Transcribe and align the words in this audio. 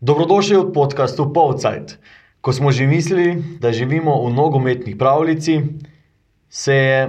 Dobrodošli 0.00 0.56
v 0.56 0.72
podkastu 0.72 1.28
Povcajt. 1.28 2.00
Ko 2.40 2.56
smo 2.56 2.72
že 2.72 2.88
mislili, 2.88 3.36
da 3.60 3.68
živimo 3.68 4.16
v 4.24 4.32
nogometni 4.32 4.96
pravljici, 4.96 5.60
se 6.48 6.74
je 6.74 7.00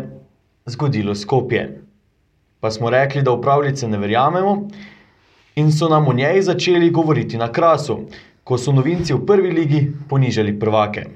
zgodilo 0.67 1.15
skopje. 1.15 1.79
Pa 2.59 2.67
smo 2.67 2.91
rekli, 2.91 3.23
da 3.23 3.31
v 3.31 3.39
pravljice 3.39 3.87
ne 3.87 3.95
verjamemo, 3.95 4.67
in 5.55 5.71
so 5.71 5.87
nam 5.87 6.11
o 6.11 6.13
njej 6.13 6.41
začeli 6.43 6.91
govoriti 6.91 7.39
na 7.39 7.47
krasu, 7.47 8.11
ko 8.43 8.59
so 8.59 8.75
novinci 8.75 9.15
v 9.15 9.23
prvi 9.23 9.55
ligi 9.55 9.87
ponižali 10.11 10.59
prvake. 10.59 11.07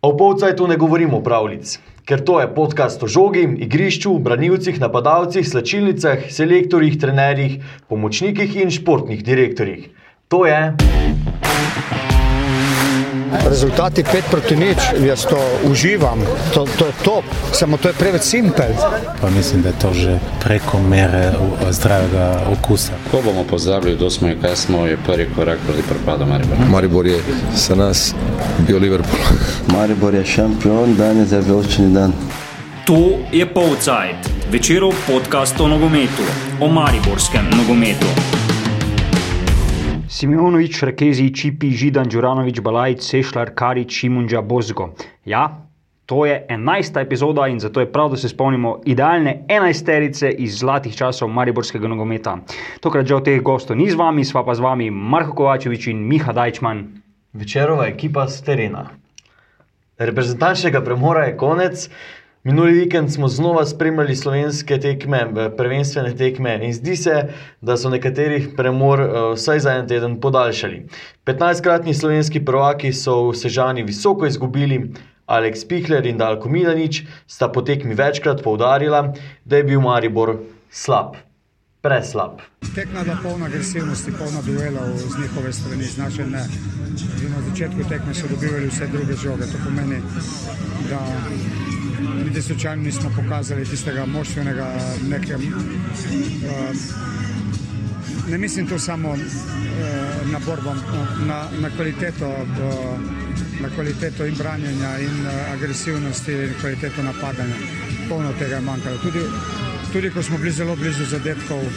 A 0.00 0.06
v 0.06 0.16
Povcajtu 0.16 0.70
ne 0.70 0.78
govorimo 0.78 1.18
pravljic, 1.18 1.80
ker 2.06 2.22
to 2.22 2.38
je 2.38 2.54
podcast 2.54 3.02
o 3.02 3.10
žogi, 3.10 3.42
igrišču, 3.66 4.14
branilcih, 4.22 4.78
napadalcih, 4.78 5.42
slačilnicah, 5.42 6.30
selektorjih, 6.30 6.94
trenerjih, 6.94 7.58
pomočnikih 7.90 8.54
in 8.62 8.70
športnih 8.70 9.26
direktorjih. 9.26 9.98
To 10.30 10.46
je. 10.46 10.74
Rezultati 13.48 14.02
5 14.02 14.22
proti 14.30 14.56
nič, 14.56 14.78
jaz 15.02 15.26
to 15.26 15.38
uživam, 15.66 16.18
to, 16.54 16.66
to 16.78 16.86
je 16.86 16.92
top, 17.04 17.24
samo 17.52 17.76
to 17.76 17.88
je 17.88 17.94
preveč 17.94 18.22
simpel. 18.22 18.70
Pa 19.20 19.30
mislim, 19.30 19.62
da 19.62 19.68
je 19.68 19.78
to 19.78 19.90
že 19.92 20.18
preko 20.38 20.78
mere 20.78 21.32
u- 21.34 21.72
zdravega 21.72 22.46
okusa. 22.46 22.92
Ko 23.10 23.18
bomo 23.24 23.42
pozabili, 23.44 23.96
kdo 23.96 24.10
smo 24.10 24.28
in 24.28 24.38
kaj 24.40 24.56
smo, 24.56 24.86
je 24.86 24.96
prvi 24.96 25.26
korak 25.34 25.58
proti 25.66 25.82
propadu 25.82 26.26
Maribora. 26.26 26.60
Maribor 26.70 27.06
je 27.06 27.18
za 27.54 27.74
nas 27.74 28.14
bil 28.58 28.78
Liverpool. 28.78 29.20
Maribor 29.74 30.14
je 30.14 30.26
šampion, 30.26 30.94
danes 30.94 31.32
je 31.32 31.40
veličini 31.40 31.94
dan. 31.94 32.12
To 32.86 33.18
je 33.32 33.46
Povcajt, 33.46 34.30
večerov 34.50 34.94
podcast 35.06 35.60
o 35.60 35.68
nogometu, 35.68 36.22
o 36.60 36.68
mariborskem 36.68 37.50
nogometu. 37.50 38.06
Simeunovič, 40.20 40.82
Rekezi, 40.84 41.32
Čipi, 41.32 41.70
Židan, 41.72 42.04
Đuranovič, 42.04 42.60
Balajc, 42.60 43.00
Sešljar, 43.00 43.54
Karič, 43.56 44.04
Šimunđa, 44.04 44.42
Bozgo. 44.44 44.90
Ja, 45.24 45.64
to 46.04 46.26
je 46.28 46.44
enajsta 46.48 47.00
epizoda 47.00 47.46
in 47.48 47.56
zato 47.60 47.80
je 47.80 47.88
prav, 47.92 48.10
da 48.12 48.16
se 48.20 48.28
spomnimo 48.28 48.82
idealne 48.84 49.46
enajsterice 49.48 50.28
iz 50.28 50.58
zlatih 50.60 50.92
časov 50.96 51.32
mariborskega 51.32 51.88
nogometa. 51.88 52.36
Tokrat 52.84 53.08
žal 53.08 53.24
teh 53.24 53.40
gostov 53.40 53.80
ni 53.80 53.88
z 53.88 53.96
vami, 53.96 54.24
sva 54.24 54.44
pa 54.44 54.52
z 54.54 54.60
vami 54.60 54.90
Marko 54.90 55.38
Kovačevič 55.40 55.88
in 55.88 56.04
Miha 56.04 56.36
Dajčman. 56.36 56.84
Večerova 57.32 57.88
ekipa 57.88 58.28
z 58.28 58.44
terena. 58.44 58.90
Reprezentančnega 59.96 60.84
premora 60.84 61.30
je 61.30 61.36
konec. 61.36 61.88
Minuli 62.42 62.72
vikend 62.72 63.12
smo 63.12 63.28
znova 63.28 63.66
spremljali 63.66 64.16
slovenske 64.16 64.78
tekme, 64.80 65.26
prvenstvene 65.56 66.16
tekme, 66.16 66.54
in 66.64 66.72
zdi 66.72 66.96
se, 66.96 67.24
da 67.60 67.76
so 67.76 67.90
nekaterih 67.92 68.46
premor 68.56 69.00
eh, 69.00 69.08
vsaj 69.34 69.60
za 69.60 69.74
en 69.76 69.88
teden 69.88 70.20
podaljšali. 70.20 70.86
15-kratni 71.26 71.94
slovenski 71.94 72.40
prvaki 72.44 72.92
so 72.92 73.28
v 73.28 73.34
Sežani 73.36 73.82
visoko 73.82 74.26
izgubili, 74.26 74.80
Aleks 75.26 75.66
Pihler 75.68 76.06
in 76.06 76.16
Dalko 76.18 76.48
Milanič 76.48 77.02
sta 77.26 77.48
po 77.48 77.62
tekmi 77.62 77.94
večkrat 77.94 78.40
poudarila, 78.42 79.12
da 79.44 79.56
je 79.56 79.64
bil 79.64 79.80
Maribor 79.80 80.38
slab, 80.70 81.20
preslab. 81.84 82.40
Tekma 82.74 83.00
je 83.00 83.18
polna 83.22 83.46
agresivnosti, 83.46 84.12
polna 84.18 84.40
duelov 84.46 84.96
z 84.96 85.20
njihove 85.20 85.52
strani, 85.52 85.84
z 85.84 85.98
naše 85.98 86.26
ne. 86.26 86.48
Že 87.20 87.28
na 87.28 87.44
začetku 87.50 87.88
tekme 87.88 88.14
so 88.14 88.32
dobivali 88.32 88.72
vse 88.72 88.86
druge 88.86 89.12
žoge, 89.12 89.44
to 89.52 89.60
pomeni, 89.64 90.00
da 90.88 91.04
niti 92.30 92.42
slučajno 92.42 92.82
nismo 92.82 93.10
pokazali 93.16 93.64
tistega 93.64 94.06
moštvenega 94.06 94.66
nekega. 95.08 95.36
Uh, 95.36 95.42
ne 98.30 98.38
mislim 98.38 98.66
tu 98.66 98.78
samo 98.78 99.10
uh, 99.10 99.18
na 100.32 100.38
borbo, 100.46 100.74
na, 101.26 101.48
na 101.60 101.70
kvaliteto. 101.76 102.28
Uh, 102.28 103.00
Na 103.60 103.68
kvaliteto 103.68 104.24
in 104.26 104.34
branjenja, 104.34 104.98
in 104.98 105.26
uh, 105.26 105.52
agresivnosti, 105.52 106.32
in 106.32 106.54
kvaliteto 106.60 107.02
napadanja. 107.02 107.54
Polno 108.08 108.32
tega 108.38 108.54
je 108.54 108.60
manjkalo. 108.60 108.96
Tudi, 109.02 109.20
tudi 109.92 110.10
ko 110.10 110.22
smo 110.22 110.38
bili 110.38 110.52
zelo 110.52 110.76
blizu 110.76 111.04
zadetkov, 111.04 111.58
uh, 111.58 111.72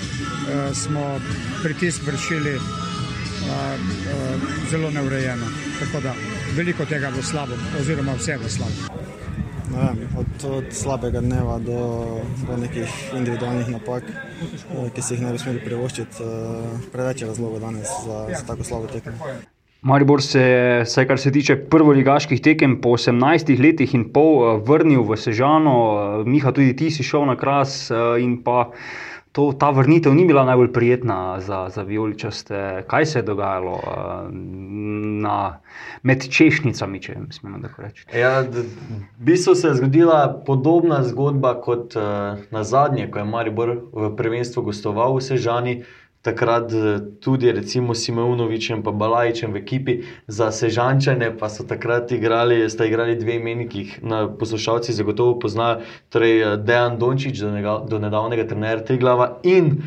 smo 0.73 1.19
pritisk 1.63 2.07
vršili 2.07 2.55
uh, 2.55 2.63
uh, 2.63 4.41
zelo 4.71 4.91
neurejeno. 4.91 5.45
Tako 5.79 5.99
da 5.99 6.13
veliko 6.55 6.85
tega 6.85 7.11
bo 7.11 7.21
slabo, 7.23 7.59
oziroma 7.79 8.15
vse 8.15 8.37
bo 8.37 8.49
slabo. 8.49 9.12
Ne 9.71 9.79
vem, 9.79 9.97
od, 10.19 10.45
od 10.51 10.65
slabega 10.75 11.21
dneva 11.21 11.59
do, 11.59 11.79
do 12.47 12.57
nekih 12.59 12.91
individualnih 13.15 13.69
napak, 13.71 14.03
eh, 14.03 14.89
ki 14.95 15.01
si 15.01 15.15
jih 15.15 15.23
ne 15.23 15.31
bi 15.31 15.39
smeli 15.39 15.63
privoščiti. 15.63 16.19
eh, 16.19 16.89
Preveč 16.91 17.23
je 17.23 17.27
razlogov 17.27 17.63
danes 17.63 17.87
za, 18.05 18.25
za 18.33 18.43
tako 18.47 18.63
slabo 18.63 18.91
tekmo. 18.91 19.13
Maribor 19.83 20.21
se 20.23 20.41
je, 20.41 20.83
vsaj 20.83 21.07
kar 21.07 21.19
se 21.19 21.31
tiče 21.31 21.55
prvoligaških 21.69 22.41
tekem, 22.41 22.77
po 22.81 22.95
18 22.95 23.55
letih 23.59 23.95
in 23.95 24.09
pol 24.11 24.43
eh, 24.43 24.59
vrnil 24.67 25.07
v 25.07 25.17
Sežano. 25.17 26.23
Miha, 26.27 26.51
tudi 26.51 26.75
ti 26.75 26.91
si 26.91 27.03
šel 27.03 27.25
na 27.31 27.39
kras 27.39 27.87
in 28.19 28.41
pa 28.43 28.71
to, 29.33 29.53
ta 29.59 29.69
vrnitev 29.69 30.13
ni 30.13 30.25
bila 30.25 30.45
najbolj 30.45 30.73
prijetna 30.73 31.39
za, 31.39 31.69
za 31.69 31.81
vijoličaste. 31.81 32.83
Kaj 32.87 33.05
se 33.05 33.19
je 33.19 33.23
dogajalo 33.23 33.79
eh, 33.83 34.29
na, 35.25 35.59
med 36.03 36.29
češnicami, 36.29 37.01
če 37.01 37.15
smemo 37.33 37.57
tako 37.61 37.81
reči? 37.81 38.05
Ja, 38.13 38.41
v 38.41 38.65
bistvu 39.17 39.55
se 39.55 39.67
je 39.67 39.79
zgodila 39.81 40.43
podobna 40.45 41.01
zgodba 41.03 41.55
kot 41.61 41.95
uh, 41.95 42.03
na 42.51 42.63
zadnje, 42.63 43.09
ko 43.11 43.19
je 43.19 43.25
Maribor 43.25 43.75
v 43.93 44.13
prvenstvu 44.15 44.63
gostoval 44.69 45.17
v 45.17 45.25
Sežani. 45.25 45.75
Takrat 46.23 46.71
eh, 46.71 46.99
tudi, 47.19 47.51
recimo, 47.51 47.93
Simeunovičem 47.93 48.79
in 48.79 48.97
Balajčem 48.97 49.51
v 49.51 49.59
ekipi 49.59 49.93
za 50.27 50.51
Sežančane, 50.51 51.35
pa 51.37 51.49
so 51.49 51.67
takrat 51.67 52.11
igrali, 52.11 52.63
sta 52.69 52.85
igrali 52.87 53.19
dve 53.19 53.35
imeni, 53.35 53.67
ki 53.67 53.79
jih 53.79 53.99
na 54.03 54.29
poslušalci 54.31 54.93
zagotovo 54.93 55.39
poznajo, 55.39 55.81
torej 56.09 56.41
eh, 56.41 56.57
Dejan 56.57 56.95
Dončić, 56.97 57.39
do, 57.39 57.51
njega, 57.51 57.83
do 57.89 57.99
nedavnega 57.99 58.47
trenerja 58.47 58.85
Triglava 58.85 59.39
in 59.43 59.83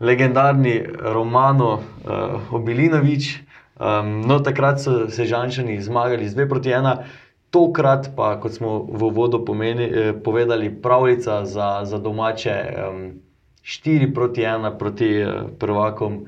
legendarni 0.00 0.84
Romano 0.98 1.80
uh, 2.04 2.52
Obilinovič. 2.52 3.40
Um, 3.76 4.20
no, 4.24 4.40
takrat 4.40 4.80
so 4.80 5.08
Sežančani 5.12 5.80
zmagali 5.80 6.28
z 6.28 6.36
2 6.36 6.48
proti 6.48 6.72
1. 6.72 7.04
Tokrat 7.52 8.16
pa, 8.16 8.40
kot 8.40 8.56
smo 8.56 8.88
v 8.88 9.12
uvodu 9.12 9.44
pomeni, 9.44 9.84
eh, 9.84 10.12
povedali, 10.12 10.72
pravljica 10.82 11.44
za, 11.44 11.84
za 11.84 11.98
domače 11.98 12.56
um, 12.64 13.25
4 13.66 14.14
proti 14.14 14.46
1 14.46 14.78
proti 14.78 15.10
eh, 15.20 15.42
prvakom, 15.58 16.24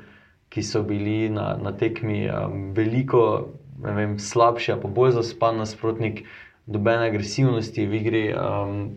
ki 0.48 0.62
so 0.62 0.82
bili 0.82 1.28
na, 1.30 1.54
na 1.62 1.70
tekmi 1.76 2.24
um, 2.26 2.72
veliko 2.74 3.52
vem, 3.78 4.16
slabši, 4.18 4.78
pa 4.82 4.88
bolj 4.88 5.12
zaspan 5.20 5.60
nasprotnik, 5.60 6.24
dobene 6.66 7.06
agresivnosti 7.06 7.84
v 7.86 8.00
igri 8.00 8.24
um, 8.32 8.96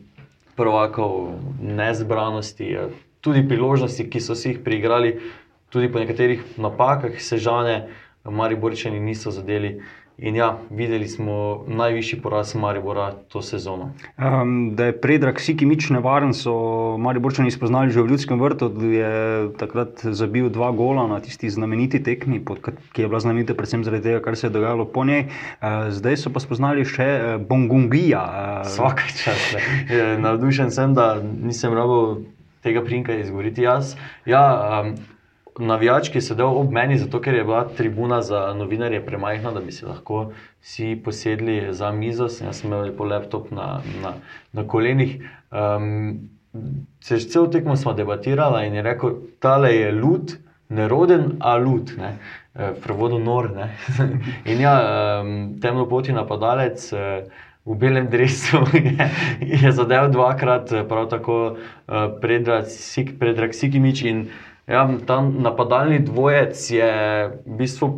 prvakov, 0.57 1.37
nezbranosti, 1.61 2.71
eh, 2.73 2.89
tudi 3.21 3.45
priložnosti, 3.47 4.09
ki 4.09 4.19
so 4.19 4.35
si 4.35 4.55
jih 4.55 4.63
priigrali, 4.65 5.19
tudi 5.69 5.91
po 5.91 6.01
nekaterih 6.01 6.57
napakah, 6.57 7.21
sežane, 7.21 7.91
Mariborčani 8.21 8.99
niso 9.01 9.31
zadeli. 9.33 9.79
In 10.21 10.35
ja, 10.35 10.57
videli 10.69 11.07
smo 11.09 11.63
najvišji 11.67 12.19
poraz 12.21 12.55
Maribora 12.55 13.11
to 13.11 13.41
sezono. 13.41 13.89
Um, 14.17 14.75
da 14.75 14.85
je 14.85 14.93
predrag 15.01 15.39
Sikimič 15.41 15.87
nevaren, 15.89 16.33
so 16.37 16.53
Mariborčani 17.01 17.49
spoznali 17.51 17.89
že 17.89 18.03
v 18.03 18.11
Ljudskem 18.13 18.37
vrtu, 18.37 18.69
da 18.69 18.85
je 18.85 19.13
takrat 19.57 20.03
zabil 20.03 20.49
dva 20.53 20.69
gola 20.77 21.07
na 21.09 21.17
tisti 21.19 21.49
znameniti 21.49 22.03
tekmi, 22.03 22.37
pod, 22.45 22.61
ki 22.93 23.01
je 23.01 23.07
bila 23.09 23.19
znamenita 23.19 23.55
predvsem 23.57 23.83
zaradi 23.83 24.11
tega, 24.11 24.19
kar 24.21 24.37
se 24.37 24.45
je 24.47 24.53
dogajalo 24.53 24.85
po 24.85 25.05
njej. 25.09 25.25
Uh, 25.25 25.89
zdaj 25.89 26.17
so 26.21 26.29
pa 26.29 26.39
spoznali 26.39 26.85
še 26.85 27.09
uh, 27.09 27.33
Bongungija. 27.41 28.21
Uh, 28.21 28.69
Vsak 28.69 29.01
čas. 29.23 29.47
Navdušen 30.21 30.69
sem, 30.69 30.93
da 30.93 31.15
nisem 31.17 31.73
rabo 31.73 32.21
tega 32.61 32.85
prinka 32.85 33.17
izgovoriti 33.17 33.65
jaz. 33.65 33.95
Ja, 34.29 34.45
um, 34.85 34.93
navijač, 35.59 36.09
ki 36.09 36.17
je 36.17 36.21
sedel 36.21 36.57
ob 36.57 36.71
meni, 36.71 36.97
zato 36.97 37.19
ker 37.21 37.35
je 37.35 37.43
bila 37.43 37.63
tribuna 37.77 38.21
za 38.21 38.53
novinarje 38.57 39.01
premajhna, 39.05 39.51
da 39.51 39.59
bi 39.59 39.71
si 39.71 39.85
lahko 39.85 40.31
vsi 40.61 40.95
posedli 41.03 41.73
za 41.73 41.91
mizo, 41.91 42.29
sem 42.29 42.47
jaz 42.47 42.63
imel 42.63 42.85
lepo 42.89 43.05
laptop 43.05 43.51
na, 43.51 43.81
na, 44.03 44.13
na 44.53 44.67
kolenih. 44.67 45.17
Um, 45.51 46.29
se 46.99 47.17
že 47.17 47.27
cel 47.29 47.49
tekmo 47.51 47.75
smo 47.75 47.93
debatirali 47.93 48.67
in 48.67 48.75
je 48.75 48.81
rekel, 48.81 49.15
tale 49.39 49.75
je 49.75 49.91
lud, 49.91 50.37
neroden, 50.69 51.37
a 51.39 51.55
lud. 51.57 51.95
Ne? 51.97 52.17
Eh, 52.55 52.73
V 52.75 52.81
prevodu 52.83 53.19
nor. 53.19 53.51
Ne? 53.55 53.71
In 54.51 54.59
ja, 54.59 54.75
um, 55.23 55.59
temnopoti 55.61 56.11
napadalec. 56.11 56.93
eh, 56.93 57.23
V 57.65 57.75
belem 57.77 58.07
drevesu 58.09 58.57
je, 58.73 59.05
je 59.61 59.71
zadev 59.71 60.09
dvakrat, 60.11 60.71
prav 60.89 61.05
tako 61.09 61.35
uh, 61.53 62.09
Predrag 62.21 63.53
Sikimič. 63.53 64.01
In 64.01 64.23
ja, 64.71 64.87
ta 65.05 65.21
napadalni 65.21 65.99
dvojec 65.99 66.55
je 66.71 66.91
v 67.45 67.57
bistvu 67.59 67.91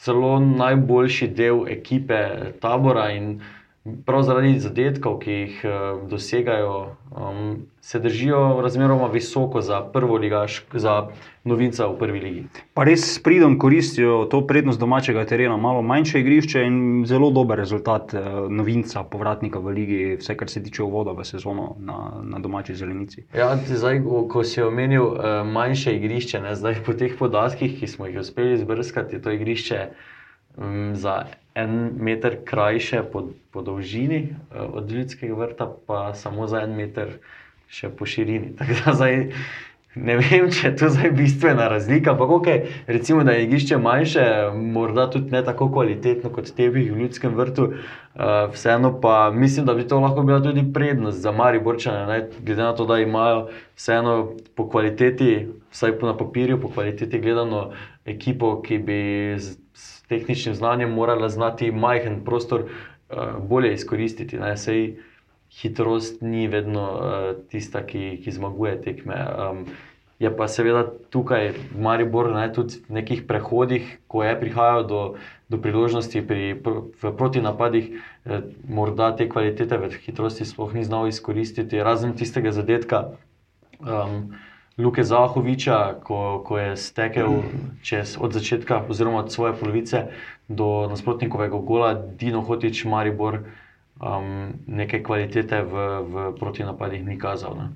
celo 0.00 0.38
najboljši 0.40 1.28
del 1.28 1.64
ekipe 1.68 2.20
tabora. 2.60 3.10
In 3.10 3.40
prav 4.06 4.22
zaradi 4.22 4.58
zadetkov, 4.60 5.18
ki 5.22 5.32
jih 5.32 5.60
uh, 5.64 6.08
dosegajo, 6.08 6.96
um, 7.10 7.56
se 7.80 7.98
držijo 8.02 8.60
razmeroma 8.62 9.06
visoko 9.12 9.60
za 9.60 9.80
prvo 9.92 10.16
ligaš, 10.16 10.64
za 10.72 11.08
novinca 11.44 11.86
v 11.86 11.98
prvi 11.98 12.20
ligi. 12.20 12.42
Pa 12.74 12.84
res 12.84 13.04
s 13.14 13.22
pridom 13.22 13.58
koristijo 13.58 14.24
to 14.30 14.40
prednost 14.46 14.80
domačega 14.80 15.24
terena, 15.24 15.56
malo 15.56 15.82
manjše 15.82 16.20
igrišče 16.20 16.64
in 16.66 17.04
zelo 17.06 17.30
dober 17.30 17.58
rezultat 17.58 18.14
uh, 18.14 18.50
novinca, 18.50 19.04
povratnika 19.04 19.62
v 19.62 19.76
ligi, 19.78 20.00
vse 20.20 20.36
kar 20.36 20.50
se 20.50 20.62
tiče 20.62 20.82
uvoda 20.82 21.14
v 21.14 21.24
sezono 21.24 21.76
na, 21.78 22.00
na 22.22 22.38
domači 22.38 22.74
zelenici. 22.74 23.24
Ja, 23.34 23.54
zdaj, 23.56 24.02
ko 24.32 24.44
si 24.44 24.62
omenil 24.62 25.06
uh, 25.06 25.40
manjše 25.46 25.96
igrišče, 25.96 26.42
ne, 26.42 26.56
zdaj 26.58 26.82
po 26.86 26.92
teh 26.98 27.14
podatkih, 27.18 27.78
ki 27.80 27.86
smo 27.86 28.10
jih 28.10 28.20
uspeli 28.20 28.58
izbrskati, 28.58 29.22
to 29.22 29.30
igrišče 29.30 29.88
um, 30.56 30.94
za 30.96 31.24
en 31.54 31.90
meter 32.00 32.38
krajše 32.44 33.02
po, 33.12 33.28
po 33.50 33.62
dolžini 33.62 34.28
uh, 34.30 34.74
od 34.74 34.90
ljudskega 34.92 35.34
vrta, 35.34 35.70
pa 35.86 36.14
samo 36.14 36.46
za 36.46 36.60
en 36.62 36.76
meter 36.76 37.18
še 37.68 37.90
po 37.90 38.06
širini. 38.06 38.52
Zdaj, 38.98 39.16
ne 39.96 40.16
vem, 40.20 40.50
če 40.52 40.68
je 40.68 40.72
to 40.76 40.88
zdaj 40.92 41.10
bistvena 41.16 41.68
razlika, 41.72 42.12
ampak 42.12 42.32
okay, 42.36 42.58
recimo, 42.86 43.24
da 43.24 43.32
je 43.32 43.46
igrišče 43.46 43.78
manjše, 43.80 44.24
morda 44.52 45.06
tudi 45.10 45.32
ne 45.32 45.40
tako 45.44 45.70
kvalitetno 45.72 46.30
kot 46.34 46.52
tebi 46.56 46.84
v 46.90 47.00
ljudskem 47.00 47.34
vrtu. 47.36 47.70
Uh, 48.16 48.46
vseeno 48.52 48.92
pa 49.00 49.30
mislim, 49.32 49.66
da 49.66 49.74
bi 49.74 49.86
to 49.88 50.00
lahko 50.00 50.22
bila 50.22 50.42
tudi 50.44 50.64
prednost 50.72 51.20
za 51.24 51.32
Mari 51.32 51.60
Borčane, 51.60 52.28
glede 52.38 52.62
na 52.62 52.74
to, 52.76 52.86
da 52.86 53.00
imajo 53.00 53.46
vseeno 53.76 54.32
po 54.54 54.68
kvaliteti, 54.68 55.48
vsaj 55.72 55.98
po 56.00 56.12
na 56.12 56.16
papirju, 56.16 56.60
po 56.60 56.70
kvaliteti 56.72 57.20
gledano 57.20 57.70
ekipo, 58.04 58.58
ki 58.62 58.78
bi 58.78 59.00
z, 59.40 59.56
z 60.06 60.14
tehničnim 60.14 60.54
znanjem 60.54 60.94
morala 60.94 61.28
znati 61.28 61.72
majhen 61.72 62.22
prostor 62.24 62.62
uh, 62.62 63.36
bolje 63.42 63.74
izkoristiti. 63.74 64.38
Ne? 64.38 64.56
Sej 64.56 64.96
hitrost 65.50 66.22
ni 66.22 66.46
vedno 66.48 66.86
uh, 66.94 67.34
tista, 67.50 67.82
ki, 67.86 68.20
ki 68.24 68.30
zmaguje 68.30 68.78
tekme. 68.82 69.18
Um, 69.34 69.66
je 70.18 70.30
pa 70.36 70.48
seveda 70.48 70.86
tukaj 71.12 71.52
v 71.52 71.80
Mariboru, 71.80 72.32
ne, 72.32 72.48
tudi 72.48 72.80
v 72.88 73.00
nekih 73.00 73.28
prehodih, 73.28 73.84
ko 74.08 74.24
je 74.24 74.32
prihajalo 74.40 74.82
do, 74.88 75.00
do 75.52 75.60
priložnosti 75.60 76.16
pri 76.24 76.56
v 76.56 77.12
protinapadih, 77.12 78.00
eh, 78.24 78.48
morda 78.64 79.12
te 79.12 79.28
kvalitete 79.28 79.76
v 79.76 79.92
hitrosti 79.92 80.48
sploh 80.48 80.72
ni 80.72 80.88
znal 80.88 81.12
izkoristiti, 81.12 81.82
razen 81.84 82.16
tistega 82.16 82.52
zadetka. 82.52 83.20
Um, 83.76 84.32
Luke 84.76 85.04
Zahoviča, 85.04 86.04
ko, 86.04 86.44
ko 86.44 86.58
je 86.58 86.76
stekel 86.76 87.42
čez, 87.82 88.16
od 88.20 88.32
začetka, 88.32 88.84
oziroma 88.88 89.24
od 89.24 89.32
svoje 89.32 89.56
polovice 89.56 90.12
do 90.48 90.86
nasprotnikovega 90.90 91.56
gola, 91.56 91.94
Dino 91.94 92.42
Hotič, 92.44 92.84
Maribor, 92.84 93.40
um, 93.96 94.52
neke 94.68 95.00
kvalitete 95.02 95.62
v, 95.64 95.72
v 96.04 96.14
protinapadih 96.36 97.00
ni 97.06 97.16
kazal. 97.16 97.56
Ne. 97.56 97.68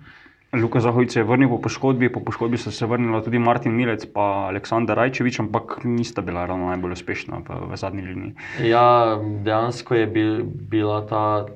Luka 0.53 0.83
Zahovič 0.83 1.17
je 1.17 1.25
vrnil 1.25 1.49
po 1.49 1.63
poškodbi, 1.63 2.11
po 2.11 2.21
poškodbi 2.21 2.59
so 2.59 2.75
se 2.75 2.87
vrnili 2.87 3.23
tudi 3.23 3.39
Martin 3.39 3.73
Milec 3.73 4.05
in 4.05 4.11
Aleksandar 4.51 4.99
Rajčevič, 4.99 5.41
ampak 5.41 5.85
nista 5.85 6.21
bila 6.23 6.45
ravno 6.47 6.69
najbolj 6.75 6.93
uspešna 6.99 7.41
v, 7.47 7.71
v 7.71 7.77
zadnji 7.79 8.03
liniji. 8.03 8.35
Ja, 8.67 9.17
dejansko 9.17 9.95
je 9.95 10.07
bil, 10.07 10.43
bila 10.45 11.07
ta 11.07 11.47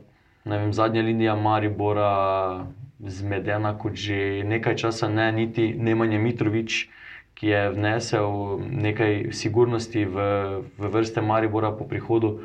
vem, 0.44 0.72
zadnja 0.72 1.02
linija 1.02 1.34
Maribora 1.34 2.64
zmedena, 3.00 3.74
kot 3.78 3.98
že 3.98 4.44
nekaj 4.44 4.76
časa 4.76 5.08
ne, 5.08 5.32
niti 5.32 5.74
Nemanja 5.74 6.18
Mitrovič, 6.18 6.88
ki 7.34 7.46
je 7.50 7.62
vnesel 7.74 8.30
nekaj 8.62 9.34
sigurnosti 9.34 10.06
v, 10.06 10.16
v 10.78 10.82
vrste 10.90 11.18
Maribora 11.18 11.74
po 11.74 11.82
prihodu 11.84 12.38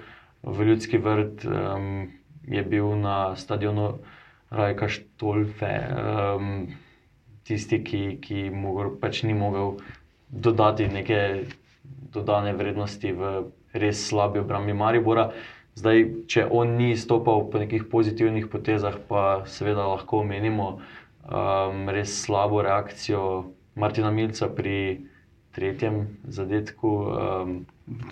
v 0.44 0.66
ljudski 0.66 0.98
vrt, 0.98 1.46
um, 1.46 2.10
je 2.48 2.63
bil 2.63 2.96
na 2.98 3.36
stadionu 3.36 4.00
Rajka 4.50 4.90
Štolfe, 4.90 5.74
um, 5.94 6.74
tisti, 7.45 7.84
ki, 7.84 8.18
ki 8.18 8.50
mogel, 8.50 8.95
pač 8.98 9.22
ni 9.24 9.38
mogel 9.38 9.78
dodati 10.30 10.88
neke 10.90 11.45
dodane 12.13 12.54
vrednosti 12.54 13.13
v 13.13 13.52
res 13.74 14.02
slabi 14.10 14.42
obrambi 14.42 14.74
Maribora. 14.74 15.30
Zdaj, 15.80 16.02
če 16.28 16.44
on 16.52 16.76
ni 16.76 16.92
stopil 17.00 17.46
po 17.48 17.60
nekih 17.62 17.86
pozitivnih 17.88 18.50
potezah, 18.52 18.98
pa 19.08 19.46
seveda 19.48 19.86
lahko 19.88 20.26
omenimo 20.26 20.74
um, 20.76 21.88
res 21.88 22.18
slabo 22.26 22.60
reakcijo 22.66 23.54
Martina 23.80 24.12
Milca 24.12 24.50
pri 24.52 25.08
tretjem 25.56 26.02
zadetku. 26.28 26.92
Um, 27.08 27.56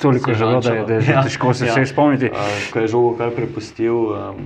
Toliko 0.01 0.31
je 0.31 0.37
žalo, 0.39 0.61
da 0.63 0.73
je, 0.73 0.85
da 0.87 0.93
je 0.93 1.11
ja, 1.11 1.25
težko 1.27 1.53
se 1.53 1.67
ja, 1.67 1.75
spomniti. 1.85 2.31
Uh, 2.31 2.55
ko 2.71 2.79
je 2.79 2.87
žogo 2.87 3.11
kar 3.19 3.35
prepustil 3.35 4.15
um, 4.15 4.41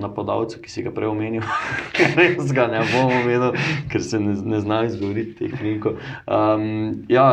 napadalcu, 0.00 0.62
ki 0.64 0.72
si 0.72 0.88
ga 0.88 0.94
prej 0.94 1.12
omenil, 1.12 1.44
res 2.18 2.48
ga 2.56 2.66
ne 2.72 2.80
bom 2.94 3.12
omenil, 3.12 3.60
ker 3.92 4.02
se 4.02 4.24
ne, 4.24 4.34
ne 4.40 4.64
zna 4.64 4.82
izgovoriti 4.88 5.36
teh 5.42 5.52
knjigov. 5.60 6.00
Um, 6.24 7.04
ja, 7.12 7.30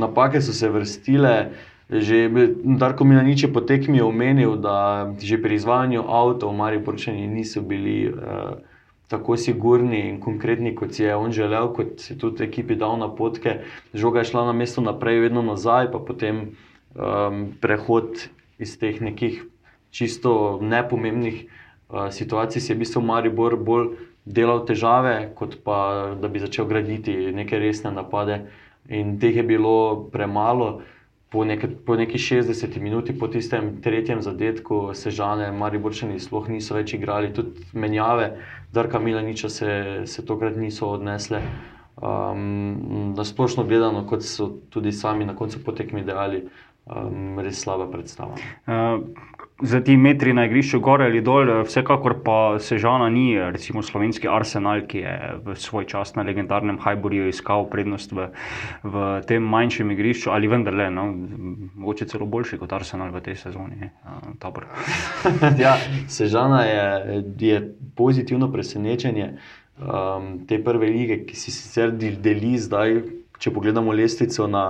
napake 0.00 0.40
so 0.40 0.56
se 0.56 0.72
vrstile. 0.72 1.36
Že 1.86 2.30
Darko 2.78 3.06
Milanič 3.06 3.46
je 3.46 3.50
po 3.52 3.62
tekmi 3.62 4.02
omenil, 4.02 4.58
da 4.58 5.06
že 5.22 5.38
pri 5.38 5.54
izvajanju 5.54 6.02
avtomobilov 6.02 6.50
v 6.50 6.58
Mariupolčani 6.58 7.30
niso 7.30 7.62
bili 7.62 8.10
uh, 8.10 8.58
tako 9.06 9.36
sigurni 9.38 10.10
in 10.10 10.18
konkretni, 10.20 10.74
kot 10.74 10.98
si 10.98 11.06
je 11.06 11.14
on 11.14 11.30
želel, 11.30 11.70
kot 11.70 12.02
si 12.02 12.18
tudi 12.18 12.42
ekipi 12.42 12.74
dal 12.74 12.98
na 12.98 13.06
potke. 13.06 13.62
Žoga 13.94 14.26
je 14.26 14.34
šla 14.34 14.50
na 14.50 14.52
mesto 14.52 14.82
naprej, 14.82 15.30
vedno 15.30 15.46
nazaj, 15.46 15.92
pa 15.94 16.02
potem 16.02 16.58
um, 16.98 17.54
prehod 17.62 18.26
iz 18.58 18.74
teh 18.78 18.98
nekih 18.98 19.46
čisto 19.94 20.58
nepomembnih 20.58 21.46
uh, 21.46 22.10
situacij, 22.10 22.58
si 22.58 22.74
je 22.74 22.76
v 22.76 22.82
bistvu 22.82 22.98
Maribor 23.06 23.54
bolj 23.54 23.94
delal 24.26 24.66
težave, 24.66 25.30
kot 25.38 25.62
pa 25.62 26.18
da 26.18 26.26
bi 26.26 26.42
začel 26.42 26.66
graditi 26.66 27.30
neke 27.30 27.62
resne 27.62 27.94
napade. 27.94 28.50
In 28.90 29.18
teh 29.22 29.38
je 29.38 29.46
bilo 29.46 30.10
premalo 30.10 30.82
po, 31.36 31.44
nek, 31.44 31.66
po 31.84 31.96
neki 31.96 32.18
60 32.18 32.80
minuti, 32.80 33.12
po 33.18 33.28
tistem 33.28 33.76
tretjem 33.84 34.22
zadetku, 34.22 34.94
se 34.96 35.10
žene, 35.12 35.50
mari 35.52 35.78
borčani 35.78 36.16
sploh 36.20 36.48
niso 36.48 36.74
več 36.78 36.94
igrali, 36.96 37.28
tudi 37.36 37.60
menjave, 37.76 38.30
Darka 38.72 38.98
Milaniča 38.98 39.50
se, 39.52 39.72
se 40.08 40.24
tokrat 40.24 40.56
niso 40.56 40.88
odnesle. 40.96 41.42
Um, 41.96 43.12
na 43.16 43.24
splošno 43.24 43.64
gledano, 43.68 44.06
kot 44.08 44.24
so 44.24 44.48
tudi 44.72 44.92
sami 44.92 45.28
na 45.28 45.36
koncu 45.36 45.60
potekmi 45.64 46.04
dejali, 46.04 46.42
um, 46.88 47.36
res 47.44 47.60
slaba 47.60 47.86
predstava. 47.92 48.40
Uh, 48.64 49.04
za 49.62 49.80
ti 49.80 49.96
metri 49.96 50.32
na 50.32 50.44
igrišču, 50.44 50.80
gore 50.80 51.04
ali 51.04 51.20
dol, 51.24 51.48
vsekakor 51.64 52.18
pa 52.24 52.58
se 52.60 52.78
žana 52.78 53.08
ni, 53.10 53.38
recimo 53.40 53.82
slovenski 53.82 54.28
arsenal, 54.28 54.82
ki 54.88 54.98
je 54.98 55.14
v 55.44 55.54
svoj 55.56 55.86
čas 55.88 56.14
na 56.14 56.22
legendarnem 56.22 56.78
Hajburju 56.78 57.28
iskal 57.28 57.64
prednost 57.72 58.12
v, 58.12 58.28
v 58.84 59.04
tem 59.26 59.42
manjšem 59.42 59.90
igrišču, 59.96 60.30
ali 60.30 60.50
vendarle, 60.52 60.90
no, 60.92 61.06
mogoče 61.74 62.08
celo 62.12 62.28
boljši 62.28 62.58
kot 62.60 62.72
arsenal 62.76 63.14
v 63.14 63.22
tej 63.24 63.38
sezoni. 63.46 63.88
ja, 65.64 65.78
Sežana 66.08 66.64
je, 66.68 67.22
je 67.40 67.62
pozitivno 67.96 68.50
presenečenje 68.52 69.30
um, 69.80 70.44
te 70.48 70.60
prve 70.60 70.92
lige, 70.92 71.22
ki 71.24 71.36
si 71.36 71.54
sicer 71.54 71.96
deli 71.96 72.58
zdaj, 72.60 73.00
če 73.40 73.52
pogledamo 73.56 73.96
lestvico 73.96 74.44
na 74.48 74.66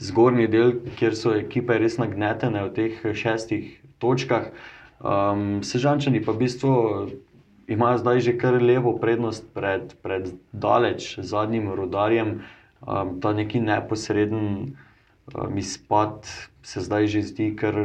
zgornji 0.00 0.48
del, 0.48 0.72
kjer 0.98 1.16
so 1.16 1.34
ekipe 1.36 1.76
res 1.78 1.98
nagnetene 2.00 2.64
v 2.66 2.72
teh 2.74 3.02
šestih 3.14 3.78
točkah. 4.02 4.50
Um, 5.04 5.62
Sežančani 5.62 6.22
pa 6.24 6.32
v 6.32 6.46
bistvu 6.46 6.72
imajo 7.68 8.00
zdaj 8.02 8.20
že 8.20 8.32
kar 8.38 8.58
levo 8.60 8.96
prednost 8.98 9.46
pred, 9.54 9.94
pred 10.02 10.32
daleč 10.52 11.18
zadnjim 11.20 11.70
rodarjem. 11.72 12.42
Um, 12.84 13.20
ta 13.20 13.32
neki 13.32 13.60
neposreden 13.60 14.74
um, 15.32 15.58
izpad 15.58 16.28
se 16.62 16.80
zdaj 16.80 17.06
že 17.06 17.22
zdi 17.22 17.46
kar 17.56 17.76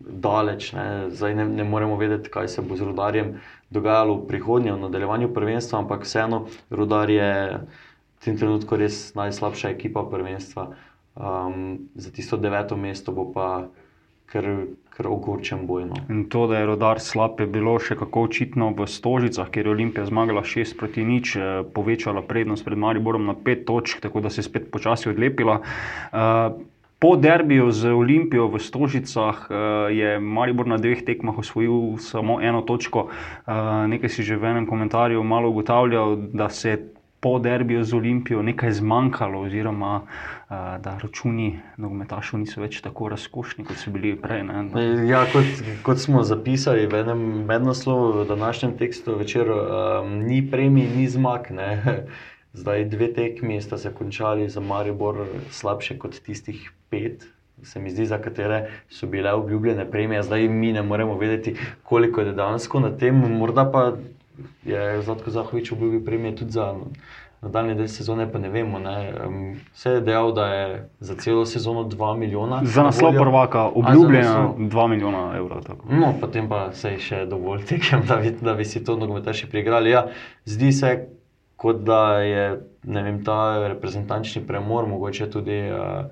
daleč. 0.00 0.72
Ne. 0.72 1.10
Zdaj 1.10 1.34
ne, 1.34 1.44
ne 1.48 1.64
moremo 1.64 1.96
vedeti, 1.96 2.30
kaj 2.30 2.48
se 2.48 2.62
bo 2.62 2.76
z 2.76 2.90
rodarjem 2.90 3.40
dogajalo 3.74 4.22
v 4.22 4.26
prihodnje, 4.30 4.72
v 4.72 4.84
nadaljevanju 4.86 5.34
prvenstva, 5.34 5.82
ampak 5.82 6.06
vseeno 6.06 6.46
rodar 6.70 7.10
je 7.10 7.58
v 7.58 8.18
tem 8.22 8.38
trenutku 8.38 8.78
res 8.78 9.14
najslabša 9.18 9.74
ekipa 9.74 10.06
prvenstva. 10.06 10.74
Um, 11.14 11.78
za 11.94 12.10
tisto 12.10 12.36
deveto 12.36 12.76
mesto 12.76 13.12
bo 13.14 13.30
pa 13.30 13.68
kar, 14.26 14.48
kar 14.90 15.06
ogorčen 15.06 15.62
boj. 15.66 15.86
No. 15.86 16.00
In 16.10 16.24
to, 16.30 16.46
da 16.50 16.58
je 16.58 16.66
rodar 16.66 17.00
slab, 17.00 17.38
je 17.40 17.46
bilo 17.46 17.76
še 17.78 17.94
kako 17.98 18.26
očitno 18.26 18.72
v 18.74 18.88
Stožicah, 18.90 19.46
kjer 19.46 19.70
je 19.70 19.74
Olimpija 19.76 20.08
zmagala 20.10 20.42
6 20.42 20.74
proti 20.80 21.06
nič, 21.06 21.36
eh, 21.36 21.62
povečala 21.62 22.24
prednost 22.26 22.66
pred 22.66 22.78
Mariborom 22.78 23.26
na 23.30 23.34
5 23.34 23.64
točk, 23.68 24.02
tako 24.02 24.24
da 24.24 24.30
se 24.30 24.42
je 24.42 24.50
spet 24.50 24.70
počasi 24.74 25.10
odlepila. 25.14 25.60
Uh, 26.12 26.62
Po 27.04 27.16
derbiju 27.20 27.68
z 27.68 27.92
Olimpijo 27.92 28.46
v 28.48 28.56
Stožicah 28.64 29.36
uh, 29.50 29.92
je 29.92 30.16
Maribor 30.16 30.64
na 30.64 30.78
dveh 30.80 31.04
tekmah 31.04 31.36
osvojil 31.36 32.00
samo 32.00 32.40
eno 32.40 32.62
točko. 32.64 33.12
Nekaj 33.92 34.08
si 34.08 34.24
že 34.24 34.40
v 34.40 34.48
enem 34.48 34.64
komentarju 34.64 35.20
malo 35.20 35.52
ugotavljal, 35.52 36.16
da 36.32 36.48
se 36.48 36.70
je 36.70 36.93
po 37.24 37.38
derbiju 37.38 37.84
z 37.84 37.94
Olimpijo 37.96 38.42
nekaj 38.42 38.72
zmanjkalo, 38.72 39.40
oziroma 39.40 39.94
uh, 39.96 40.56
da 40.84 40.98
računi 41.02 41.54
nogometašov 41.80 42.42
niso 42.42 42.60
več 42.60 42.82
tako 42.84 43.08
razkošni, 43.14 43.64
kot 43.64 43.80
so 43.80 43.92
bili 43.94 44.12
prej. 44.20 44.42
Ne? 44.44 44.84
Ja, 45.08 45.22
kot, 45.32 45.62
kot 45.86 46.02
smo 46.02 46.20
zapisali 46.28 46.84
v 46.84 47.00
enem 47.00 47.22
mednaslovu 47.48 48.10
v 48.18 48.26
današnjem 48.28 48.74
tekstu 48.76 49.16
večer, 49.16 49.48
um, 49.48 50.18
ni 50.26 50.42
premij, 50.50 50.90
ni 50.96 51.06
zmag. 51.08 51.48
Ne? 51.56 51.70
Zdaj 52.60 52.84
dve 52.92 53.08
tekmi 53.16 53.56
sta 53.64 53.78
se 53.80 53.94
končali 53.94 54.50
za 54.52 54.60
Maribor 54.60 55.24
slabše 55.50 55.96
kot 55.98 56.20
tistih 56.26 56.68
pet. 56.92 57.24
Se 57.62 57.80
mi 57.80 57.90
zdi, 57.90 58.04
za 58.04 58.18
katere 58.20 58.66
so 58.92 59.08
bile 59.08 59.32
obljubljene 59.32 59.88
premije, 59.90 60.22
zdaj 60.22 60.48
mi 60.48 60.72
ne 60.76 60.82
moremo 60.82 61.16
vedeti, 61.18 61.56
koliko 61.82 62.20
je 62.20 62.34
dejansko 62.36 62.80
na 62.84 62.92
tem. 62.98 63.16
Morda 63.16 63.64
pa 63.72 63.94
je 64.64 65.02
Zlatko 65.02 65.30
Zahovič 65.30 65.72
obljubil 65.72 66.04
premije 66.04 66.36
tudi 66.36 66.50
za 66.50 66.74
nadaljne 67.44 67.74
del 67.74 67.88
sezone, 67.88 68.26
pa 68.32 68.38
ne 68.38 68.48
vemo. 68.48 68.78
Ne. 68.78 69.12
Vse 69.72 69.90
je 69.90 70.00
dejal, 70.00 70.32
da 70.32 70.46
je 70.46 70.88
za 71.00 71.14
celo 71.20 71.44
sezono 71.46 71.84
2 71.84 72.16
milijona. 72.16 72.60
Za 72.64 72.82
naslov 72.82 73.12
prvaka 73.18 73.68
obljubljeno 73.68 74.54
2 74.58 74.88
milijona 74.88 75.36
evrov. 75.36 75.62
No, 75.90 76.14
potem 76.20 76.48
pa 76.48 76.72
se 76.72 76.94
je 76.94 76.98
še 76.98 77.24
dovolj 77.26 77.64
tekem, 77.68 78.02
da 78.08 78.16
bi, 78.16 78.32
da 78.40 78.54
bi 78.54 78.64
si 78.64 78.84
to 78.84 78.96
nogometaši 78.96 79.50
priigrali. 79.50 79.90
Ja, 79.90 80.06
zdi 80.44 80.72
se, 80.72 80.94
kot 81.56 81.84
da 81.84 82.18
je 82.24 82.46
vem, 82.84 83.24
ta 83.24 83.68
reprezentančni 83.68 84.46
premor 84.46 84.88
mogoče 84.88 85.30
tudi 85.30 85.60
uh, 85.70 86.06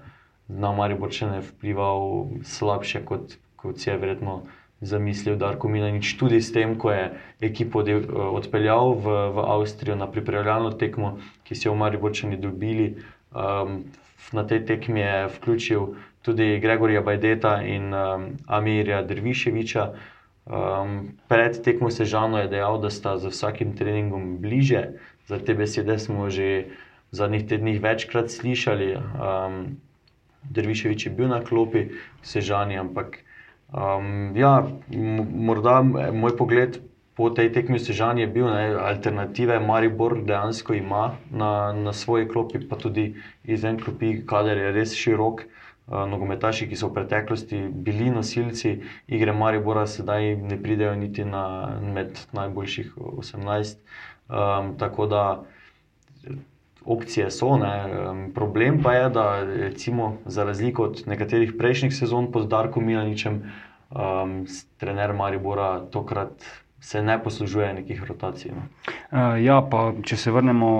na 0.48 0.72
Maribor 0.72 1.12
še 1.12 1.30
ne 1.30 1.40
vplival 1.40 2.26
slabše, 2.44 3.04
kot, 3.08 3.38
kot 3.56 3.80
si 3.80 3.90
je 3.90 3.96
verjetno 3.96 4.42
zamislil 4.82 5.38
Darko 5.38 5.68
Milanič, 5.68 6.16
tudi 6.18 6.42
s 6.42 6.50
tem, 6.52 6.74
ko 6.74 6.90
je 6.90 7.14
ekipo 7.40 7.82
de, 7.86 8.02
odpeljal 8.10 8.98
v, 8.98 9.16
v 9.30 9.44
Avstrijo 9.54 9.94
na 9.96 10.10
pripravljalno 10.10 10.74
tekmo, 10.74 11.16
ki 11.46 11.54
so 11.54 11.70
jo 11.70 11.76
v 11.76 11.82
Mariborčani 11.86 12.36
dobili. 12.36 12.98
Um, 13.30 13.86
na 14.34 14.42
tej 14.42 14.66
tekmi 14.66 15.00
je 15.00 15.28
vključil 15.38 15.86
tudi 16.22 16.58
Gregorja 16.58 17.02
Bajdeta 17.02 17.62
in 17.62 17.94
um, 17.94 18.26
Amirja 18.46 19.02
Drviševiča. 19.06 19.86
Um, 20.46 21.14
pred 21.30 21.62
tekmo 21.62 21.90
Sežano 21.90 22.42
je 22.42 22.50
dejal, 22.50 22.82
da 22.82 22.90
sta 22.90 23.14
z 23.18 23.30
vsakim 23.30 23.76
treningom 23.78 24.42
bliže. 24.42 24.98
Za 25.30 25.38
te 25.38 25.54
besede 25.54 25.98
smo 26.02 26.26
že 26.30 26.74
v 27.10 27.14
zadnjih 27.14 27.46
tednih 27.46 27.78
večkrat 27.78 28.30
slišali. 28.30 28.98
Um, 28.98 29.78
Drviševič 30.50 31.06
je 31.06 31.12
bil 31.14 31.30
na 31.30 31.38
klopi, 31.38 31.94
Sežani, 32.26 32.74
ampak 32.78 33.22
Um, 33.72 34.36
ja, 34.36 34.68
morda 35.32 35.80
moj 36.12 36.36
pogled 36.36 36.80
po 37.16 37.30
tej 37.30 37.52
tekmi 37.52 37.78
Sežan 37.80 38.18
je 38.18 38.26
bil, 38.26 38.46
da 38.48 38.88
alternative 38.88 39.58
Maribor 39.60 40.18
dejansko 40.24 40.74
ima 40.74 41.16
na, 41.30 41.72
na 41.72 41.92
svoji 41.92 42.28
klopi, 42.28 42.60
pa 42.68 42.76
tudi 42.76 43.14
izven 43.44 43.80
klopi, 43.80 44.26
kader 44.26 44.58
je 44.58 44.72
res 44.72 44.94
širok. 44.96 45.44
Uh, 45.86 46.04
nogometaši, 46.08 46.68
ki 46.70 46.76
so 46.78 46.88
v 46.88 46.94
preteklosti 47.00 47.58
bili 47.72 48.10
nosilci 48.12 48.76
igre 49.08 49.32
Maribora, 49.32 49.86
sedaj 49.86 50.36
ne 50.36 50.56
pridejo 50.62 50.94
niti 50.96 51.24
na 51.24 51.44
med 51.82 52.20
najboljših 52.32 52.94
18. 52.96 53.80
Um, 54.28 54.76
tako 54.78 55.06
da 55.06 55.24
opcije 56.84 57.30
so. 57.30 57.56
Ne. 57.56 58.30
Problem 58.34 58.82
pa 58.82 58.92
je, 58.92 59.10
da 59.10 59.44
recimo, 59.44 60.16
za 60.26 60.44
razliko 60.44 60.82
od 60.82 61.02
nekaterih 61.06 61.52
prejšnjih 61.58 61.94
sezon 61.94 62.32
pod 62.32 62.48
Darkom 62.48 62.86
Milaničem, 62.86 63.42
um, 63.90 64.46
trener 64.78 65.12
Maribora 65.12 65.80
tokrat 65.90 66.44
se 66.82 67.02
ne 67.02 67.22
poslužuje 67.22 67.74
nekih 67.74 68.04
rotacij. 68.08 68.50
No. 68.50 68.62
Uh, 68.66 69.44
ja, 69.44 69.60
pa 69.70 69.92
če 70.02 70.16
se 70.18 70.32
vrnemo 70.34 70.70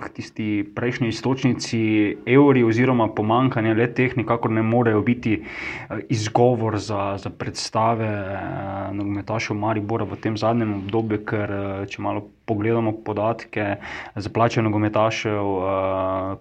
k 0.00 0.08
tisti 0.16 0.46
prejšnji 0.74 1.12
istočnici, 1.12 1.80
evri 2.26 2.64
oziroma 2.66 3.06
pomankanje 3.14 3.74
le 3.78 3.86
teh, 3.94 4.16
nikakor 4.18 4.50
ne 4.50 4.64
morejo 4.66 5.02
biti 5.06 5.36
uh, 5.38 6.00
izgovor 6.10 6.80
za, 6.82 7.14
za 7.22 7.30
predstave 7.30 8.08
uh, 8.08 8.90
nogometašev 8.98 9.56
Maribora 9.56 10.08
v 10.10 10.18
tem 10.18 10.36
zadnjem 10.36 10.74
obdobju, 10.80 11.22
ker 11.30 11.54
če 11.86 12.02
malo 12.02 12.26
pogledamo 12.48 12.92
podatke 13.04 13.76
za 14.16 14.30
plače 14.34 14.62
nogometašev, 14.62 15.44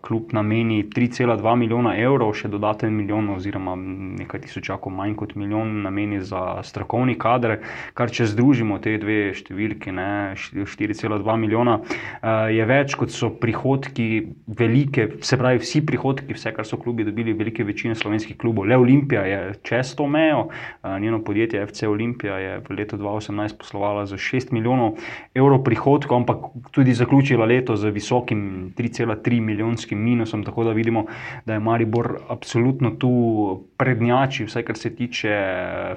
kljub 0.01 0.33
nameni 0.33 0.83
3,2 0.95 1.55
milijona 1.55 1.95
evrov, 1.99 2.33
še 2.37 2.49
dodaten 2.51 2.93
milijon, 2.95 3.29
oziroma 3.35 3.75
nekaj 3.77 4.45
tisočakov 4.45 4.93
manj 4.93 5.15
kot 5.19 5.35
milijon, 5.35 5.81
nameni 5.83 6.21
za 6.25 6.61
strokovni 6.63 7.17
kader, 7.19 7.57
kar 7.97 8.11
če 8.13 8.29
združimo 8.31 8.79
te 8.83 8.95
dve 9.01 9.33
številke, 9.37 9.91
4,2 9.91 11.37
milijona, 11.41 11.77
uh, 11.81 12.47
je 12.53 12.67
več 12.69 12.95
kot 12.99 13.13
so 13.13 13.31
prihodki, 13.41 14.07
velike, 14.47 15.09
se 15.25 15.39
pravi, 15.39 15.61
vsi 15.63 15.83
prihodki, 15.87 16.35
vse, 16.37 16.53
kar 16.55 16.67
so 16.67 16.79
klubi 16.81 17.05
dobili, 17.07 17.35
velike 17.37 17.65
večine 17.67 17.95
slovenskih 17.97 18.37
klubov. 18.39 18.67
Le 18.69 18.79
Olimpija 18.79 19.25
je 19.27 19.41
čez 19.67 19.93
to 19.97 20.07
mejo, 20.07 20.47
uh, 20.47 20.95
njeno 21.01 21.21
podjetje 21.25 21.65
FC 21.67 21.87
Olimpija 21.89 22.39
je 22.41 22.57
v 22.67 22.79
letu 22.79 22.99
2018 23.01 23.59
poslovala 23.59 24.05
za 24.09 24.19
6 24.21 24.53
milijonov 24.55 24.97
evrov 25.35 25.63
prihodkov, 25.65 25.96
ampak 26.05 26.37
tudi 26.71 26.93
zaključila 26.93 27.45
leto 27.45 27.75
z 27.75 27.89
visokim 27.89 28.73
3,3 28.77 29.41
milijonskim 29.41 30.03
minusom. 30.03 30.43
Tako 30.43 30.63
da 30.63 30.71
vidimo, 30.71 31.05
da 31.45 31.53
je 31.53 31.59
Maribor 31.59 32.19
absolutno 32.29 32.91
tu 32.91 33.63
prednjači, 33.77 34.45
vsaj 34.45 34.63
kar 34.63 34.77
se 34.77 34.95
tiče 34.95 35.37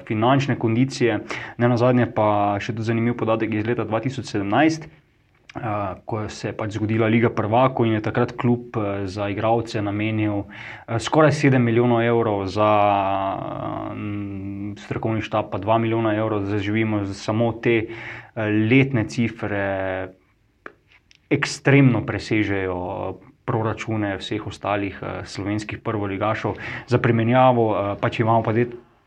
finančne 0.07 0.59
kondicije. 0.59 1.19
Ne 1.57 1.69
na 1.69 1.77
zadnje 1.77 2.11
pa 2.15 2.57
še 2.59 2.73
tudi 2.73 2.83
zanimiv 2.83 3.15
podatek 3.17 3.53
iz 3.53 3.65
leta 3.65 3.85
2017. 3.85 4.89
Uh, 5.51 5.99
ko 6.05 6.29
se 6.31 6.47
je 6.47 6.53
pač 6.55 6.77
zgodila 6.77 7.09
Liga 7.11 7.27
Prvaka 7.29 7.83
in 7.83 7.97
je 7.97 8.01
takrat 8.01 8.31
klub 8.39 8.77
uh, 8.79 9.03
za 9.03 9.27
igralce 9.27 9.81
namenil 9.83 10.37
uh, 10.37 10.45
skoraj 10.95 11.31
7 11.35 11.59
milijonov 11.59 11.99
evrov, 12.07 12.45
za 12.47 12.69
strokovni 14.91 15.23
štab 15.23 15.49
pa 15.51 15.59
2 15.63 15.79
milijona 15.87 16.13
evrov, 16.19 16.43
da 16.45 16.59
živimo 16.59 17.05
samo 17.15 17.51
te 17.63 17.77
uh, 17.87 18.43
letne 18.69 19.07
cifre, 19.07 20.11
ekstremno 21.29 22.05
presežejo. 22.05 22.79
Proračune 23.41 24.13
vseh 24.21 24.43
ostalih 24.47 24.99
uh, 25.01 25.25
slovenskih 25.27 25.79
prvoligašov. 25.83 26.59
Za 26.87 26.99
primerjavo, 27.01 27.65
uh, 27.71 27.95
pač 27.99 28.19
imamo 28.21 28.43
pa 28.45 28.53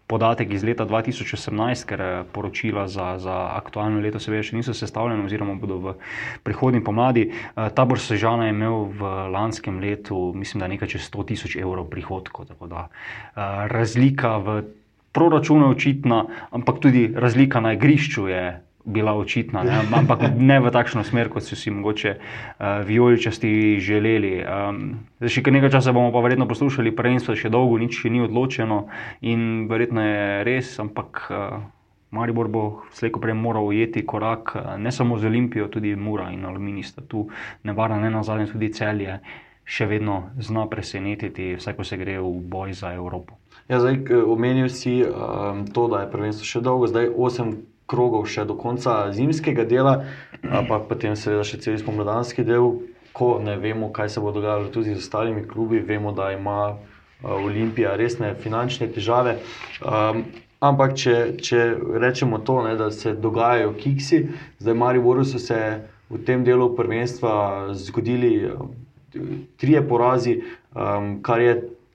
podatek 0.07 0.53
iz 0.53 0.65
leta 0.65 0.85
2018, 0.87 1.87
ker 1.89 2.01
eh, 2.01 2.13
poročila 2.33 2.89
za, 2.89 3.17
za 3.19 3.35
aktualno 3.57 4.03
leto 4.05 4.21
seveda 4.21 4.45
še 4.45 4.59
niso 4.59 4.75
sestavljena, 4.77 5.25
oziroma 5.25 5.57
bodo 5.61 5.81
v 5.81 5.95
prihodnji 6.45 6.85
pomladi. 6.85 7.29
Eh, 7.33 7.69
tabor 7.77 8.01
Sežana 8.01 8.49
je 8.49 8.57
imel 8.57 8.91
v 8.93 9.13
lanskem 9.33 9.81
letu, 9.81 10.33
mislim, 10.37 10.65
da 10.65 10.71
nekaj 10.71 10.97
čez 10.97 11.09
100 11.09 11.29
tisoč 11.33 11.57
evrov 11.61 11.89
prihodkov. 11.93 12.53
Da, 12.69 12.89
eh, 12.89 13.69
razlika 13.73 14.37
v 14.39 14.63
proračunu 15.15 15.71
je 15.71 15.77
očitna, 15.79 16.25
ampak 16.51 16.83
tudi 16.83 17.09
razlika 17.15 17.61
na 17.61 17.73
igrišču 17.79 18.29
je 18.29 18.45
bila 18.85 19.15
očitna, 19.17 19.63
ne? 19.65 19.81
ampak 19.97 20.21
ne 20.37 20.59
v 20.61 20.69
takšno 20.69 21.05
smer, 21.05 21.31
kot 21.33 21.47
so 21.47 21.57
si 21.57 21.73
mogoče 21.73 22.11
uh, 22.19 22.85
vijoličasti 22.85 23.81
želeli. 23.81 24.45
Um, 24.45 24.83
še 25.25 25.41
nekaj 25.41 25.73
časa 25.79 25.95
bomo 25.97 26.13
pa 26.13 26.21
verjetno 26.21 26.45
poslušali, 26.51 26.93
prvenstvo 26.93 27.37
še 27.39 27.49
dolgo, 27.49 27.81
nič 27.81 28.05
še 28.05 28.13
ni 28.13 28.21
odločeno 28.21 28.85
in 29.25 29.65
verjetno 29.71 30.05
je 30.05 30.27
res, 30.45 30.77
ampak. 30.83 31.25
Uh, 31.31 31.65
Maribor 32.15 32.47
bo 32.47 32.61
slejko 32.95 33.19
prej 33.19 33.35
moral 33.35 33.67
ujeti 33.67 34.05
korak 34.07 34.53
ne 34.79 34.93
samo 34.95 35.19
z 35.19 35.27
Olimpijo, 35.27 35.67
tudi 35.67 35.97
Mura 35.99 36.29
in 36.31 36.45
Aluminista. 36.47 37.03
Tu 37.03 37.25
nevarno, 37.67 37.99
ne 37.99 38.07
na 38.07 38.23
zadnje, 38.23 38.53
tudi 38.53 38.71
celje 38.71 39.19
še 39.65 39.89
vedno 39.89 40.31
zna 40.39 40.69
presenetiti, 40.71 41.57
vsaj 41.59 41.75
ko 41.75 41.83
se 41.83 41.99
gre 41.99 42.21
v 42.21 42.31
boj 42.47 42.77
za 42.77 42.93
Evropo. 42.95 43.35
Ja, 43.69 43.81
zdaj, 43.81 44.03
omenil 44.29 44.69
si 44.69 45.01
um, 45.01 45.65
to, 45.67 45.89
da 45.89 46.05
je 46.05 46.11
prvenstvo 46.13 46.45
še 46.45 46.61
dolgo, 46.61 46.89
zdaj 46.91 47.09
8 47.17 47.55
krogov 47.89 48.27
še 48.29 48.45
do 48.49 48.57
konca 48.61 49.13
zimskega 49.13 49.65
dela, 49.69 49.95
pa 50.43 50.81
potem 50.85 51.17
seveda 51.17 51.45
še 51.49 51.61
cel 51.65 51.79
spomladanski 51.81 52.45
del, 52.45 52.83
ko 53.17 53.39
ne 53.41 53.57
vemo, 53.61 53.89
kaj 53.95 54.11
se 54.13 54.21
bo 54.21 54.33
dogajalo 54.35 54.73
tudi 54.75 54.93
z 54.93 55.01
ostalimi 55.01 55.45
klubi, 55.49 55.81
vemo, 55.81 56.13
da 56.13 56.33
ima 56.35 56.77
Olimpija 57.25 57.95
resne 57.97 58.35
finančne 58.37 58.89
težave. 58.93 59.39
Um, 59.81 60.25
ampak, 60.65 60.97
če, 60.99 61.17
če 61.41 61.61
rečemo 62.03 62.41
to, 62.45 62.61
ne, 62.67 62.75
da 62.77 62.91
se 62.93 63.15
dogajajo 63.17 63.73
kiksi, 63.81 64.25
zdaj 64.61 64.77
Mariboru 64.77 65.25
so 65.25 65.41
se 65.41 65.61
v 66.13 66.21
tem 66.27 66.45
delu 66.45 66.69
prvenstva 66.77 67.73
zgodili 67.81 68.51
trije 69.61 69.85
porazi, 69.89 70.41
um, 70.75 71.23
kar 71.25 71.41
je 71.41 71.55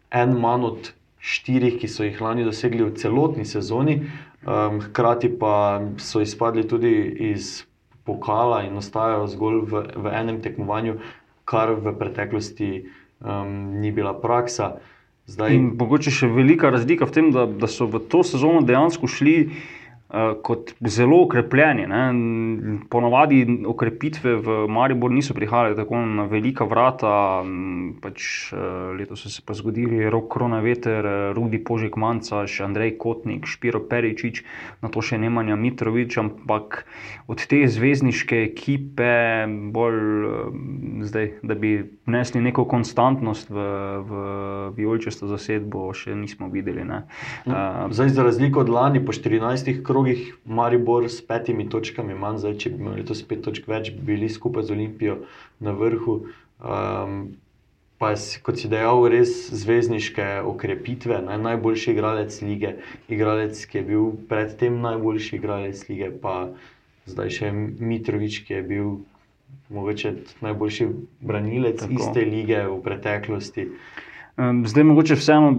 en 0.09 0.33
manj 0.39 0.65
od 0.71 0.93
štirih, 1.19 1.77
ki 1.79 1.87
so 1.87 2.07
jih 2.07 2.19
lani 2.21 2.47
dosegli 2.47 2.83
v 2.83 2.95
celotni 2.95 3.45
sezoni. 3.45 4.01
Um, 4.47 4.79
hkrati 4.79 5.29
pa 5.39 5.81
so 5.99 6.23
izpadli 6.23 6.63
tudi 6.67 6.93
iz 7.31 7.65
pokala 8.07 8.63
in 8.65 8.77
ostajajo 8.79 9.27
zgolj 9.27 9.59
v, 9.67 9.83
v 9.95 10.13
enem 10.15 10.39
tekmovanju, 10.41 10.99
kar 11.45 11.75
v 11.75 11.93
preteklosti 11.99 12.71
um, 13.19 13.81
ni 13.81 13.91
bila 13.91 14.15
praksa. 14.15 14.79
Zdaj... 15.29 15.59
Mogoče 15.77 16.13
še 16.13 16.31
velika 16.33 16.71
razlika 16.73 17.05
v 17.05 17.13
tem, 17.13 17.27
da, 17.35 17.45
da 17.45 17.69
so 17.69 17.85
v 17.85 18.01
to 18.09 18.23
sezono 18.25 18.63
dejansko 18.65 19.05
šli 19.05 19.35
kot 20.41 20.71
zelo 20.81 21.21
okrepljeni. 21.23 21.85
Ne. 21.87 22.79
Ponovadi 22.89 23.43
okrepitve 23.67 24.35
v 24.41 24.55
Maribor 24.67 25.11
niso 25.13 25.35
prihajale 25.37 25.75
tako 25.77 26.01
na 26.01 26.25
velika 26.25 26.65
vrata. 26.65 27.43
Pač, 28.01 28.49
uh, 28.53 28.89
letos 28.97 29.21
so 29.21 29.29
se 29.29 29.43
pa 29.45 29.53
zgodili 29.53 30.09
Rok 30.09 30.31
Kronaveter, 30.33 31.05
Rudi 31.37 31.59
Požek 31.63 31.97
Mancaš, 31.97 32.59
Andrej 32.65 32.95
Kotnik, 32.97 33.45
Špiro 33.45 33.83
Peričič, 33.85 34.41
na 34.81 34.89
to 34.89 35.03
še 35.05 35.19
Nemanja 35.21 35.57
Mitrovič, 35.59 36.17
ampak 36.17 36.85
od 37.29 37.45
te 37.45 37.61
zvezdniške 37.69 38.41
ekipe 38.49 39.45
bolj 39.73 39.99
zdaj, 41.05 41.31
da 41.43 41.53
bi 41.53 41.83
nesli 42.09 42.41
neko 42.41 42.65
konstantnost 42.65 43.49
v, 43.53 43.67
v 44.09 44.25
vijoličasto 44.77 45.29
zasedbo, 45.29 45.89
še 45.93 46.17
nismo 46.17 46.49
videli. 46.49 46.81
Uh, 46.89 47.89
zdaj, 47.93 48.13
za 48.15 48.23
razliko 48.25 48.63
od 48.63 48.69
lani, 48.73 49.03
po 49.05 49.13
14 49.13 49.83
krogih 49.83 49.98
krogih, 49.99 50.35
Maribor 50.45 51.09
s 51.09 51.21
petimi 51.21 51.69
točkami, 51.69 52.15
manj 52.15 52.39
zdaj, 52.39 52.55
če 52.59 52.69
bi 52.71 52.79
imeli 52.79 53.01
letos 53.01 53.21
pet 53.27 53.43
točk 53.43 53.67
več, 53.67 53.91
bili 53.91 54.29
skupaj 54.29 54.63
z 54.63 54.71
Olimpijo 54.71 55.17
na 55.59 55.73
vrhu. 55.75 56.15
Um, 56.59 57.35
pa 57.99 58.13
je, 58.13 58.39
kot 58.43 58.59
si 58.59 58.71
dejal, 58.71 59.03
res 59.11 59.51
zvezdniške 59.51 60.41
okrepitve, 60.47 61.19
ne? 61.25 61.37
najboljši 61.37 61.91
igralec 61.91 62.39
lige, 62.41 62.75
igralec, 63.11 63.59
ki 63.59 63.81
je 63.81 63.83
bil 63.83 64.11
predtem 64.29 64.79
najboljši 64.81 65.35
igralec 65.35 65.83
lige, 65.89 66.11
pa 66.23 66.53
zdaj 67.09 67.35
še 67.35 67.51
Mitrovič, 67.53 68.43
ki 68.47 68.59
je 68.59 68.63
bil. 68.63 68.91
Mogoče 69.73 70.11
najboljši 70.45 70.85
branilec 71.25 71.79
Tako. 71.81 71.93
iste 71.97 72.21
lige 72.25 72.59
v 72.69 72.75
preteklosti. 72.85 73.63
Zdaj, 74.37 74.83
mogoče 74.85 75.17
vseeno 75.17 75.49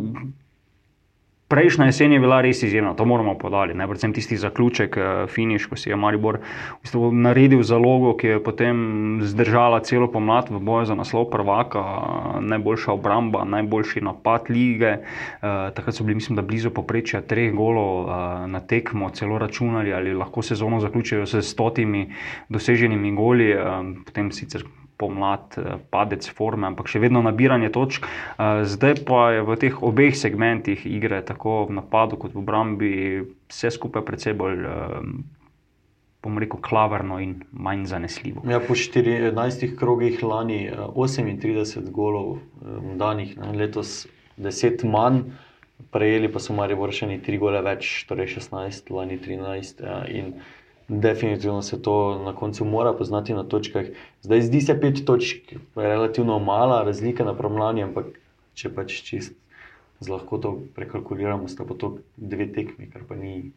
Prejšnja 1.50 1.88
jesen 1.90 2.12
je 2.14 2.20
bila 2.22 2.36
res 2.46 2.62
izjemna, 2.62 2.92
to 2.94 3.02
moramo 3.04 3.32
podati. 3.34 3.74
Predvsem 3.74 4.12
tisti 4.14 4.36
zaključek, 4.38 4.96
eh, 4.96 5.26
finiš, 5.26 5.66
ko 5.66 5.76
si 5.76 5.90
je 5.90 5.96
Maribor 5.96 6.38
v 6.38 6.82
bistvu 6.84 7.10
naredil 7.10 7.64
zalogo, 7.66 8.14
ki 8.14 8.26
je 8.26 8.42
potem 8.42 8.76
zdržala 9.26 9.80
celo 9.82 10.06
pomlad 10.06 10.46
v 10.50 10.60
boju 10.62 10.86
za 10.86 10.94
naslov 10.94 11.26
prvaka, 11.30 11.82
najboljša 12.40 12.92
obramba, 12.92 13.42
najboljši 13.44 14.00
napad 14.00 14.46
lige. 14.46 14.92
Uh, 15.42 15.74
takrat 15.74 15.94
so 15.94 16.04
bili, 16.04 16.14
mislim, 16.22 16.36
da 16.36 16.42
blizu 16.42 16.70
poprečja 16.70 17.20
treh 17.20 17.50
golov 17.52 18.06
na 18.46 18.60
tekmo, 18.60 19.10
celo 19.10 19.38
računali, 19.38 19.92
ali 19.92 20.14
lahko 20.14 20.42
sezono 20.42 20.80
zaključijo 20.80 21.26
s 21.26 21.42
stotimi 21.42 22.12
doseženimi 22.48 23.10
goli, 23.16 23.56
potem 24.06 24.30
sicer 24.32 24.62
pomlad, 25.00 25.56
eh, 25.56 25.80
padec 25.90 26.28
forme, 26.36 26.68
ampak 26.68 26.90
še 26.92 27.00
vedno 27.00 27.22
nabiranje 27.24 27.72
točk. 27.72 28.04
Eh, 28.04 28.62
zdaj 28.68 29.00
pa 29.08 29.32
je 29.32 29.42
v 29.48 29.56
teh 29.56 29.82
obeh 29.82 30.12
segmentih 30.16 30.84
igre, 30.84 31.24
tako 31.24 31.64
v 31.70 31.80
napadu 31.80 32.20
kot 32.20 32.36
v 32.36 32.42
obrambi, 32.44 32.94
vse 33.48 33.72
skupaj 33.72 34.04
precej 34.04 34.36
bolj. 34.36 34.68
Bom 36.20 36.36
eh, 36.36 36.44
rekel, 36.44 36.60
klavrno 36.60 37.20
in 37.24 37.40
manj 37.52 37.88
zanesljivo. 37.88 38.44
Ja, 38.44 38.60
po 38.60 38.76
14 38.76 39.76
krogih 39.80 40.20
lani 40.22 40.68
38 40.68 41.88
golov 41.90 42.42
danih, 43.00 43.38
ne, 43.40 43.54
letos 43.56 44.04
10 44.36 44.84
manj, 44.84 45.24
prejeli 45.90 46.28
pa 46.28 46.40
so 46.40 46.52
Marijo 46.52 46.84
Vršeni 46.84 47.20
3 47.24 47.40
gole 47.40 47.60
več, 47.64 48.04
torej 48.08 48.36
16, 48.36 48.92
lani 48.92 49.16
13. 49.16 49.80
Ja, 49.80 50.04
definitivno 50.90 51.62
se 51.62 51.82
to 51.82 52.22
na 52.24 52.34
koncu 52.34 52.64
mora 52.64 52.92
poznati 52.92 53.34
na 53.34 53.44
točkah. 53.44 53.86
Zdaj, 54.22 54.42
zdi 54.42 54.60
se 54.60 54.80
pet 54.80 55.04
točk, 55.06 55.54
relativno 55.76 56.38
mala 56.38 56.82
razlika 56.84 57.24
na 57.24 57.34
promlani, 57.34 57.82
ampak 57.86 58.10
če 58.58 58.72
pač 58.74 58.96
čist 59.06 59.36
z 60.00 60.08
lahkoto 60.08 60.56
prekalkuliramo, 60.74 61.48
sta 61.48 61.64
pa 61.64 61.76
to 61.78 62.00
dve 62.16 62.48
tekmi, 62.50 62.90
kar 62.90 63.04
pa 63.08 63.14
ni 63.14 63.52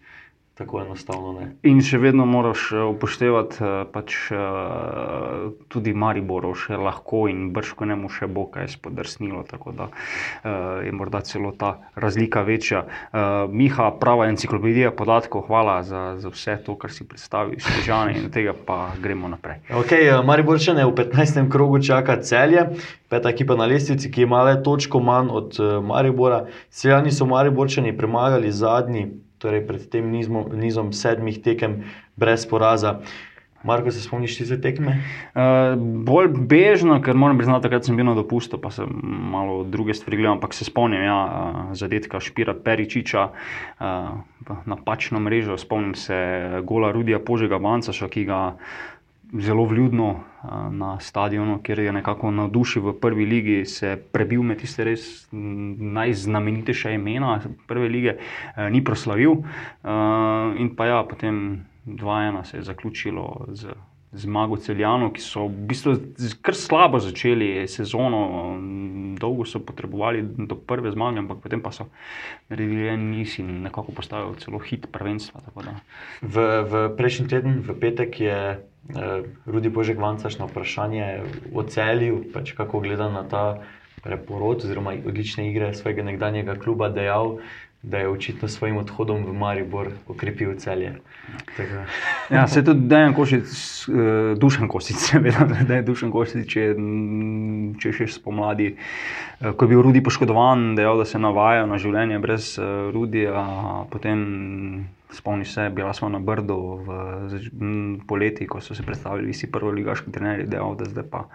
tako 0.54 0.82
enostavno. 0.82 1.34
Ne. 1.40 1.48
In 1.66 1.82
še 1.82 1.98
vedno 1.98 2.26
moraš 2.30 2.68
eh, 2.72 2.84
upoštevati 2.86 3.58
uh, 3.64 3.72
pač, 3.90 4.16
uh, 4.30 5.50
tudi 5.74 5.94
Maribor, 5.98 6.46
še 6.58 6.78
lahko 6.78 7.26
in 7.32 7.48
brško 7.56 7.88
ne 7.90 7.98
mu 7.98 8.12
še 8.14 8.30
bo 8.30 8.46
kaj 8.54 8.70
spodrsnilo. 8.76 9.42
Tako 9.50 9.74
da 9.74 9.88
je 10.84 10.92
morda 10.94 11.22
celo 11.26 11.52
ta 11.58 11.70
razlika 11.96 12.42
večja. 12.46 12.84
Miha, 13.50 13.90
prava 14.00 14.28
enciklopedija 14.32 14.92
podatkov, 14.96 15.46
hvala 15.48 15.78
za, 15.88 16.02
za 16.20 16.32
vse 16.34 16.58
to, 16.66 16.76
kar 16.80 16.92
si 16.94 17.08
predstavil, 17.08 17.60
Stežane 17.64 18.18
in 18.20 18.30
tega 18.34 18.54
pa 18.54 18.94
gremo 19.02 19.30
naprej. 19.32 19.62
Okay, 19.84 20.10
Maribor 20.26 20.62
še 20.62 20.76
ne 20.78 20.86
v 20.90 20.96
15. 21.00 21.48
krogu 21.54 21.82
čaka 21.84 22.20
celje. 22.22 22.68
Peta 23.10 23.32
ekipa 23.34 23.58
na 23.60 23.70
lestvici, 23.70 24.12
ki 24.12 24.26
ima 24.28 24.44
le 24.48 24.58
točko 24.66 25.02
manj 25.04 25.32
od 25.34 25.62
Maribora. 25.86 26.44
Seljani 26.74 27.14
so 27.14 27.30
Mariborčani 27.30 27.96
premagali 27.98 28.52
zadnji 28.52 29.08
torej 29.44 29.68
pred 29.68 29.86
tem 29.92 30.08
nizmo, 30.12 30.48
nizom 30.50 30.94
sedmih 30.96 31.44
tekem 31.44 31.84
brez 32.16 32.48
poraza. 32.50 33.02
Marko, 33.64 33.92
se 33.96 34.02
spomniš 34.04 34.36
te 34.38 34.58
tekme? 34.60 34.98
Uh, 35.32 35.80
bolj 35.80 36.34
bežno, 36.52 36.98
ker 37.04 37.16
moram 37.16 37.38
priznati, 37.40 37.70
da 37.72 37.80
sem 37.84 37.96
bil 37.96 38.10
na 38.10 38.16
dopustu, 38.18 38.60
pa 38.60 38.74
sem 38.76 38.90
malo 39.32 39.62
druge 39.64 39.96
stvari 39.96 40.20
gledal, 40.20 40.36
ampak 40.36 40.52
se 40.54 40.68
spomnim 40.68 41.04
ja, 41.06 41.20
zadetka 41.80 42.20
Špira 42.20 42.58
Peričiča 42.60 43.24
uh, 43.32 44.58
na 44.68 44.78
pačno 44.86 45.22
mrežo. 45.24 45.56
Spomnim 45.58 45.96
se 45.96 46.18
gola 46.68 46.92
Rudija 46.92 47.22
Požega 47.24 47.60
Bancaša, 47.64 48.12
ki 48.12 48.26
ga 48.28 48.42
zelo 49.40 49.66
vljudno 49.66 50.20
na 50.72 51.00
stadionu, 51.00 51.60
kjer 51.64 51.80
je 51.80 51.92
nekako 51.92 52.32
navdušil 52.32 52.82
v 52.82 52.94
prvi 53.00 53.26
ligi, 53.26 53.66
se 53.66 53.96
prebil 54.12 54.44
med 54.44 54.60
tiste 54.62 54.84
res 54.84 55.28
najznamenitejše 55.32 56.94
imena 56.94 57.40
prve 57.68 57.90
lige, 57.90 58.18
ni 58.72 58.84
proslavil. 58.84 59.42
In 60.60 60.76
pa 60.76 60.86
ja, 60.86 61.04
potem 61.10 61.66
2-1 61.86 62.44
se 62.44 62.58
je 62.58 62.64
zaključilo 62.64 63.48
z. 63.54 63.74
Zmago 64.14 64.58
Celjano, 64.62 65.10
ki 65.10 65.22
so 65.22 65.48
v 65.50 65.68
bistvu 65.74 65.94
kar 66.46 66.54
slabo 66.54 67.00
začeli 67.02 67.66
sezono, 67.68 68.54
dolgo 69.18 69.46
so 69.46 69.60
potrebovali 69.60 70.22
do 70.22 70.56
prve 70.56 70.94
zmage, 70.94 71.18
ampak 71.24 71.42
potem 71.42 71.64
pa 71.66 71.74
so 71.74 71.90
naredili 72.50 72.92
en 72.94 73.10
niz 73.10 73.40
in 73.42 73.64
nekako 73.66 73.96
postavili 73.98 74.38
celo 74.38 74.62
hit 74.62 74.86
prvenstva. 74.94 75.42
V, 76.22 76.46
v 76.62 76.84
prejšnji 76.94 77.26
teden, 77.26 77.62
v 77.66 77.74
petek, 77.74 78.20
je 78.22 78.40
uh, 78.58 79.26
Rudi 79.50 79.74
Božek 79.74 79.98
Vancaš 79.98 80.38
na 80.38 80.46
vprašanje 80.46 81.26
o 81.50 81.66
celju, 81.66 82.30
pač 82.34 82.54
kako 82.54 82.86
gleda 82.86 83.10
na 83.10 83.26
ta 83.26 83.46
preporod 84.04 84.62
oziroma 84.66 84.94
odlične 85.08 85.48
igre 85.50 85.72
svojega 85.74 86.04
nekdanjega 86.04 86.60
kluba, 86.60 86.92
dejal, 86.92 87.40
da 87.84 88.00
je 88.00 88.10
očitno 88.10 88.48
s 88.48 88.56
svojim 88.56 88.78
odhodom 88.78 89.26
v 89.26 89.34
Maribor 89.36 89.90
okrepil 90.08 90.56
celje. 90.56 90.94
Ja, 92.30 92.48
se 92.48 92.64
tudi 92.64 92.88
Dejan 92.88 93.14
Košic, 93.14 93.52
uh, 93.88 94.38
Dušan 94.40 94.68
Košic, 94.68 95.14
da 95.68 95.76
je 95.76 95.82
Dušan 95.84 96.12
Košic, 96.12 96.48
če, 96.48 96.70
če 97.84 97.94
še 98.00 98.08
spomladi, 98.16 98.72
uh, 98.74 99.52
ko 99.52 99.68
je 99.68 99.74
bil 99.76 99.84
Rudi 99.84 100.04
poškodovan, 100.04 100.74
dejal, 100.80 101.04
da 101.04 101.06
se 101.06 101.20
navaja 101.20 101.68
na 101.68 101.78
življenje 101.78 102.24
brez 102.24 102.56
uh, 102.56 102.90
Rudi, 102.96 103.28
a 103.28 103.84
potem 103.92 104.88
Spomniš 105.14 105.54
se, 105.54 105.70
bila 105.70 105.94
smo 105.94 106.10
na 106.10 106.18
Brdu 106.20 106.56
v 106.88 108.00
poleti, 108.08 108.48
ko 108.50 108.62
so 108.62 108.74
se 108.74 108.82
predstavili 108.82 109.30
vsi 109.30 109.52
prvi 109.52 109.72
ligaški 109.78 110.12
trenerji, 110.12 110.48
da, 110.50 110.64
da 110.78 110.88
zdaj 110.90 111.06
pa 111.12 111.28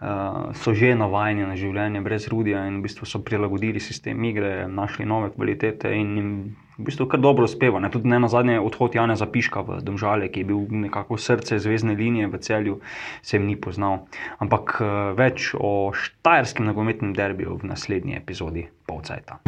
so 0.00 0.74
že 0.74 0.94
navajeni 0.98 1.46
na 1.46 1.56
življenje 1.56 2.02
brez 2.04 2.26
rudija 2.28 2.66
in 2.68 2.80
v 2.80 2.88
bistvu 2.88 3.06
so 3.06 3.22
prilagodili 3.24 3.80
sistem 3.80 4.24
igre, 4.24 4.66
našli 4.68 5.06
nove 5.06 5.30
kvalitete 5.32 5.94
in 5.94 6.16
jim 6.16 6.30
v 6.78 6.88
bistvu 6.88 7.06
kar 7.06 7.20
dobro 7.22 7.46
uspeva. 7.46 7.80
Ne? 7.80 7.90
Tudi 7.90 8.10
ne 8.10 8.18
na 8.18 8.28
zadnje 8.28 8.58
odhod 8.60 8.94
Jana 8.94 9.16
Zapiška 9.16 9.62
v 9.62 9.78
Domžale, 9.86 10.28
ki 10.28 10.42
je 10.42 10.48
bil 10.50 10.66
nekako 10.86 11.18
srce 11.18 11.58
zvezdne 11.62 11.94
linije 11.94 12.26
v 12.26 12.42
celju, 12.42 12.80
se 13.22 13.36
jim 13.38 13.46
ni 13.46 13.56
poznal. 13.56 14.06
Ampak 14.42 14.78
uh, 14.80 14.88
več 15.14 15.54
o 15.54 15.94
štajerskem 15.94 16.66
nogometnem 16.66 17.14
derbiju 17.14 17.62
v 17.62 17.70
naslednji 17.70 18.18
epizodi 18.18 18.66
Pavcajta. 18.90 19.38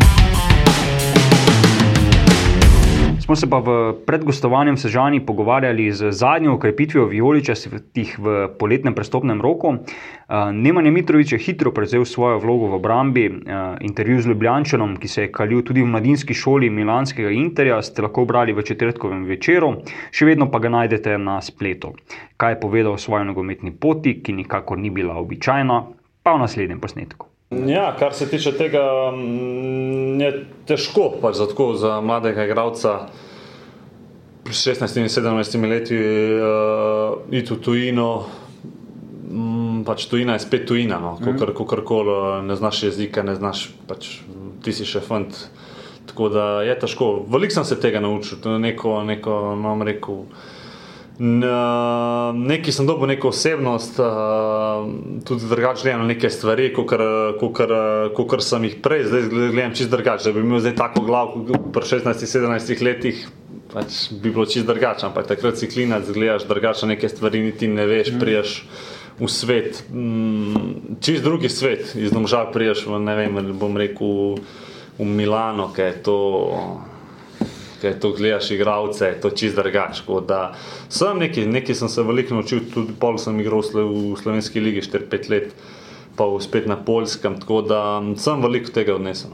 Smo 3.21 3.37
se 3.37 3.51
pa 3.51 3.59
v 3.59 3.95
predgostovanju 4.07 4.77
Sežani 4.77 5.21
pogovarjali 5.27 5.93
z 5.93 6.11
zadnjo 6.13 6.55
ukrepitvijo 6.55 7.07
Violičastih 7.07 8.19
v 8.19 8.49
poletnem 8.59 8.95
prestopnem 8.95 9.41
roku. 9.41 9.69
Uh, 9.69 10.53
Nemanja 10.53 10.91
Mitrovič 10.91 11.33
je 11.33 11.39
hitro 11.39 11.73
prevzel 11.73 12.05
svojo 12.05 12.39
vlogo 12.39 12.67
v 12.67 12.75
obrambi. 12.75 13.29
Uh, 13.29 13.77
intervju 13.81 14.21
z 14.21 14.27
Ljubljančanom, 14.27 14.97
ki 14.97 15.09
se 15.09 15.23
je 15.23 15.33
kalil 15.33 15.63
tudi 15.63 15.83
v 15.83 15.91
mladinski 15.91 16.35
šoli 16.35 16.71
Milanskega 16.71 17.31
Interja, 17.31 17.83
ste 17.83 18.03
lahko 18.03 18.25
brali 18.25 18.53
v 18.53 18.63
četrtkovem 18.63 19.25
večeru, 19.25 19.73
še 20.13 20.29
vedno 20.29 20.51
pa 20.51 20.59
ga 20.59 20.73
najdete 20.77 21.19
na 21.19 21.41
spletu. 21.41 21.95
Kaj 22.37 22.57
je 22.57 22.61
povedal 22.61 22.93
o 22.93 23.01
svoji 23.01 23.25
nogometni 23.25 23.73
poti, 23.73 24.21
ki 24.23 24.33
nikakor 24.33 24.79
ni 24.79 24.91
bila 24.91 25.17
običajna, 25.17 25.81
pa 26.23 26.37
v 26.37 26.45
naslednjem 26.45 26.81
posnetku. 26.81 27.36
Ja, 27.51 27.97
kar 27.99 28.15
se 28.15 28.27
tiče 28.31 28.53
tega, 28.59 28.83
je 30.19 30.31
težko 30.67 31.13
pač 31.23 31.37
za, 31.39 31.47
tako, 31.47 31.75
za 31.79 32.01
mladega 32.03 32.47
igralca. 32.47 32.97
Pri 34.47 34.55
16 34.55 34.99
in 34.99 35.07
17 35.11 35.69
leti 35.71 35.99
uh, 35.99 37.23
iti 37.31 37.55
v 37.55 37.61
tujino, 37.63 38.09
pač 39.87 40.09
tujina 40.11 40.35
je 40.35 40.43
spet 40.47 40.67
tujina. 40.67 40.99
No, 41.03 41.15
mm. 41.21 41.39
Kar 41.39 41.85
koli, 41.87 42.19
ne 42.47 42.59
znaš 42.59 42.83
jezika, 42.91 43.23
ne 43.27 43.35
znaš, 43.39 43.69
pač, 43.87 44.21
ti 44.63 44.75
si 44.75 44.87
še 44.87 45.03
fant, 45.03 45.47
Tako 46.07 46.29
da 46.29 46.63
je 46.63 46.79
težko. 46.79 47.27
Veliko 47.29 47.55
sem 47.55 47.65
se 47.65 47.81
tega 47.81 48.01
naučil, 48.01 48.39
to 48.43 48.53
je 48.53 48.59
neko, 48.59 49.03
neko 49.05 49.57
no, 49.59 49.75
rekel. 49.85 50.25
N- 51.21 51.45
Neki 52.47 52.73
sem 52.73 52.87
dobil 52.87 53.09
neko 53.09 53.29
osebnost, 53.29 53.99
uh, 53.99 54.07
tudi 55.25 55.49
drugače 55.49 55.83
gledam 55.83 56.01
na 56.01 56.07
neke 56.07 56.31
stvari, 56.31 56.73
kot 56.73 58.43
sem 58.43 58.65
jih 58.65 58.77
prej, 58.83 59.05
zdaj 59.05 59.23
gledam 59.31 59.75
čist 59.75 59.91
drugače. 59.91 60.29
Da 60.29 60.33
bi 60.33 60.45
imel 60.45 60.61
zdaj 60.61 60.77
tako 60.77 61.05
glavo, 61.07 61.45
kot 61.49 61.71
pri 61.73 61.83
16-17 61.83 62.83
letih, 62.85 63.23
pač 63.73 64.11
bi 64.13 64.31
bilo 64.31 64.47
čist 64.47 64.67
drugače. 64.67 65.07
Ampak 65.07 65.27
takrat 65.27 65.59
si 65.59 65.71
klinac, 65.71 66.09
gledaš 66.13 66.47
drugače 66.49 66.87
neke 66.87 67.09
stvari, 67.09 67.41
niti 67.41 67.69
ne 67.69 67.87
veš, 67.87 68.13
priješ 68.21 68.57
v 69.19 69.29
svet, 69.33 69.85
mm, 69.93 71.01
čist 71.01 71.25
drugi 71.25 71.49
svet, 71.49 71.95
iz 71.97 72.13
domžal 72.13 72.51
priješ 72.53 72.85
v, 72.87 73.01
ne 73.01 73.17
vem, 73.17 73.41
bom 73.57 73.77
rekel, 73.77 74.37
v 74.99 75.05
Milano, 75.05 75.71
ki 75.73 75.83
je 75.83 76.03
to 76.03 76.17
ker 77.81 77.99
to 78.01 78.12
gledaš, 78.12 78.51
igravce, 78.51 79.07
je 79.07 79.21
to 79.21 79.31
čist 79.31 79.57
drugače. 79.57 80.03
Sem 80.89 81.19
nekaj, 81.19 81.47
nekaj 81.47 81.75
sem 81.75 81.89
se 81.89 82.03
veliko 82.03 82.35
naučil, 82.35 82.61
tudi 82.75 82.93
pol 83.01 83.19
sem 83.19 83.41
igral 83.41 83.61
v 83.61 83.69
Slo- 83.71 83.89
v 83.91 84.17
slovenski 84.21 84.61
ligi 84.61 84.81
4-5 84.81 85.31
let, 85.31 85.55
pa 86.17 86.25
spet 86.41 86.67
na 86.67 86.77
polskem, 86.77 87.41
tako 87.41 87.62
da 87.62 88.01
mm, 88.01 88.17
sem 88.17 88.43
veliko 88.43 88.73
tega 88.73 88.95
odnesel. 88.95 89.31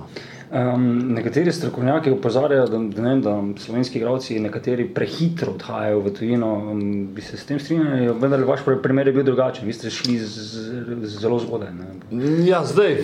Um, 0.53 1.15
nekateri 1.15 1.53
strokovnjaki 1.53 2.11
opozarjajo, 2.11 2.67
da, 2.69 2.79
da, 2.93 3.03
ne 3.03 3.21
da 3.25 3.39
slovenski 3.57 3.99
igralci 3.99 4.37
nekateri 4.41 4.85
prehitro 4.85 5.55
odhajajo 5.55 6.03
v 6.05 6.11
tujino. 6.13 6.51
Um, 6.75 7.07
bi 7.15 7.23
se 7.25 7.39
s 7.41 7.47
tem 7.49 7.61
strinjali, 7.61 8.11
vendar 8.21 8.45
vaš 8.45 8.61
pri- 8.67 8.83
primer 8.83 9.07
je 9.09 9.15
bil 9.17 9.25
drugačen. 9.25 9.65
Vi 9.67 9.73
ste 9.73 9.91
šli 9.91 10.19
z, 10.19 10.29
z, 10.29 11.17
zelo 11.17 11.39
zgodaj. 11.41 11.73
Ne? 11.73 12.45
Ja, 12.45 12.61
zdaj. 12.69 13.01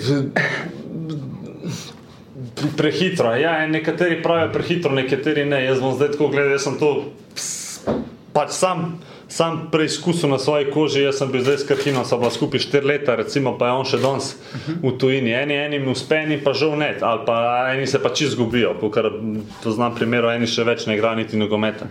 Pre- 2.58 2.70
Prehitro. 2.76 3.34
Ja, 3.36 3.66
nekateri 3.66 4.22
pravijo 4.22 4.52
prehitro, 4.52 4.92
nekateri 4.92 5.44
ne. 5.44 5.64
Jaz 5.64 5.80
bom 5.80 5.94
zdaj 5.94 6.14
tako 6.16 6.28
gledal, 6.28 6.56
jaz 6.56 6.66
sem 6.66 6.78
to 6.80 6.90
pač 8.32 8.54
sam, 8.54 8.98
sam 9.28 9.68
preizkusil 9.72 10.30
na 10.30 10.38
svoji 10.38 10.70
koži. 10.70 11.02
Jaz 11.02 11.18
sem 11.18 11.32
bil 11.32 11.42
zdaj 11.42 11.58
s 11.58 11.66
Krhinom, 11.66 12.06
sva 12.06 12.18
bila 12.22 12.30
skupaj 12.30 12.62
4 12.62 12.86
leta, 12.86 13.16
recimo, 13.18 13.56
pa 13.58 13.70
je 13.70 13.76
on 13.76 13.86
še 13.86 13.98
danes 14.02 14.32
v 14.78 14.92
tujini. 14.94 15.34
Eni, 15.34 15.58
eni 15.58 15.82
uspe, 15.90 16.22
eni 16.22 16.38
pa 16.38 16.54
žal 16.54 16.78
ne, 16.78 16.94
ali 16.94 17.22
pa 17.26 17.38
eni 17.74 17.86
se 17.86 17.98
pa 17.98 18.14
čist 18.14 18.36
zgubijo, 18.38 18.76
ker 18.94 19.10
poznam 19.64 19.94
primerov, 19.98 20.34
eni 20.34 20.46
še 20.46 20.66
več 20.66 20.86
ne 20.86 20.98
igrajo 20.98 21.22
niti 21.22 21.40
nogometa. 21.40 21.90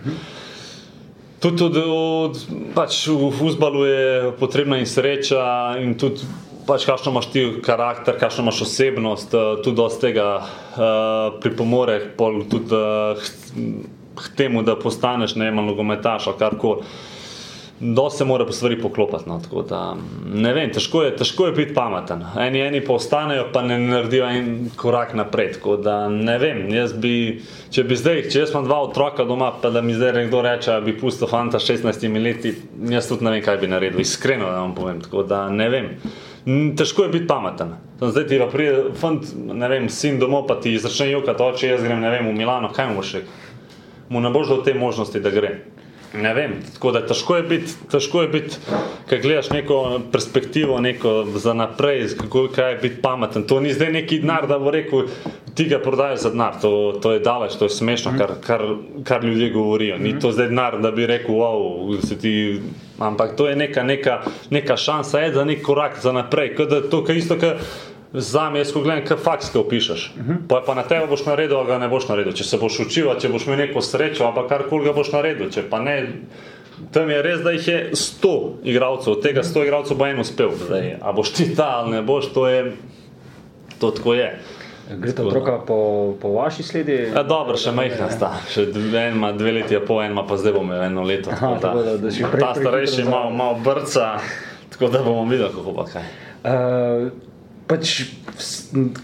Tudi, 1.38 1.54
tudi 1.60 1.82
od, 1.86 2.34
pač 2.74 3.04
v 3.06 3.28
futbalu 3.30 3.84
je 3.86 4.06
potrebna 4.40 4.80
in 4.80 4.88
sreča, 4.90 5.78
in 5.78 5.94
tudi 5.94 6.26
pač, 6.68 6.84
kakšno 6.84 7.12
imaš 7.12 7.30
ti 7.32 7.44
karakter, 7.64 8.18
kakšno 8.20 8.44
imaš 8.46 8.62
osebnost, 8.68 9.34
eh, 9.34 9.50
tudi 9.64 9.76
dosti 9.76 10.00
tega 10.08 10.26
uh, 10.38 11.40
pripomore 11.40 12.00
pol 12.16 12.42
tudi 12.50 12.76
uh, 12.76 13.28
k 14.18 14.34
temu, 14.36 14.62
da 14.66 14.76
postaneš 14.76 15.38
ne 15.38 15.48
vem, 15.48 15.62
nogometaš 15.66 16.26
ali 16.26 16.38
karkoli. 16.38 16.90
Dosti 17.80 18.18
se 18.18 18.24
mora 18.24 18.46
po 18.46 18.52
stvari 18.52 18.80
poklopiti. 18.80 19.28
No, 19.30 19.36
tako 19.38 19.62
da, 19.62 19.96
ne 20.34 20.50
vem, 20.54 20.72
težko 20.74 21.04
je, 21.04 21.12
težko 21.16 21.46
je 21.46 21.52
biti 21.54 21.74
pameten. 21.74 22.24
Eni, 22.42 22.58
eni 22.58 22.80
pa 22.82 22.96
ostanejo, 22.98 23.44
pa 23.52 23.62
ne 23.62 23.76
naredijo 23.78 24.26
en 24.26 24.48
korak 24.76 25.14
naprej. 25.14 25.52
Tako 25.60 25.76
da 25.76 26.08
ne 26.10 26.34
vem, 26.42 26.64
jaz 26.74 26.96
bi, 26.98 27.12
če 27.70 27.84
bi 27.86 27.98
zdaj, 28.00 28.24
če 28.32 28.42
jaz 28.42 28.50
imam 28.50 28.66
dva 28.66 28.80
otroka 28.88 29.22
doma, 29.28 29.52
pa 29.62 29.70
da 29.70 29.82
mi 29.82 29.94
zdaj 29.94 30.16
nekdo 30.18 30.42
reče, 30.42 30.72
da 30.72 30.80
bi 30.82 30.96
pustil 30.98 31.30
fanta 31.30 31.62
s 31.62 31.70
16 31.70 32.18
leti, 32.18 32.56
jaz 32.90 33.12
tudi 33.12 33.28
ne 33.28 33.36
vem, 33.36 33.44
kaj 33.46 33.62
bi 33.62 33.70
naredil. 33.70 34.02
Iskreno 34.02 34.50
vam 34.50 34.74
povem. 34.74 34.98
Tako 35.06 35.22
da 35.22 35.46
ne 35.48 35.70
vem. 35.70 35.94
N- 35.94 36.27
Težko 36.48 37.04
je 37.04 37.12
biti 37.12 37.26
pameten. 37.28 37.74
Zdaj 38.00 38.24
ti 38.30 38.38
pa 38.40 38.46
pride, 38.48 38.92
fant, 38.96 39.26
ne 39.36 39.68
vem, 39.68 39.88
sin 39.92 40.16
domov, 40.20 40.46
pa 40.48 40.56
ti 40.60 40.78
začne 40.80 41.10
jokati 41.10 41.44
oče, 41.44 41.72
jaz 41.74 41.82
grem, 41.84 42.00
ne 42.00 42.12
vem, 42.14 42.28
v 42.30 42.36
Milano, 42.38 42.70
kaj 42.72 42.88
mu 42.88 43.02
boš 43.02 43.18
rekel? 43.18 43.34
Mu 44.08 44.22
ne 44.24 44.30
boš 44.32 44.48
dal 44.54 44.62
te 44.64 44.72
možnosti, 44.74 45.20
da 45.20 45.32
gre. 45.34 45.50
Ne 46.14 46.34
vem, 46.34 46.54
tako 46.74 46.92
da 46.92 47.02
težko 47.06 47.36
je 47.36 47.42
biti, 47.42 47.72
težko 47.90 48.22
je 48.22 48.28
biti, 48.28 48.56
ker 49.10 49.20
gledaš 49.20 49.50
neko 49.50 50.00
perspektivo, 50.12 50.78
neko 50.80 51.26
za 51.36 51.52
naprej, 51.54 52.06
kako 52.16 52.46
kaj 52.54 52.70
je 52.72 52.78
biti 52.82 53.02
pameten. 53.02 53.44
To 53.46 53.60
ni 53.60 53.74
zdaj 53.74 53.92
neki 53.92 54.20
denar, 54.22 54.46
da 54.48 54.58
bo 54.58 54.72
rekel, 54.72 55.04
ti 55.54 55.68
ga 55.68 55.78
prodajaš 55.84 56.20
za 56.24 56.30
denar, 56.30 56.56
to, 56.62 56.72
to 57.02 57.12
je 57.12 57.20
daleč, 57.20 57.58
to 57.60 57.68
je 57.68 57.76
smešno, 57.76 58.14
kar, 58.18 58.32
kar, 58.46 58.64
kar 59.04 59.24
ljudje 59.24 59.50
govorijo. 59.50 59.98
Ni 59.98 60.14
to 60.20 60.32
zdaj 60.32 60.48
denar, 60.48 60.78
da 60.80 60.90
bi 60.90 61.06
rekel, 61.06 61.34
wow, 61.34 62.00
se 62.06 62.18
ti. 62.18 62.60
Ampak 62.98 63.36
to 63.36 63.46
je 63.48 63.56
neka, 63.56 63.82
neka, 63.82 64.22
neka 64.50 64.76
šansa, 64.76 65.20
je 65.20 65.32
za 65.32 65.44
nek 65.44 65.62
korak 65.62 66.00
za 66.02 66.12
naprej. 66.12 66.54
Kot 66.56 66.70
da 66.72 66.80
to, 66.88 67.04
kar 67.04 67.16
isto, 67.16 67.36
kar 67.38 67.60
Za 68.12 68.50
me, 68.50 68.58
jaz 68.58 68.72
ko 68.72 68.80
gledam, 68.80 69.04
kaj 69.04 69.16
faks 69.20 69.50
ga 69.52 69.60
opišeš. 69.60 70.12
Uh 70.16 70.26
-huh. 70.26 70.36
Pa, 70.48 70.62
pa 70.66 70.74
na 70.74 70.82
tebe 70.82 71.06
boš 71.06 71.26
naredil, 71.26 71.60
a 71.60 71.64
ga 71.64 71.78
ne 71.78 71.88
boš 71.88 72.08
naredil. 72.08 72.32
Če 72.32 72.44
se 72.44 72.58
boš 72.58 72.80
učil, 72.80 73.10
a 73.10 73.18
če 73.20 73.28
boš 73.28 73.46
imel 73.46 73.58
neko 73.58 73.80
srečo, 73.80 74.32
pa 74.34 74.48
karkoli 74.48 74.84
ga 74.84 74.92
boš 74.92 75.12
naredil. 75.12 75.50
Če 75.50 75.62
pa 75.70 75.80
ne, 75.80 76.08
tam 76.92 77.10
je 77.10 77.22
res, 77.22 77.40
da 77.40 77.50
jih 77.50 77.68
je 77.68 77.90
100 77.92 78.52
igralcev, 78.64 79.12
od 79.12 79.22
tega 79.22 79.42
100 79.42 79.62
igralcev 79.62 79.96
bo 79.96 80.06
en 80.06 80.20
uspel. 80.20 80.50
Zdaj, 80.66 80.96
a 81.02 81.12
boš 81.12 81.30
ti 81.32 81.56
ta 81.56 81.68
ali 81.68 81.90
ne 81.90 82.02
boš, 82.02 82.32
to 82.32 82.48
je. 82.48 82.72
To 83.80 83.90
tako 83.90 84.14
je. 84.14 84.38
Gre 84.96 85.12
ta 85.12 85.22
otroka 85.22 85.58
po, 85.66 86.14
po 86.20 86.28
vaši 86.28 86.62
sledi? 86.62 86.92
Ja, 86.92 87.22
dobro, 87.22 87.56
še 87.56 87.72
majhna 87.76 88.08
sta. 88.10 88.30
Še 88.48 88.64
en 88.72 89.16
ima 89.16 89.32
dve 89.32 89.52
leti, 89.52 89.76
a 89.76 89.80
pol, 89.84 90.00
en 90.02 90.12
ima 90.16 90.24
pa 90.26 90.36
zdaj 90.36 90.52
bomo 90.52 90.74
eno 90.74 91.02
leto. 91.02 91.30
Aha, 91.30 91.58
tako 91.60 91.82
da- 91.82 91.96
da 91.96 92.08
ta 92.40 92.54
starejši 92.54 92.94
prehitro 92.94 93.10
malo, 93.10 93.30
malo 93.30 93.58
brca, 93.64 94.16
tako 94.72 94.88
da 94.88 95.02
bomo 95.04 95.28
videli, 95.30 95.50
kako 95.52 95.74
pa 95.76 95.84
kaj. 95.84 96.02
Uh, 96.44 97.10
pač, 97.68 98.02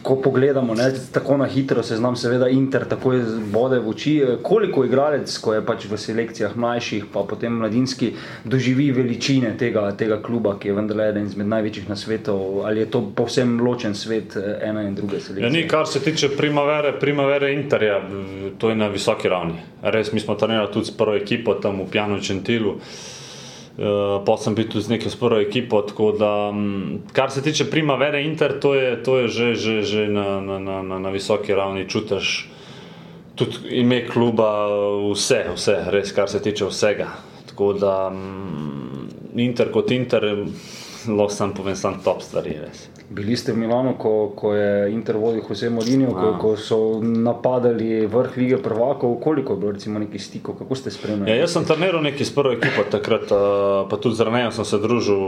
ko 0.03 0.17
pogledamo 0.23 0.75
ne, 0.75 0.89
tako 1.13 1.37
na 1.37 1.47
hitro, 1.47 1.83
se 1.83 1.97
znam, 1.97 2.17
seveda, 2.17 2.49
Inter 2.49 2.87
takoj 2.89 3.21
bode 3.53 3.79
v 3.79 3.89
oči. 3.89 4.15
Eh, 4.23 4.37
Koliko 4.43 4.85
igralec, 4.85 5.33
ko 5.39 5.55
je 5.55 5.63
pač 5.67 5.87
v 5.91 5.99
selekcijah 6.01 6.57
mlajših, 6.57 7.07
pa 7.13 7.25
potem 7.29 7.53
mladinski, 7.61 8.13
doživi 8.45 8.91
veličine 8.97 9.55
tega, 9.61 9.87
tega 9.99 10.21
kluba, 10.23 10.57
ki 10.59 10.71
je 10.71 10.77
vendarle 10.77 11.09
eden 11.13 11.29
izmed 11.29 11.51
največjih 11.53 11.89
na 11.89 11.97
svetu, 11.97 12.37
ali 12.65 12.85
je 12.85 12.91
to 12.91 13.03
povsem 13.17 13.59
ločen 13.61 13.95
svet 13.95 14.37
eh, 14.41 14.69
ene 14.71 14.87
in 14.89 14.95
druge 14.95 15.21
selekcije? 15.21 15.47
Ja, 15.47 15.53
ni, 15.53 15.67
kar 15.69 15.89
se 15.91 16.01
tiče 16.05 16.33
primavere, 16.37 16.95
primavere 17.01 17.53
Interja, 17.55 18.01
to 18.59 18.71
je 18.71 18.79
na 18.79 18.89
visoki 18.89 19.29
ravni. 19.29 19.61
Res, 19.83 20.13
mi 20.13 20.21
smo 20.21 20.35
trenirali 20.35 20.73
tudi 20.73 20.89
s 20.89 20.97
prvo 20.97 21.17
ekipo 21.17 21.55
tam 21.61 21.85
v 21.85 21.91
Pjanu 21.91 22.21
Čentilu. 22.21 22.79
Pa 24.27 24.37
sem 24.39 24.55
bil 24.55 24.69
tudi 24.71 24.85
z 24.85 24.89
neko 24.95 25.11
s 25.11 25.17
prvo 25.19 25.41
ekipo. 25.43 25.83
Tako 25.83 26.13
da, 26.13 26.53
mm, 26.53 27.11
kar 27.13 27.31
se 27.31 27.43
tiče 27.43 27.71
primavere 27.71 28.23
Inter, 28.23 28.61
to 28.61 28.75
je, 28.75 29.03
to 29.03 29.19
je 29.19 29.29
že, 29.29 29.55
že, 29.55 29.83
že 29.83 30.07
na, 30.09 30.41
na, 30.41 30.59
na, 30.59 30.99
na, 30.99 31.11
visoki 31.11 31.55
ravni. 31.55 31.89
Čutiš 31.89 32.49
tudi 33.35 33.83
ime 33.83 34.07
kluba, 34.07 34.71
vse, 35.11 35.45
vse, 35.55 35.77
res, 35.91 36.13
kar 36.15 36.31
se 36.31 36.43
tiče 36.43 36.71
vsega. 36.71 37.11
Tako 37.51 37.73
da 37.73 38.11
mm, 38.11 39.39
Inter 39.43 39.73
kot 39.75 39.91
Inter, 39.91 40.47
lahko 41.09 41.35
sam 41.35 41.55
povem, 41.55 41.77
sam 41.77 42.01
top 42.05 42.23
stvari. 42.23 42.57
Res. 42.65 42.89
Bili 43.11 43.37
ste 43.37 43.53
v 43.53 43.61
Milano, 43.65 43.95
ko, 44.01 44.33
ko 44.37 44.55
je 44.55 44.93
Inter 44.93 45.17
vodil 45.21 45.45
Jose 45.45 45.71
Mourinho, 45.71 46.15
ko, 46.17 46.29
ko 46.41 46.51
so 46.57 46.79
napadali 47.01 48.07
vrh 48.07 48.37
lige 48.37 48.59
prvakov. 48.63 49.21
Koliko 49.21 49.53
je 49.53 49.61
bilo 49.61 49.73
recimo 49.73 49.99
nekih 49.99 50.23
stikov, 50.23 50.57
kako 50.59 50.75
ste 50.75 50.91
spremljali? 50.91 51.31
Ja, 51.31 51.45
jaz 51.45 51.53
sem 51.53 51.69
treniral 51.69 52.03
nekaj 52.03 52.27
s 52.27 52.35
prvo 52.35 52.55
ekipo 52.57 52.87
takrat, 52.91 53.29
eh, 53.29 53.85
pa 53.91 53.97
tudi 54.01 54.17
z 54.17 54.29
Renejem 54.29 54.53
sem 54.57 54.65
se 54.65 54.81
družil 54.81 55.21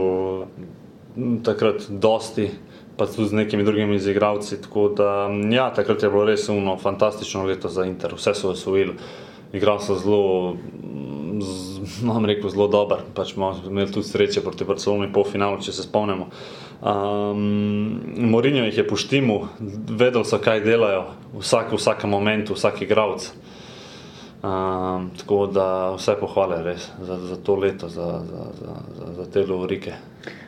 takrat 1.45 1.85
dosti, 1.89 2.49
pa 2.97 3.05
tudi 3.05 3.29
z 3.29 3.33
nekimi 3.45 3.63
drugimi 3.63 4.01
igralci. 4.01 4.61
Tako 4.61 4.89
da, 4.97 5.29
ja, 5.51 5.69
takrat 5.73 6.03
je 6.03 6.09
bilo 6.09 6.25
res 6.25 6.49
uno, 6.49 6.77
fantastično 6.81 7.45
leto 7.45 7.69
za 7.69 7.85
Inter, 7.85 8.17
vse 8.17 8.33
so 8.33 8.51
osvojili. 8.51 8.97
Igral 9.53 9.79
sem 9.79 9.95
zelo, 9.95 10.57
m, 11.37 11.41
z- 11.41 12.01
bom 12.03 12.25
rekel, 12.25 12.49
zelo 12.49 12.67
dober. 12.67 13.05
Pač 13.13 13.33
smo 13.33 13.53
imeli 13.69 13.91
tudi 13.91 14.09
sreče 14.09 14.41
proti 14.41 14.65
Barceloni, 14.65 15.11
polfinalu, 15.13 15.61
če 15.61 15.73
se 15.73 15.85
spomnimo. 15.85 16.27
Um, 16.77 18.27
Morinjo 18.29 18.65
jih 18.67 18.77
je 18.77 18.87
poštimal, 18.87 19.47
vedel 19.89 20.25
so, 20.25 20.37
kaj 20.37 20.61
delajo, 20.65 21.07
vsak, 21.37 21.71
v 21.73 21.79
vsakem 21.79 22.09
momentu, 22.09 22.53
vsak 22.53 22.81
igralec. 22.85 23.29
Um, 24.37 25.09
tako 25.17 25.47
da 25.49 25.67
vse 25.95 26.13
pohvale 26.19 26.59
res 26.63 26.91
za, 27.01 27.17
za 27.17 27.37
to 27.41 27.55
leto, 27.57 27.89
za, 27.89 28.21
za, 28.21 28.43
za, 28.59 28.75
za, 28.93 29.07
za 29.17 29.25
te 29.33 29.41
lovorike. 29.41 29.95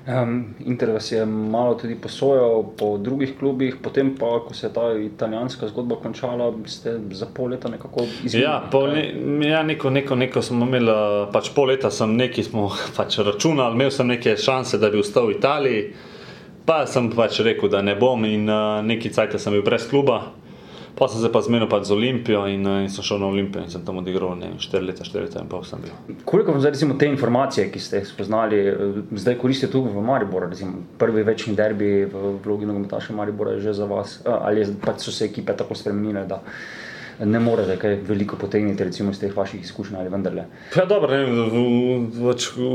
Um, 0.07 0.55
Inter 0.65 0.91
vas 0.91 1.12
je 1.12 1.25
malo 1.25 1.75
tudi 1.75 1.95
posojal 1.95 2.63
po 2.77 2.97
drugih 2.97 3.33
klubih, 3.39 3.75
potem 3.83 4.15
pa, 4.15 4.39
ko 4.47 4.53
se 4.53 4.67
je 4.67 4.73
ta 4.73 4.93
italijanska 4.93 5.67
zgodba 5.67 5.95
končala, 5.95 6.53
ste 6.65 6.99
za 7.12 7.27
pol 7.35 7.49
leta 7.51 7.69
nekako 7.69 8.05
izginili. 8.23 8.43
Ja, 8.43 8.63
pol, 8.71 8.89
ne, 8.89 9.49
ja 9.49 9.63
neko, 9.63 9.89
neko, 9.89 10.15
neko 10.15 10.41
smo 10.41 10.65
imeli, 10.65 10.91
eh, 10.91 11.27
pač 11.33 11.51
pol 11.55 11.67
leta 11.67 11.91
sem 11.91 12.15
neki 12.15 12.43
smo 12.43 12.69
pač 12.97 13.19
računali, 13.19 13.75
imel 13.75 13.91
sem 13.91 14.07
neke 14.07 14.38
šanse, 14.38 14.79
da 14.79 14.89
bi 14.89 15.03
ostal 15.03 15.27
v 15.27 15.35
Italiji, 15.38 15.83
pa 16.65 16.85
sem 16.88 17.12
pač 17.12 17.43
rekel, 17.43 17.69
da 17.69 17.81
ne 17.81 17.95
bom 17.95 18.25
in 18.25 18.49
uh, 18.49 18.79
neki 18.85 19.12
cajt 19.12 19.35
sem 19.39 19.53
bil 19.53 19.65
brez 19.67 19.89
kluba. 19.89 20.23
Pa 20.99 21.07
sem 21.07 21.21
se 21.21 21.29
pa 21.31 21.39
zmenil 21.39 21.69
pač 21.71 21.88
z 21.88 21.95
Olimpijo 21.95 22.41
in, 22.51 22.65
uh, 22.67 22.81
in 22.83 22.89
sem 22.91 23.05
šel 23.07 23.21
na 23.21 23.29
Olimpijo 23.31 23.63
in 23.63 23.71
sem 23.71 23.85
tam 23.88 24.01
odigral 24.01 24.35
ne, 24.35 24.49
vem, 24.51 24.57
4 24.59 24.83
leta, 24.83 25.05
4 25.07 25.23
leta 25.23 25.39
in 25.39 25.47
pol 25.47 25.63
sem 25.63 25.79
bil. 25.79 25.93
Koliko 26.27 26.51
vam 26.51 26.59
zdaj 26.59 26.75
recimo, 26.75 26.97
te 26.99 27.07
informacije, 27.07 27.69
ki 27.71 27.79
ste 27.79 28.01
jih 28.01 28.09
spoznali, 28.09 28.59
eh, 28.67 28.99
zdaj 29.23 29.38
koristite 29.39 29.71
tudi 29.71 29.93
v 29.95 30.03
Mariboru? 30.03 30.49
Recimo, 30.51 30.83
prvi 30.99 31.23
večni 31.23 31.55
derbi 31.55 32.03
v 32.12 32.35
vlogi 32.43 32.67
nogometaša 32.67 33.15
Maribora 33.15 33.55
je 33.55 33.63
že 33.69 33.77
za 33.79 33.88
vas, 33.88 34.19
eh, 34.25 34.29
ali 34.29 34.65
je, 34.65 34.75
pač 34.85 35.07
so 35.07 35.15
se 35.15 35.25
ekipe 35.31 35.55
tako 35.55 35.75
spremenile, 35.75 36.25
da 36.27 36.43
ne 37.25 37.39
morete 37.39 37.75
kaj 37.79 37.95
veliko 38.08 38.38
potegniti 38.39 38.84
recimo, 38.84 39.12
iz 39.12 39.19
teh 39.19 39.36
vaših 39.36 39.62
izkušenj 39.63 39.97
ali 39.99 40.10
vendarle. 40.10 40.45
Ja, 40.75 40.86
dobro, 40.86 41.12
ne, 41.12 41.25
v, 41.25 41.63
pač 42.23 42.47
v, 42.55 42.69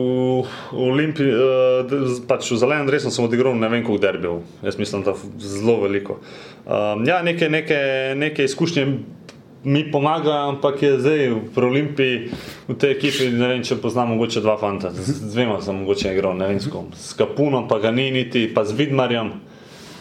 v 0.72 0.86
Olimpiji, 0.88 1.32
uh, 1.32 2.20
pač 2.28 2.50
v 2.52 2.60
zelenem 2.60 2.88
dresu 2.90 3.12
sem 3.14 3.24
odigral 3.24 3.56
ne 3.58 3.70
vem 3.72 3.84
koliko 3.84 4.02
derbijev, 4.04 4.42
jaz 4.66 4.78
mislim, 4.78 5.04
da 5.06 5.16
zelo 5.38 5.80
veliko. 5.82 6.20
Um, 6.64 7.06
ja, 7.08 7.22
neke, 7.24 7.48
neke, 7.48 7.78
neke 8.16 8.44
izkušnje 8.44 8.86
mi 9.64 9.90
pomagajo, 9.90 10.48
ampak 10.48 10.82
je 10.82 10.98
zdaj 11.00 11.28
v 11.54 11.64
Olimpiji, 11.64 12.28
v 12.68 12.76
tej 12.76 12.90
ekipi, 12.98 13.30
ne 13.32 13.48
vem, 13.48 13.62
če 13.64 13.80
poznam 13.80 14.12
mogoče 14.12 14.44
dva 14.44 14.58
fanta, 14.60 14.92
z 14.92 15.32
dvema 15.32 15.56
sem 15.64 15.80
mogoče 15.80 16.12
igral, 16.12 16.36
ne 16.36 16.52
vem 16.52 16.60
s 16.60 16.68
kom, 16.68 16.92
s 16.92 17.16
Kapunom, 17.16 17.64
pa 17.68 17.80
ga 17.80 17.88
ni 17.88 18.10
niti, 18.12 18.44
pa 18.52 18.66
z 18.68 18.76
Vidmarjem, 18.76 19.32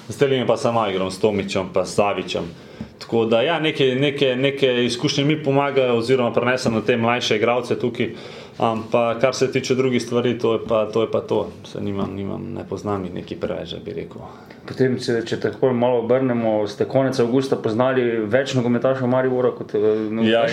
z 0.10 0.20
Telim 0.20 0.44
pa 0.48 0.60
sama 0.60 0.90
igram, 0.92 1.08
s 1.08 1.24
Tomičem, 1.24 1.72
pa 1.72 1.88
s 1.88 1.96
Savičem. 1.96 2.52
Tako 3.00 3.26
da, 3.26 3.42
ja, 3.42 3.60
neke, 3.60 3.96
neke, 4.00 4.36
neke 4.36 4.86
izkušnje 4.86 5.26
mi 5.26 5.44
pomagajo, 5.44 5.98
oziroma 5.98 6.34
prenesem 6.34 6.74
na 6.74 6.82
te 6.82 6.98
mlajše 6.98 7.36
igralce 7.36 7.80
tukaj. 7.80 8.14
Ampak, 8.58 9.22
kar 9.22 9.36
se 9.36 9.52
tiče 9.52 9.76
drugih 9.76 10.02
stvari, 10.02 10.38
to 10.40 10.54
je 10.54 10.60
pa 10.68 10.86
to. 10.86 11.02
Je 11.02 11.12
pa 11.12 11.22
to. 11.22 11.50
Se 11.66 11.82
nimam, 11.82 12.14
nimam, 12.16 12.54
ne 12.54 12.66
poznam 12.70 13.06
jih 13.06 13.14
neki 13.14 13.36
preveč, 13.36 13.74
bi 13.86 13.94
rekel. 13.94 14.22
Potem, 14.68 15.00
če, 15.02 15.24
če 15.26 15.40
tako 15.42 15.74
malo 15.74 16.04
obrnemo, 16.04 16.68
ste 16.70 16.86
konec 16.86 17.18
avgusta 17.20 17.58
poznali 17.60 18.06
več 18.30 18.54
nogometašov 18.54 19.10
Maribora 19.10 19.52
kot 19.58 19.74
uh, 19.76 20.22
ja, 20.24 20.46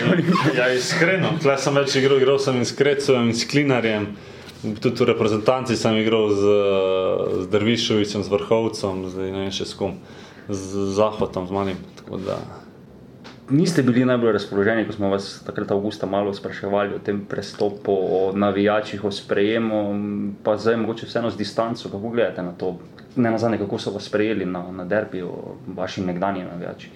ja, 0.56 0.70
iskreno. 0.72 1.36
Tle 1.44 1.58
sem 1.60 1.76
več 1.76 1.98
igral, 2.00 2.18
igral 2.22 2.40
sem 2.40 2.56
in 2.56 2.64
s 2.64 2.74
Krecovem 2.78 3.30
in 3.30 3.36
s 3.36 3.44
Klinarjem. 3.50 4.08
Tudi 4.80 5.04
v 5.04 5.12
reprezentanci 5.12 5.76
sem 5.76 6.00
igral 6.00 6.32
z, 6.32 6.56
z 7.44 7.52
Drvišovicem, 7.52 8.24
z 8.24 8.32
Vrhovcem, 8.32 9.06
z, 9.12 9.28
ne 9.28 9.44
vem 9.44 9.54
še 9.54 9.68
s 9.68 9.76
kom 9.76 10.00
z 10.50 10.94
Zahodom, 10.94 11.46
z 11.46 11.50
Malim. 11.50 11.78
Niste 13.50 13.82
bili 13.82 14.04
najbolj 14.04 14.32
razpoloženi, 14.32 14.86
ko 14.86 14.92
smo 14.92 15.08
vas 15.10 15.42
takrat 15.46 15.70
avgusta 15.70 16.06
malo 16.06 16.34
spraševali 16.34 16.94
o 16.94 16.98
tem 16.98 17.24
prestopu, 17.28 17.92
o 17.92 18.32
navijačih, 18.34 19.04
o 19.04 19.10
sprejemu, 19.10 19.80
pa 20.44 20.56
zdaj 20.56 20.76
mogoče 20.76 21.06
vseeno 21.06 21.30
z 21.30 21.36
distanco, 21.36 21.88
kako 21.88 22.08
gledate 22.08 22.42
na 22.42 22.52
to, 22.52 22.76
ne 23.16 23.30
nazadnje, 23.30 23.58
kako 23.58 23.78
so 23.78 23.90
vas 23.90 24.06
sprejeli 24.06 24.46
na, 24.46 24.62
na 24.72 24.84
derbi, 24.84 25.24
vaši 25.66 26.04
nekdanji 26.06 26.44
navijači. 26.44 26.90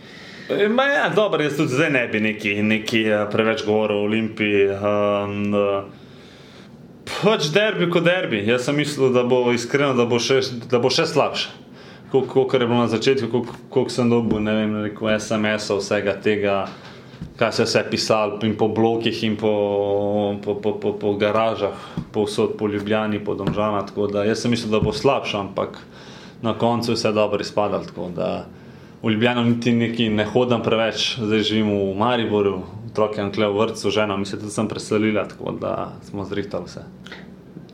E, 0.50 0.68
ma 0.68 0.84
ja, 0.84 1.08
dobro, 1.14 1.42
jaz 1.42 1.56
tudi 1.56 1.74
zdaj 1.74 1.90
ne 1.90 2.06
bi 2.08 2.20
neki, 2.20 2.54
neki 2.62 3.02
eh, 3.02 3.26
preveč 3.32 3.66
govoril 3.66 3.96
o 3.96 4.04
Olimpiji. 4.04 4.68
Um, 4.70 5.54
pač 7.22 7.50
derbi 7.50 7.90
kot 7.90 8.04
derbi. 8.04 8.44
Jaz 8.46 8.68
sem 8.68 8.76
mislil, 8.76 9.10
da 9.12 9.24
bo 9.24 9.48
iskreno, 9.52 9.94
da 9.94 10.06
bo 10.06 10.22
še, 10.22 10.40
da 10.70 10.78
bo 10.78 10.90
še 10.92 11.06
slabše 11.10 11.63
kot 12.22 12.54
je 12.54 12.66
bilo 12.66 12.78
na 12.78 12.88
začetku, 12.88 13.46
koliko 13.68 13.90
sem 13.90 14.10
dobil, 14.10 14.38
vem, 14.38 14.76
rekel, 14.86 15.08
SMS-ov, 15.18 15.82
vsega 15.82 16.14
tega, 16.22 16.56
kaj 17.36 17.52
se 17.52 17.62
je 17.62 17.66
vse 17.66 17.82
pisalo, 17.90 18.38
in 18.46 18.54
po 18.56 18.68
blokih, 18.68 19.22
in 19.24 19.36
po, 19.36 19.54
po, 20.44 20.54
po, 20.54 20.76
po, 20.78 20.92
po 20.92 21.14
garažah, 21.18 21.74
povsod 22.12 22.54
po 22.58 22.68
Ljubljani, 22.68 23.24
po 23.24 23.34
Domžana. 23.34 23.82
Tako 23.86 24.06
da 24.06 24.24
jaz 24.24 24.44
sem 24.44 24.54
mislil, 24.54 24.70
da 24.70 24.80
bo 24.80 24.92
slabše, 24.92 25.38
ampak 25.38 25.78
na 26.42 26.54
koncu 26.58 26.92
je 26.92 27.00
vse 27.00 27.12
dobro 27.12 27.40
izpadalo. 27.40 27.84
Tako 27.84 28.08
da 28.16 28.46
v 29.02 29.10
Ljubljano 29.10 29.44
niti 29.44 29.72
neki 29.72 30.08
ne 30.08 30.24
hodim 30.24 30.62
preveč, 30.62 31.18
zdaj 31.18 31.42
živim 31.42 31.72
v 31.72 31.94
Mariboru, 31.98 32.62
otroke 32.90 33.20
imam 33.20 33.32
kle 33.32 33.48
v 33.50 33.58
vrtu, 33.58 33.90
žena 33.90 34.16
mi 34.16 34.26
se 34.26 34.38
tudi 34.38 34.52
sem 34.54 34.68
preselila, 34.68 35.26
tako 35.28 35.52
da 35.60 35.92
smo 36.06 36.24
zrihtali 36.24 36.64
vse. 36.70 36.84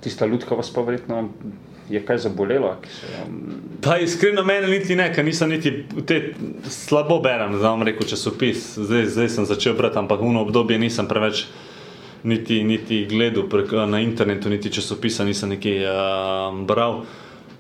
Tista 0.01 0.27
ljudka 0.27 0.55
vas 0.55 0.73
pa 0.73 0.81
verjetno 0.81 1.29
je 1.91 2.01
kaj 2.07 2.19
zabolelo? 2.19 2.77
Pa 3.83 3.99
iskreno 3.99 4.45
meni 4.45 4.71
niti 4.71 4.97
ne, 4.97 5.09
ker 5.15 5.25
nisem 5.25 5.51
niti 5.51 5.73
te 6.07 6.21
slabo 6.69 7.19
berem, 7.21 7.57
da 7.59 7.73
vam 7.73 7.83
rečem 7.83 8.09
časopis. 8.15 8.79
Zdaj, 8.79 9.07
zdaj 9.17 9.29
sem 9.29 9.49
začel 9.49 9.75
brati, 9.75 9.99
ampak 9.99 10.21
v 10.21 10.37
obdobje 10.39 10.79
nisem 10.79 11.09
preveč 11.09 11.47
niti, 12.23 12.63
niti 12.65 13.07
gledal 13.11 13.49
prek, 13.49 13.73
na 13.89 14.01
internetu, 14.01 14.49
niti 14.49 14.71
časopisa 14.71 15.25
nisem 15.25 15.57
nekaj 15.57 15.83
uh, 15.85 16.61
bral. 16.67 17.03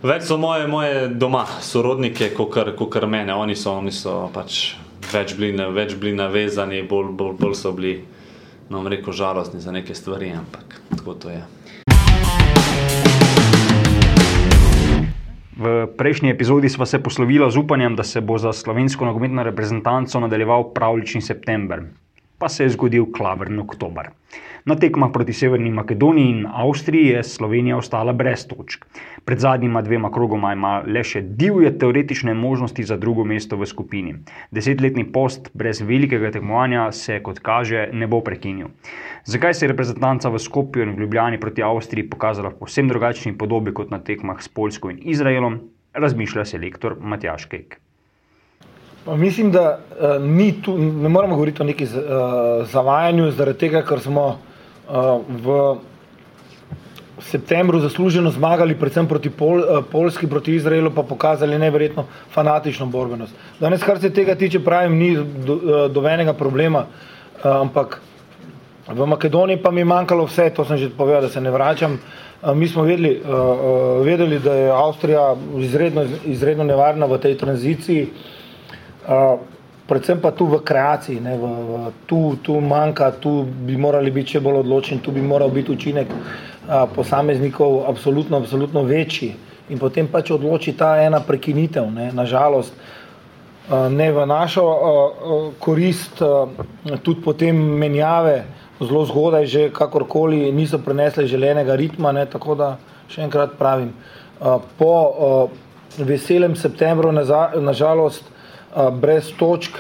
Več 0.03 0.25
so 0.29 0.39
moje, 0.41 0.65
moje 0.69 1.09
doma, 1.13 1.45
sorodnike, 1.61 2.31
kot 2.37 2.89
kar 2.93 3.07
mene. 3.07 3.35
Oni 3.35 3.57
so, 3.57 3.75
oni 3.77 3.93
so 3.93 4.31
pač 4.33 4.75
več 5.13 5.35
bili, 5.37 5.53
več 5.75 5.97
bili 6.01 6.15
navezani, 6.17 6.83
bolj, 6.89 7.13
bolj, 7.17 7.37
bolj 7.41 7.57
so 7.59 7.73
bili, 7.77 7.99
no, 8.71 8.85
rekel, 8.89 9.13
žalostni 9.13 9.61
za 9.61 9.73
neke 9.73 9.95
stvari, 9.95 10.33
ampak 10.37 10.81
tako 10.95 11.15
to 11.15 11.33
je. 11.35 11.60
V 15.61 15.87
prejšnji 15.93 16.31
epizodi 16.31 16.69
smo 16.69 16.87
se 16.87 17.03
poslovili 17.03 17.51
z 17.51 17.57
upanjem, 17.57 17.97
da 17.97 18.03
se 18.03 18.21
bo 18.21 18.39
za 18.39 18.53
slovensko 18.53 19.05
nogometno 19.05 19.43
reprezentanco 19.43 20.21
nadaljeval 20.21 20.73
pravlični 20.73 21.21
september, 21.21 21.83
pa 22.41 22.49
se 22.49 22.65
je 22.65 22.73
zgodil 22.73 23.05
klavrn 23.13 23.61
oktober. 23.61 24.11
Na 24.65 24.77
tekmah 24.77 25.11
proti 25.13 25.33
Severni 25.33 25.71
Makedoniji 25.71 26.31
in 26.31 26.47
Avstriji 26.47 27.07
je 27.07 27.23
Slovenija 27.25 27.77
ostala 27.77 28.13
brez 28.13 28.47
točk. 28.49 28.85
Pred 29.25 29.39
zadnjima 29.39 29.83
dvema 29.83 30.11
krogoma 30.13 30.53
ima 30.53 30.73
le 30.87 31.03
še 31.05 31.21
divje 31.23 31.73
teoretične 31.79 32.35
možnosti 32.35 32.85
za 32.85 32.97
drugo 32.97 33.25
mesto 33.25 33.57
v 33.57 33.69
skupini. 33.69 34.15
Desetletni 34.51 35.05
post 35.13 35.51
brez 35.55 35.81
velikega 35.81 36.31
tekmovanja 36.33 36.87
se, 36.93 37.21
kot 37.25 37.43
kaže, 37.45 37.89
ne 37.93 38.07
bo 38.07 38.23
prekinil. 38.25 38.73
Zakaj 39.25 39.55
se 39.55 39.67
je 39.67 39.73
reprezentanca 39.75 40.33
v 40.33 40.41
Skopju 40.41 40.87
in 40.87 40.97
v 40.97 41.05
Ljubljani 41.05 41.41
proti 41.41 41.65
Avstriji 41.65 42.09
pokazala 42.09 42.55
v 42.55 42.61
povsem 42.63 42.89
drugačni 42.89 43.37
podobi 43.39 43.77
kot 43.77 43.93
na 43.93 44.01
tekmah 44.01 44.41
s 44.41 44.49
Poljsko 44.49 44.93
in 44.93 45.05
Izraelom, 45.05 45.61
razmišlja 45.93 46.45
selektor 46.45 46.97
Matjaš 47.01 47.49
Kek. 47.53 47.81
Pa 49.05 49.17
mislim, 49.17 49.51
da 49.51 49.79
uh, 49.79 50.63
tu, 50.65 50.79
ne 50.79 51.09
moramo 51.09 51.35
govoriti 51.35 51.63
o 51.63 51.65
neki 51.65 51.85
uh, 51.85 51.91
zavajanju, 52.69 53.31
zaradi 53.31 53.59
tega, 53.59 53.83
ker 53.83 54.01
smo 54.01 54.39
v 55.29 55.77
septembru 57.23 57.79
zasluženo 57.81 58.31
zmagali, 58.31 58.75
predvsem 58.75 59.07
proti 59.07 59.31
Pol, 59.31 59.63
Polski, 59.93 60.27
proti 60.27 60.55
Izraelu, 60.55 60.91
pa 60.91 61.03
pokazali 61.03 61.59
neverjetno 61.59 62.05
fanatično 62.33 62.87
borbenost. 62.87 63.35
Danes, 63.61 63.85
kar 63.85 64.01
se 64.01 64.11
tega 64.11 64.35
tiče, 64.35 64.61
pravim, 64.65 64.97
ni 64.99 65.15
do, 65.47 65.89
do 65.89 66.09
enega 66.09 66.33
problema, 66.33 66.87
ampak 67.43 68.01
v 68.89 69.07
Makedoniji 69.07 69.63
pa 69.63 69.71
mi 69.71 69.81
je 69.81 69.85
manjkalo 69.85 70.25
vse, 70.27 70.51
to 70.51 70.65
sem 70.65 70.77
že 70.77 70.91
povedal, 70.91 71.23
da 71.23 71.29
se 71.29 71.41
ne 71.41 71.51
vračam. 71.51 72.01
Mi 72.55 72.69
smo 72.69 72.83
vedeli, 72.83 73.21
vedeli 74.05 74.39
da 74.39 74.55
je 74.55 74.71
Avstrija 74.73 75.35
izredno, 75.59 76.07
izredno 76.25 76.65
nevarna 76.65 77.07
v 77.07 77.19
tej 77.19 77.37
tranziciji 77.39 78.09
predvsem 79.91 80.21
pa 80.23 80.31
tu 80.31 80.47
v 80.47 80.63
kreaciji, 80.63 81.19
ne, 81.19 81.35
v, 81.35 81.43
v, 81.43 81.71
tu, 82.07 82.39
tu 82.39 82.61
manjka, 82.63 83.11
tu 83.19 83.43
bi 83.43 83.75
morali 83.75 84.15
biti 84.15 84.39
še 84.39 84.41
bolj 84.45 84.63
odločni, 84.63 85.03
tu 85.03 85.11
bi 85.11 85.19
moral 85.19 85.51
biti 85.51 85.75
učinek 85.75 86.07
a, 86.07 86.87
posameznikov 86.87 87.91
absolutno, 87.91 88.39
absolutno 88.39 88.87
večji 88.87 89.35
in 89.71 89.83
potem 89.83 90.07
pač 90.07 90.31
odloči 90.31 90.77
ta 90.79 90.95
ena 91.03 91.19
prekinitev, 91.19 91.91
ne, 91.91 92.11
nažalost, 92.15 92.71
a, 93.67 93.89
ne 93.91 94.09
v 94.15 94.27
našo 94.31 94.63
a, 94.63 94.79
a, 94.79 95.41
korist, 95.59 96.23
a, 96.23 96.47
tudi 97.03 97.19
potem 97.27 97.59
menjave 97.59 98.45
zelo 98.79 99.03
zgodaj 99.11 99.45
že 99.51 99.69
kakorkoli 99.75 100.55
niso 100.55 100.79
prenesle 100.79 101.27
želenega 101.27 101.75
ritma, 101.75 102.15
ne, 102.15 102.29
tako 102.31 102.55
da 102.55 102.77
še 103.11 103.27
enkrat 103.27 103.59
pravim, 103.59 103.91
a, 104.39 104.61
po 104.79 104.95
a, 104.95 105.35
veselem 105.99 106.55
septembru 106.55 107.11
nažalost 107.11 108.23
na 108.23 108.40
brez 109.01 109.33
točk. 109.39 109.79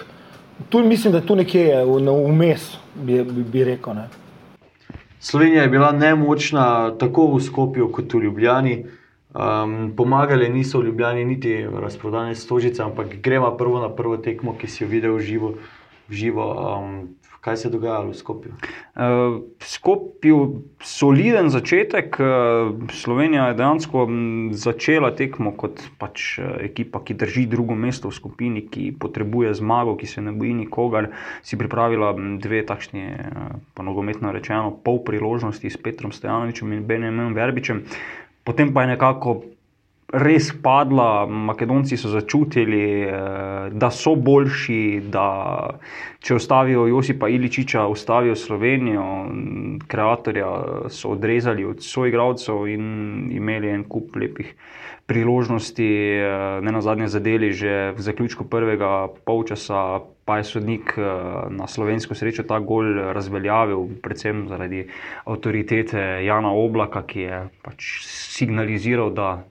Tu 0.68 0.85
mislim, 0.85 1.12
da 1.12 1.20
tu 1.20 1.37
nekje 1.37 1.61
je 1.61 1.85
vmes, 1.85 2.76
bi, 2.94 3.24
bi, 3.24 3.42
bi 3.42 3.64
rekel. 3.64 3.94
Ne. 3.94 4.09
Slovenija 5.18 5.62
je 5.62 5.68
bila 5.68 5.92
nemočna 5.92 6.96
tako 6.98 7.26
v 7.35 7.40
Skopju 7.40 7.92
kot 7.92 8.14
v 8.14 8.22
Ljubljani. 8.24 8.85
Um, 9.31 9.92
pomagali 9.96 10.48
niso 10.48 10.81
v 10.81 10.85
Ljubljani 10.85 11.24
niti 11.24 11.66
razprodane 11.83 12.35
stožice, 12.35 12.83
ampak 12.83 13.20
gremo 13.22 13.57
prvo 13.57 13.81
na 13.81 13.88
prvo 13.88 14.16
tekmo, 14.16 14.57
ki 14.59 14.66
si 14.66 14.85
jo 14.85 14.88
videl 14.88 15.14
v 15.14 15.20
živo. 15.20 15.55
V 16.09 16.12
živo 16.12 16.46
um, 16.50 17.09
Kaj 17.40 17.57
se 17.57 17.68
je 17.68 17.72
dogajalo 17.72 18.11
v 18.11 18.14
Skopju? 18.14 18.53
Uh, 18.53 19.40
Skopju 19.64 20.37
je 20.37 20.62
soliden 20.85 21.48
začetek. 21.48 22.18
Uh, 22.20 22.88
Slovenija 22.92 23.46
je 23.48 23.55
dejansko 23.55 24.05
začela 24.53 25.14
tekmo 25.16 25.55
kot 25.57 25.81
pač, 25.98 26.37
uh, 26.38 26.59
ekipa, 26.61 27.00
ki 27.00 27.16
drži 27.16 27.46
drugo 27.48 27.74
mesto 27.74 28.12
v 28.12 28.18
skupini, 28.18 28.66
ki 28.68 28.90
potrebuje 28.92 29.55
zmago, 29.57 29.96
ki 29.96 30.07
se 30.07 30.20
ne 30.20 30.35
boji 30.37 30.53
nikogar. 30.59 31.09
Si 31.42 31.57
pripravila 31.57 32.12
dve 32.44 32.61
takšni, 32.66 33.07
pa 33.74 33.88
nogometno 33.88 34.33
rečeno, 34.37 34.74
pol 34.85 35.00
priložnosti 35.00 35.70
s 35.70 35.81
Petrom 35.81 36.12
Stojanovičem 36.12 36.76
in 36.76 36.85
Benjaminom 36.85 37.33
Verbičem. 37.35 37.87
Potem 38.44 38.74
pa 38.74 38.85
je 38.85 38.96
nekako 38.96 39.40
res 40.12 40.51
padla, 40.62 41.27
Makedonci 41.27 41.96
so 41.96 42.09
začutili, 42.09 43.03
eh, 43.03 43.70
da 43.70 43.90
so 43.90 44.16
boljši, 44.16 45.03
da 45.11 45.79
če 46.20 46.35
ostavijo 46.35 46.87
Josipa 46.87 47.29
Iličiča, 47.29 47.87
ostavijo 47.87 48.37
Slovenijo, 48.37 49.07
kreatorja 49.87 50.51
so 50.88 51.14
odrezali 51.14 51.64
od 51.64 51.83
svojih 51.83 52.12
igralcev 52.12 52.66
in 52.68 53.31
imeli 53.33 53.70
en 53.70 53.85
kup 53.85 54.16
lepih 54.16 54.55
priložnosti, 55.11 55.90
uh, 56.23 56.62
ne 56.62 56.70
na 56.70 56.81
zadnje 56.81 57.11
zadeli 57.11 57.51
že 57.51 57.90
v 57.99 58.01
zaključku 58.01 58.46
prvega 58.46 59.11
polčasa, 59.27 60.07
pa 60.23 60.38
je 60.38 60.46
sodnik 60.46 60.94
uh, 60.94 61.51
na 61.51 61.66
slovensko 61.66 62.14
srečo 62.14 62.46
ta 62.46 62.62
gol 62.62 63.11
razveljavil, 63.11 63.99
predvsem 63.99 64.46
zaradi 64.46 64.87
avtoritete 65.27 66.23
Jana 66.23 66.55
Oblaka, 66.55 67.03
ki 67.03 67.20
je 67.27 67.42
pač 67.66 67.90
signaliziral, 68.07 69.11
da 69.11 69.42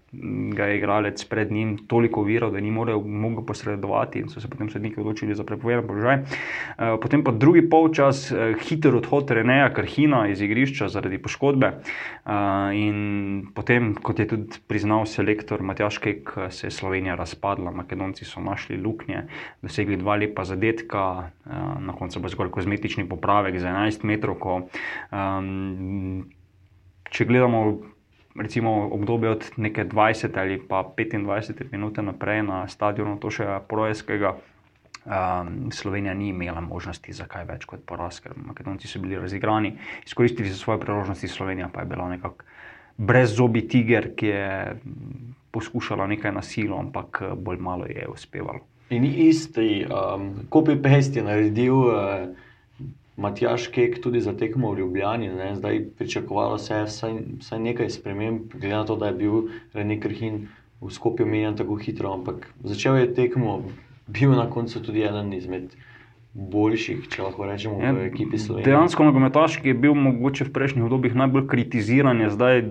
ga 0.56 0.66
je 0.66 0.78
igralec 0.78 1.24
pred 1.26 1.52
njim 1.52 1.78
toliko 1.88 2.22
uviral, 2.22 2.52
da 2.52 2.60
ni 2.60 2.72
mogel, 2.72 3.02
mogel 3.02 3.46
posredovati 3.46 4.20
in 4.20 4.30
so 4.30 4.42
se 4.42 4.50
potem 4.50 4.70
sodniki 4.70 5.00
odločili 5.00 5.36
za 5.36 5.44
prepovedan 5.44 5.88
položaj. 5.88 6.16
Eh, 6.16 6.98
potem 7.02 7.24
pa 7.24 7.32
drugi 7.32 7.70
polčas, 7.70 8.32
eh, 8.32 8.56
hiter 8.62 8.96
odhod 8.96 9.32
Reneja 9.32 9.74
Krhina 9.74 10.28
iz 10.28 10.42
igrišča 10.42 10.88
zaradi 10.90 11.18
poškodbe 11.18 11.68
eh, 11.68 12.32
in 12.74 13.48
potem, 13.54 13.94
kot 13.96 14.20
je 14.20 14.28
tudi 14.28 14.60
priznal 14.68 15.06
selektor 15.06 15.49
Matjaš 15.58 15.98
Kek, 15.98 16.34
se 16.50 16.68
je 16.68 16.72
Slovenija 16.72 17.16
razpadla, 17.16 17.72
Makedonci 17.72 18.26
so 18.26 18.42
našli 18.42 18.78
luknje, 18.78 19.24
dosegli 19.62 19.98
dva 19.98 20.16
lepa 20.16 20.46
zadetka, 20.46 21.32
na 21.80 21.96
koncu 21.98 22.20
bo 22.20 22.30
zgolj 22.30 22.52
kozmetični 22.52 23.08
popravek 23.10 23.60
za 23.60 23.74
11 23.74 24.06
metrov. 24.06 24.70
Če 27.10 27.26
gledamo 27.26 27.64
recimo 28.36 28.88
obdobje 28.92 29.30
od 29.30 29.52
neke 29.58 29.86
20 29.86 30.38
ali 30.40 30.62
pa 30.68 30.84
25 30.98 31.72
minut 31.72 31.98
naprej 31.98 32.44
na 32.44 32.68
stadionu 32.68 33.20
Tošega 33.20 33.60
Projeskega. 33.60 34.38
Um, 35.06 35.72
Slovenija 35.72 36.14
ni 36.14 36.30
imela 36.30 36.62
možnosti 36.62 37.14
za 37.14 37.26
kaj 37.26 37.46
več 37.48 37.66
kot 37.66 37.82
poraz, 37.88 38.20
ker 38.20 38.36
Makedonci 38.36 38.88
so 38.88 39.00
bili 39.00 39.18
razigrani, 39.18 39.72
izkoristili 40.06 40.50
so 40.50 40.60
svoje 40.60 40.80
priložnosti, 40.80 41.28
Slovenija 41.28 41.70
pa 41.74 41.82
je 41.82 41.86
bila 41.86 42.10
nekako 42.10 42.46
brez 42.98 43.32
zobi 43.36 43.64
tiger, 43.68 44.12
ki 44.16 44.28
je 44.28 44.76
poskušala 45.52 46.08
nekaj 46.08 46.32
na 46.32 46.42
silo, 46.42 46.78
ampak 46.80 47.24
bolj 47.36 47.58
malo 47.58 47.86
je 47.86 48.08
uspevalo. 48.08 48.60
In 48.90 49.06
isti, 49.06 49.86
um, 49.86 50.32
pest 50.84 51.16
je 51.16 51.24
naredil. 51.24 51.76
Uh, 51.76 52.48
Matjaš 53.20 53.68
Kek 53.68 54.00
tudi 54.02 54.22
za 54.22 54.32
tekmo 54.38 54.72
v 54.72 54.80
Ljubljani, 54.80 55.28
ne? 55.28 55.56
zdaj 55.56 55.82
pričakovalo 55.98 56.58
se 56.58 56.76
je 56.76 56.86
vsaj, 56.86 57.14
vsaj 57.40 57.60
nekaj 57.60 57.90
sprememb, 57.90 58.54
glede 58.54 58.76
na 58.76 58.86
to, 58.86 58.96
da 58.96 59.10
je 59.12 59.14
bil 59.14 59.34
René 59.74 60.00
Krhin 60.00 60.48
v 60.82 60.92
Skopju 60.92 61.26
menjen 61.28 61.58
tako 61.60 61.76
hitro, 61.76 62.14
ampak 62.14 62.48
začel 62.64 62.96
je 62.98 63.14
tekmo, 63.14 63.64
bil 64.08 64.32
na 64.32 64.48
koncu 64.50 64.80
tudi 64.80 65.04
eden 65.04 65.34
izmed 65.34 65.76
boljših, 66.34 67.10
če 67.12 67.26
lahko 67.26 67.50
rečemo, 67.50 67.82
v 67.82 67.84
ja, 67.84 67.92
ekipi 68.08 68.40
Slovenije. 68.40 68.70
Dejansko 68.70 69.04
nogometaš, 69.04 69.60
ki 69.60 69.74
je 69.74 69.80
bil 69.84 69.98
mogoče 69.98 70.48
v 70.48 70.54
prejšnjih 70.56 70.88
obdobjih 70.88 71.20
najbolj 71.20 71.48
kritiziran, 71.52 72.22
je 72.24 72.30
zdaj 72.32 72.62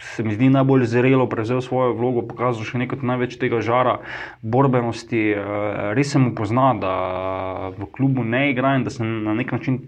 se 0.00 0.22
mi 0.22 0.34
zdi 0.34 0.48
najbolj 0.50 0.86
zrelo 0.86 1.26
prevzel 1.28 1.60
svojo 1.60 1.92
vlogo, 1.94 2.24
pokazal 2.26 2.64
še 2.64 2.80
nekaj 2.80 3.04
največ 3.04 3.36
tega 3.40 3.60
žara, 3.64 3.98
borbenosti. 4.42 5.22
Eh, 5.36 5.92
res 5.96 6.12
se 6.12 6.18
mu 6.18 6.34
pozna, 6.34 6.72
da 6.80 6.94
v 7.76 7.88
klubu 7.92 8.24
ne 8.24 8.48
igra 8.50 8.74
in 8.76 8.84
da 8.84 8.90
se 8.90 9.04
na 9.04 9.34
nek 9.36 9.52
način 9.52 9.82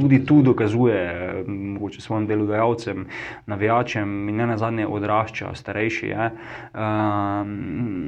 tudi 0.00 0.24
tu 0.26 0.42
dokazuje, 0.42 1.44
mogoče 1.46 2.00
svojim 2.00 2.26
delodajalcem, 2.26 3.06
navijačem 3.46 4.28
in 4.28 4.36
ne 4.36 4.46
na 4.46 4.56
zadnje 4.56 4.86
odrašča, 4.86 5.54
starejši. 5.54 6.06
Je. 6.06 6.30
Um, 6.74 8.06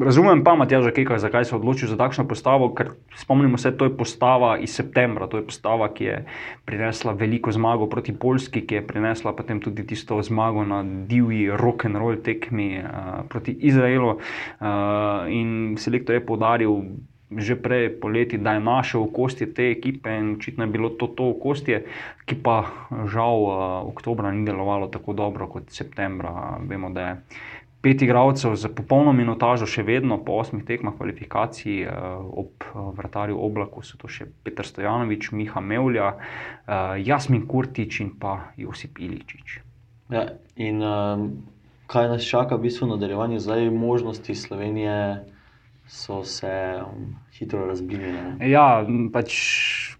razumem 0.00 0.44
pa, 0.44 0.54
Matjaž, 0.54 0.90
Keka, 0.94 1.18
zakaj 1.18 1.44
se 1.44 1.54
je 1.54 1.58
odločil 1.58 1.88
za 1.88 1.96
takšno 1.96 2.26
postavo, 2.28 2.70
ker 2.74 2.94
spomnimo 3.16 3.58
se, 3.58 3.74
to 3.76 3.84
je 3.84 3.96
postava 3.96 4.56
iz 4.58 4.74
septembra, 4.74 5.26
to 5.26 5.40
je 5.40 5.46
postava, 5.46 5.88
ki 5.92 6.04
je 6.04 6.24
prinesla 6.64 7.12
veliko 7.12 7.52
zmago 7.52 7.86
proti 7.86 8.12
Poljski, 8.12 8.66
ki 8.66 8.80
je 8.80 8.86
prinesla 8.86 9.32
potem 9.36 9.60
tudi 9.60 9.86
tisto 9.86 10.22
zmago 10.22 10.64
na 10.64 10.82
divji 10.82 11.50
rock 11.50 11.84
and 11.84 11.96
roll 11.96 12.16
tekmi 12.22 12.78
uh, 12.78 13.26
proti 13.28 13.52
Izraelu. 13.52 14.16
Uh, 14.16 15.28
in 15.28 15.76
selektor 15.78 16.14
je 16.14 16.26
podaril 16.26 16.82
že 17.30 17.56
prej 17.58 17.90
poleti, 18.00 18.38
da 18.38 18.54
je 18.54 18.60
našel 18.60 19.02
okostje 19.02 19.50
te 19.54 19.70
ekipe 19.70 20.10
in 20.14 20.36
očitno 20.36 20.64
je 20.64 20.70
bilo 20.70 20.88
to 20.88 21.06
to 21.06 21.30
okostje, 21.34 21.82
ki 22.24 22.38
pa 22.42 22.70
žal 23.10 23.42
uh, 23.42 23.54
oktobra 23.90 24.30
ni 24.30 24.46
delovalo 24.46 24.86
tako 24.86 25.12
dobro 25.12 25.48
kot 25.50 25.70
septembra. 25.70 26.58
Vemo, 26.62 26.90
da 26.90 27.08
je 27.08 27.16
pet 27.82 28.02
igralcev 28.02 28.54
za 28.54 28.68
popolno 28.68 29.12
minutažo 29.12 29.66
še 29.66 29.82
vedno 29.82 30.18
po 30.24 30.38
osmih 30.38 30.64
tekmah 30.64 30.94
kvalifikacij 30.94 31.82
uh, 31.86 32.22
ob 32.30 32.64
vrtarju 32.94 33.38
oblaku, 33.42 33.82
so 33.82 33.98
to 33.98 34.08
še 34.08 34.30
Petr 34.46 34.66
Stojanovič, 34.66 35.32
Miha 35.34 35.60
Mevlja, 35.60 36.14
uh, 36.14 36.94
Jasmin 37.02 37.46
Kurtič 37.46 38.00
in 38.06 38.14
pa 38.18 38.54
Josip 38.56 39.02
Iličič. 39.02 39.60
Ja, 40.14 40.28
in 40.54 40.78
um, 40.78 41.30
kaj 41.90 42.10
nas 42.14 42.26
čaka 42.26 42.54
v 42.54 42.70
bistvu 42.70 42.86
nadaljevanje 42.94 43.42
zdaj 43.42 43.70
možnosti 43.74 44.34
Slovenije? 44.34 45.26
So 45.86 46.24
se 46.24 46.50
um, 46.82 47.14
hitro 47.38 47.66
razbili. 47.66 48.12
Ja, 48.50 48.86
pač 49.12 49.32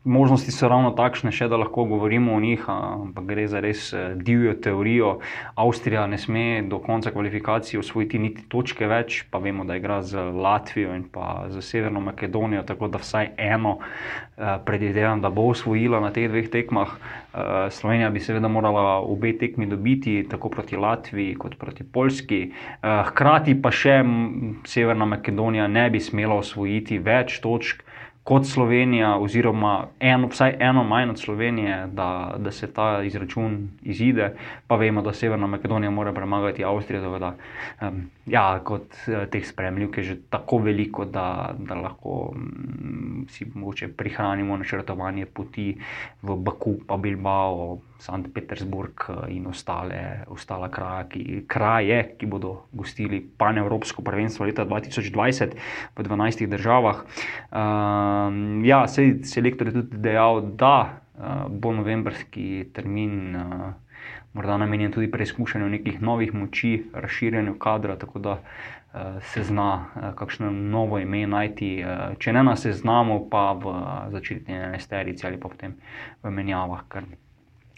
možnosti 0.06 0.52
so 0.54 0.68
ravno 0.68 0.92
takšne, 0.94 1.32
še, 1.34 1.48
da 1.50 1.58
lahko 1.58 1.84
govorimo 1.90 2.34
o 2.36 2.40
njih, 2.40 2.62
ampak 2.70 3.26
gre 3.26 3.46
za 3.50 3.60
res 3.60 3.90
eh, 3.92 4.14
divjo 4.14 4.54
teorijo. 4.54 5.18
Avstrija 5.58 6.06
ne 6.06 6.18
sme 6.18 6.62
do 6.70 6.78
konca 6.78 7.10
kvalifikacij 7.10 7.80
osvojiti 7.80 8.20
niti 8.22 8.46
točke 8.48 8.86
več, 8.86 9.24
pa 9.30 9.42
vemo, 9.42 9.66
da 9.66 9.76
igra 9.76 10.00
z 10.06 10.22
Latvijo 10.32 10.94
in 10.94 11.06
pa 11.12 11.46
z 11.50 11.62
Severno 11.64 12.00
Makedonijo, 12.00 12.62
tako 12.68 12.88
da 12.88 13.02
vsaj 13.02 13.32
eno 13.36 13.78
eh, 13.80 14.56
predvidevam, 14.64 15.24
da 15.24 15.30
bo 15.30 15.48
osvojila 15.50 16.00
na 16.00 16.12
teh 16.14 16.30
dveh 16.30 16.50
tekmah. 16.54 16.94
Eh, 16.96 17.70
Slovenija 17.74 18.10
bi 18.14 18.22
seveda 18.22 18.48
morala 18.48 19.00
obe 19.02 19.34
tekmi 19.38 19.66
dobiti, 19.66 20.20
tako 20.30 20.52
proti 20.54 20.76
Latviji 20.76 21.34
kot 21.34 21.58
proti 21.58 21.84
Poljski. 21.84 22.40
Hkrati 22.82 23.56
pa 23.62 23.70
še 23.74 23.98
Severna 24.66 25.06
Makedonija 25.08 25.66
ne 25.66 25.88
bi 25.90 26.00
smela 26.00 26.38
osvojiti 26.38 26.98
več 27.02 27.40
točk 27.44 27.85
kot 28.26 28.46
Slovenija, 28.46 29.12
oziroma 29.22 29.86
eno, 30.00 30.26
vsaj 30.26 30.56
eno 30.58 30.82
manj 30.84 31.12
od 31.12 31.20
Slovenije, 31.20 31.86
da, 31.86 32.34
da 32.38 32.50
se 32.50 32.66
ta 32.72 33.02
izračun 33.02 33.68
izide, 33.82 34.32
pa 34.66 34.76
vemo, 34.76 35.02
da 35.02 35.12
Severna 35.12 35.46
Makedonija 35.46 35.90
mora 35.90 36.12
premagati 36.12 36.64
Avstrijo. 36.64 37.18
Da, 37.22 37.34
um, 37.82 38.00
ja, 38.26 38.58
kot 38.64 38.98
uh, 39.06 39.28
teh 39.30 39.46
spremljivk 39.46 39.98
je 39.98 40.04
že 40.04 40.16
tako 40.30 40.58
veliko, 40.58 41.04
da, 41.04 41.54
da 41.58 41.74
lahko 41.74 42.32
um, 42.34 43.26
si 43.30 43.46
mogoče 43.54 43.92
prihranimo 43.94 44.56
načrtovanje 44.56 45.26
poti 45.26 45.76
v 46.22 46.36
Baku, 46.36 46.80
pa 46.86 46.96
Bilbao. 46.96 47.78
Sankt 47.98 48.32
Petersburg 48.34 49.06
eh, 49.08 49.36
in 49.36 49.46
ostale, 49.46 50.24
ostale 50.28 50.68
kraje, 50.70 51.08
ki, 51.10 51.24
kraje, 51.48 52.02
ki 52.18 52.28
bodo 52.28 52.66
gostili 52.72 53.20
panevropsko 53.38 54.04
prvenstvo 54.04 54.46
leta 54.46 54.66
2020 54.68 55.56
v 55.96 56.04
12 56.04 56.46
državah. 56.52 57.02
Uh, 57.50 58.62
ja, 58.66 58.84
sej 58.88 59.22
selektor 59.24 59.70
je 59.70 59.80
tudi 59.80 60.02
dejal, 60.04 60.42
da 60.60 60.76
uh, 61.16 61.48
bo 61.48 61.72
novembrski 61.72 62.68
termin 62.76 63.36
uh, 63.36 63.72
morda 64.36 64.56
namenjen 64.60 64.92
tudi 64.92 65.10
preizkušanju 65.10 65.68
nekih 65.68 66.02
novih 66.02 66.34
moči, 66.34 66.90
razširjanju 66.92 67.56
kadra, 67.58 67.96
tako 67.96 68.18
da 68.18 68.38
uh, 68.38 69.22
se 69.32 69.44
zna 69.44 69.70
uh, 69.84 70.10
kakšno 70.14 70.50
novo 70.50 70.98
ime 70.98 71.26
najti, 71.26 71.70
uh, 71.80 72.16
če 72.18 72.36
ne 72.36 72.44
na 72.44 72.56
seznamu, 72.56 73.22
pa 73.32 73.52
v 73.56 73.76
začetni 74.12 74.60
enesterici 74.68 75.26
ali 75.26 75.40
pa 75.40 75.48
potem 75.48 75.78
v 76.22 76.30
menjavah. 76.30 76.84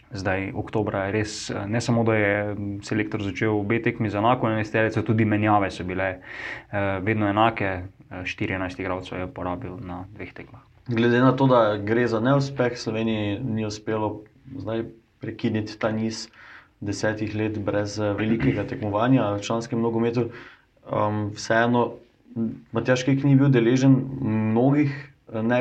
Zdaj, 0.09 0.51
oktober 0.57 0.95
je 0.95 1.11
res, 1.11 1.33
eh, 1.49 1.67
ne 1.67 1.81
samo 1.81 2.03
da 2.03 2.15
je 2.15 2.55
selektor 2.81 3.21
začel 3.21 3.53
obe 3.53 3.77
tekmi 3.81 4.09
za 4.09 4.17
enako, 4.17 4.49
ne 4.49 4.65
sterice, 4.65 5.03
tudi 5.05 5.25
menjave 5.25 5.69
so 5.71 5.83
bile 5.85 6.07
eh, 6.09 6.99
vedno 7.05 7.29
enake, 7.29 7.83
14 8.09 8.79
eh, 8.79 8.81
igralcev 8.81 9.19
je 9.19 9.27
porabil 9.27 9.77
na 9.85 10.05
dveh 10.15 10.33
tekmah. 10.33 10.61
Glede 10.89 11.21
na 11.21 11.35
to, 11.37 11.45
da 11.47 11.77
gre 11.77 12.07
za 12.07 12.19
neuspeh, 12.19 12.73
Sloveniji 12.77 13.37
ni 13.39 13.65
uspelo 13.65 14.23
zdaj 14.57 14.87
prekiniti 15.21 15.77
ta 15.77 15.91
niz 15.91 16.25
desetih 16.81 17.35
let 17.35 17.59
brez 17.59 17.99
velikega 17.99 18.63
tekmovanja 18.65 19.35
v 19.35 19.43
članskem 19.45 19.81
nogometu. 19.81 20.31
Um, 20.89 21.29
vseeno, 21.35 21.99
Matjaš 22.71 23.03
Kek 23.05 23.21
ni 23.27 23.35
bil 23.35 23.51
deležen 23.53 23.93
mnogih 24.25 24.89
ne, 25.29 25.59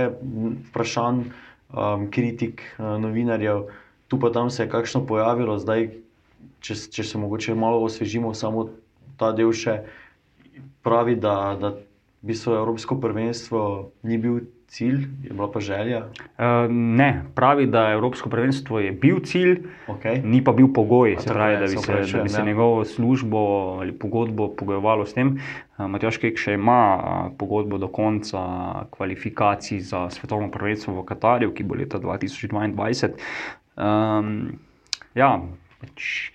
vprašanj, 0.70 1.20
um, 1.74 2.08
kritik 2.08 2.62
novinarjev 2.78 3.66
tu 4.08 4.18
pa 4.20 4.30
tam 4.32 4.50
se 4.50 4.62
je 4.62 4.70
kakšno 4.70 5.06
pojavilo, 5.06 5.58
zdaj, 5.58 5.90
če, 6.60 6.74
če 6.90 7.04
se 7.04 7.18
mogoče 7.18 7.54
malo 7.54 7.82
osvežimo, 7.84 8.34
samo 8.34 8.68
ta 9.20 9.32
del 9.36 9.52
še 9.52 9.82
pravi, 10.82 11.16
da, 11.20 11.56
da 11.60 11.74
bi 12.24 12.34
se 12.34 12.50
Evropsko 12.50 13.00
prvenstvo 13.00 13.90
ni 14.02 14.18
bil. 14.18 14.46
Cilj 14.68 15.06
je 15.24 15.32
bila 15.32 15.46
pa 15.48 15.62
želja? 15.64 16.02
Uh, 16.36 16.66
ne, 16.68 17.22
pravi, 17.34 17.64
da 17.66 17.86
Evropsko 17.94 18.28
prvenstvo 18.28 18.82
je 18.84 18.90
bil 18.92 19.22
cilj, 19.24 19.62
okay. 19.88 20.20
ni 20.24 20.42
pa 20.44 20.52
bil 20.52 20.68
pogoj, 20.76 21.14
pravi, 21.24 21.56
da 21.56 21.70
bi 21.72 21.80
se, 21.80 21.94
da 22.12 22.22
bi 22.22 22.28
se 22.28 22.42
njegovo 22.44 22.84
službo 22.84 23.38
ali 23.80 23.94
pogodbo 23.96 24.50
pogojevalo 24.52 25.06
s 25.08 25.16
tem. 25.16 25.38
Uh, 25.78 25.86
Matjaš 25.88 26.20
Kek 26.20 26.36
še 26.36 26.58
ima 26.60 26.80
uh, 26.96 27.32
pogodbo 27.40 27.80
do 27.80 27.88
konca 27.88 28.44
kvalifikacij 28.92 29.80
za 29.88 30.04
svetovno 30.12 30.50
prvenstvo 30.52 30.98
v 31.00 31.06
Katarju, 31.14 31.54
ki 31.56 31.64
bo 31.64 31.80
leta 31.80 31.96
2022. 32.04 33.16
Um, 33.78 34.58
ja, 35.14 35.38
pač, 35.78 36.32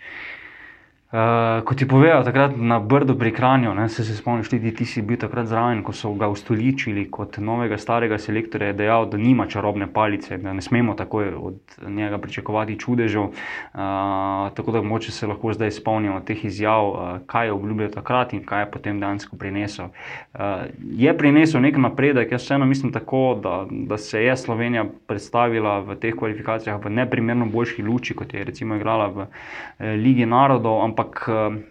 Uh, 1.13 1.61
kot 1.61 1.77
ti 1.77 1.85
povedal, 1.85 2.23
takrat 2.25 2.57
na 2.57 2.79
Brdu 2.79 3.13
pri 3.13 3.29
Kranju, 3.31 3.73
ne, 3.73 3.89
se, 3.89 4.03
se 4.03 4.15
spomniš, 4.17 4.49
tudi 4.49 4.71
ti 4.73 4.85
si 4.85 5.01
bil 5.01 5.17
takrat 5.21 5.45
zraven, 5.47 5.83
ko 5.85 5.93
so 5.93 6.09
ga 6.17 6.25
ustoličili 6.27 7.05
kot 7.11 7.37
novega 7.37 7.77
starega 7.77 8.17
selektorja, 8.17 8.71
je 8.71 8.77
dejal, 8.79 9.05
da 9.09 9.17
nima 9.17 9.45
čarobne 9.45 9.87
palice, 9.93 10.37
da 10.37 10.53
ne 10.53 10.61
smemo 10.61 10.95
takoj 10.97 11.29
od 11.37 11.75
njega 11.87 12.17
pričakovati 12.17 12.79
čudežev. 12.79 13.23
Uh, 13.23 14.49
tako 14.57 14.71
da 14.71 14.81
moče 14.81 15.11
se 15.11 15.27
lahko 15.27 15.53
zdaj 15.53 15.71
spomnimo 15.71 16.19
teh 16.25 16.45
izjav, 16.45 16.89
uh, 16.89 16.97
kaj 17.25 17.47
je 17.47 17.53
obljubljal 17.53 17.91
takrat 17.93 18.33
in 18.33 18.41
kaj 18.45 18.61
je 18.61 18.71
potem 18.71 18.99
dejansko 18.99 19.37
prinesel. 19.37 19.91
Uh, 20.33 20.65
je 20.81 21.17
prinesel 21.17 21.61
nek 21.61 21.77
napredek, 21.77 22.31
jaz 22.31 22.41
vseeno 22.41 22.65
mislim 22.65 22.91
tako, 22.91 23.39
da, 23.43 23.65
da 23.69 23.97
se 23.97 24.23
je 24.23 24.37
Slovenija 24.37 24.85
predstavila 25.07 25.79
v 25.79 25.95
teh 25.95 26.15
kvalifikacijah 26.15 26.81
v 26.85 26.89
neprimerno 26.89 27.45
boljši 27.45 27.83
luči, 27.83 28.15
kot 28.15 28.33
je 28.33 28.43
recimo 28.43 28.75
igrala 28.75 29.07
v 29.07 29.27
eh, 29.27 29.93
Ligi 29.93 30.25
narodov 30.25 30.81
ampak 30.83 31.02
eh, 31.27 31.61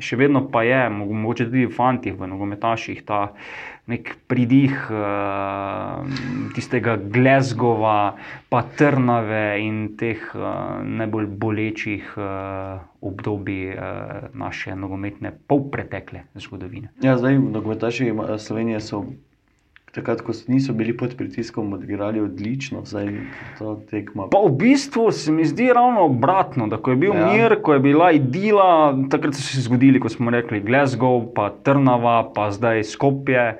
še 0.00 0.16
vedno 0.16 0.46
pa 0.52 0.62
je, 0.64 0.88
mogoče 0.90 1.50
tudi 1.50 1.66
v 1.68 1.74
fantih, 1.74 2.16
v 2.16 2.28
nogometaših, 2.30 3.04
ta 3.04 3.34
nek 3.90 4.12
pridih 4.30 4.74
uh, 4.94 6.06
tistega 6.54 6.94
glezgova, 6.96 8.14
pa 8.48 8.60
trnave 8.78 9.58
in 9.64 9.80
teh 9.98 10.20
uh, 10.38 10.78
najbolj 10.86 11.26
bolečih 11.42 12.12
obdobij 13.00 13.74
naše 14.32 14.76
nogometne 14.78 15.32
polpretekle 15.50 16.22
zgodovine. 16.38 16.94
Ja, 17.02 17.18
zdaj, 17.18 17.40
nogometaši 17.50 18.12
Slovenije 18.38 18.80
so 18.84 19.02
takrat, 19.94 20.20
ko 20.22 20.32
niso 20.46 20.72
bili 20.72 20.96
pod 20.96 21.16
pritiskom, 21.18 21.72
odigrali 21.72 22.20
odlično, 22.20 22.84
zdaj 22.84 23.08
to 23.58 23.74
tekmo. 23.90 24.28
Pa 24.30 24.38
v 24.46 24.52
bistvu 24.58 25.10
se 25.12 25.32
mi 25.32 25.44
zdi 25.44 25.72
ravno 25.74 26.04
obratno, 26.06 26.68
da 26.70 26.76
ko 26.76 26.94
je 26.94 26.96
bil 26.96 27.14
ja. 27.14 27.26
mir, 27.26 27.56
ko 27.62 27.74
je 27.74 27.80
bila 27.80 28.12
idila, 28.12 28.94
takrat 29.10 29.34
so 29.34 29.42
se 29.42 29.62
zgodili, 29.66 30.00
kot 30.00 30.14
smo 30.14 30.30
rekli, 30.30 30.62
Glasgow, 30.62 31.24
pa 31.34 31.50
Trnava, 31.62 32.22
pa 32.34 32.50
zdaj 32.50 32.84
Skopje. 32.84 33.56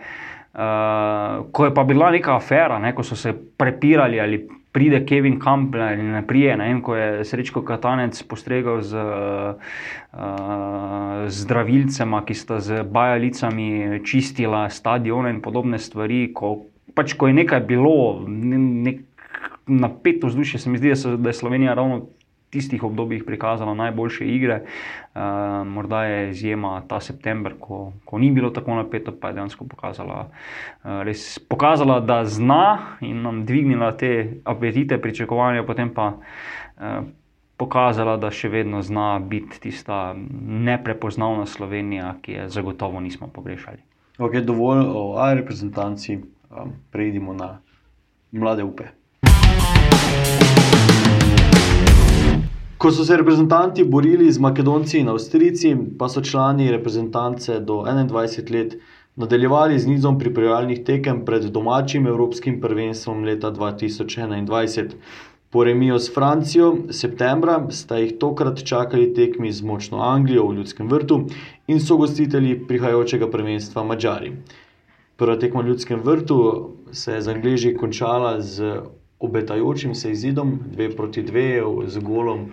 Uh, 0.50 1.46
ko 1.54 1.64
je 1.64 1.74
pa 1.74 1.84
bila 1.86 2.10
neka 2.10 2.34
afera, 2.36 2.78
ne, 2.78 2.90
ko 2.94 3.02
so 3.06 3.16
se 3.16 3.32
prepirali 3.32 4.20
ali 4.20 4.40
pride 4.72 5.04
Kevin 5.06 5.40
Campbell 5.40 5.82
ali 5.82 6.02
ne 6.02 6.26
prije, 6.26 6.56
ne 6.56 6.68
vem, 6.68 6.80
ko 6.82 6.94
je 6.96 7.24
srečko 7.24 7.62
Katanec 7.66 8.22
postregal 8.22 8.82
z 8.82 8.96
uh, 8.96 9.54
zdravilcema, 11.26 12.22
ki 12.24 12.34
sta 12.34 12.60
z 12.60 12.82
bajalicami 12.86 14.00
čistila 14.06 14.68
stadione 14.70 15.30
in 15.30 15.42
podobne 15.42 15.78
stvari. 15.78 16.30
Ko, 16.34 16.66
pač, 16.94 17.14
ko 17.18 17.26
je 17.30 17.38
nekaj 17.42 17.60
bilo, 17.66 18.22
nek 18.28 19.02
napet 19.66 20.24
vzdušje, 20.24 20.60
se 20.60 20.70
mi 20.70 20.78
zdi, 20.78 20.94
da, 20.94 20.96
so, 20.96 21.16
da 21.16 21.30
je 21.30 21.38
Slovenija 21.42 21.74
ravno 21.74 22.06
tistih 22.50 22.82
obdobjih 22.84 23.24
prikazala 23.24 23.74
najboljše 23.74 24.26
igre. 24.26 24.60
Uh, 25.14 25.20
morda 25.66 26.04
je 26.04 26.30
izjema 26.30 26.82
ta 26.88 27.00
september, 27.00 27.54
ko, 27.60 27.92
ko 28.04 28.18
ni 28.18 28.30
bilo 28.30 28.50
tako 28.50 28.74
napeto, 28.74 29.12
pa 29.20 29.28
je 29.28 29.34
dejansko 29.34 29.64
pokazala, 29.64 30.28
uh, 30.28 31.02
res 31.06 31.38
pokazala, 31.38 32.00
da 32.00 32.24
zna 32.24 32.96
in 33.00 33.22
nam 33.22 33.44
dvignila 33.46 33.92
te 33.96 34.40
apetite, 34.44 34.98
pričakovanja, 34.98 35.64
potem 35.66 35.94
pa. 35.94 36.12
Uh, 36.76 37.08
Pokazala, 37.60 38.14
da 38.16 38.30
še 38.32 38.48
vedno 38.48 38.78
zna 38.80 39.18
biti 39.20 39.58
tista 39.60 40.14
neprepoznavna 40.16 41.44
Slovenija, 41.44 42.14
ki 42.24 42.32
je 42.32 42.46
zagotovo 42.48 43.00
nismo 43.04 43.28
pogrešali. 43.28 43.84
Okay, 44.16 44.40
dovolj 44.40 44.80
o 44.88 45.12
reprezentanci, 45.34 46.16
um, 46.16 46.72
prejdimo 46.90 47.36
na 47.36 47.58
mlade 48.32 48.64
upe. 48.64 48.88
Ko 52.80 52.88
so 52.90 53.04
se 53.04 53.16
reprezentanti 53.16 53.84
borili 53.84 54.32
z 54.32 54.38
Makedonci 54.38 54.98
in 54.98 55.08
Avstrijci, 55.12 55.74
pa 55.98 56.06
so 56.08 56.22
člani 56.24 56.70
reprezentance 56.72 57.58
do 57.60 57.74
21 57.84 58.54
let 58.54 58.76
nadaljevali 59.16 59.78
z 59.78 59.86
nizom 59.86 60.18
pripravljalnih 60.18 60.80
tekem 60.84 61.18
pred 61.24 61.44
domačim 61.44 62.06
Evropskim 62.06 62.60
prvenstvom 62.60 63.24
leta 63.24 63.50
2021. 63.52 64.94
Po 65.50 65.64
remiju 65.64 65.98
s 65.98 66.14
Francijo 66.14 66.70
septembra 66.90 67.58
sta 67.70 67.98
jih 67.98 68.14
tokrat 68.18 68.64
čakali 68.64 69.12
tekmi 69.14 69.52
z 69.52 69.62
močno 69.62 70.00
Anglijo 70.00 70.46
v 70.48 70.54
Ljudskem 70.54 70.88
vrtu 70.88 71.20
in 71.66 71.80
so 71.80 72.00
gostitelji 72.00 72.62
prihajajočega 72.68 73.28
prvenstva 73.30 73.84
Mačari. 73.84 74.32
Prva 75.16 75.36
tekma 75.36 75.60
v 75.60 75.74
Ljudskem 75.74 76.00
vrtu 76.04 76.40
se 76.92 77.12
je 77.12 77.20
z 77.22 77.28
Angliži 77.28 77.76
končala 77.76 78.40
z 78.40 78.72
obetajočim 79.20 79.94
se 79.94 80.10
izidom 80.10 80.58
2 80.76 80.96
proti 80.96 81.22
2 81.22 81.86
z 81.86 81.98
golom 81.98 82.48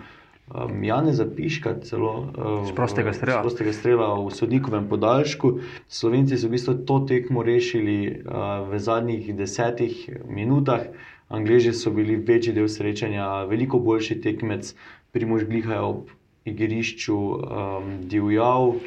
um, 0.50 0.84
Jane 0.84 1.12
Zapiška, 1.12 1.74
celo 1.84 2.12
uh, 2.20 2.74
prostega 2.74 3.12
strela. 3.12 3.42
prostega 3.42 3.72
strela 3.72 4.14
v 4.20 4.30
sodnikovem 4.30 4.88
podaljšku. 4.88 5.60
Slovenci 5.88 6.38
so 6.38 6.48
v 6.48 6.56
bistvu 6.56 6.74
to 6.88 7.00
tekmo 7.08 7.42
rešili 7.42 8.24
uh, 8.24 8.68
v 8.68 8.78
zadnjih 8.78 9.34
desetih 9.36 10.08
minutah. 10.28 10.88
Angleži 11.28 11.72
so 11.72 11.90
bili 11.92 12.16
večji 12.16 12.54
del 12.56 12.68
srečanja, 12.68 13.44
veliko 13.44 13.78
boljši 13.78 14.20
tekmec, 14.24 14.72
primož 15.12 15.44
gliha 15.44 15.82
ob 15.84 16.08
igrišču 16.48 17.16
um, 17.18 17.94
divjal. 18.08 18.80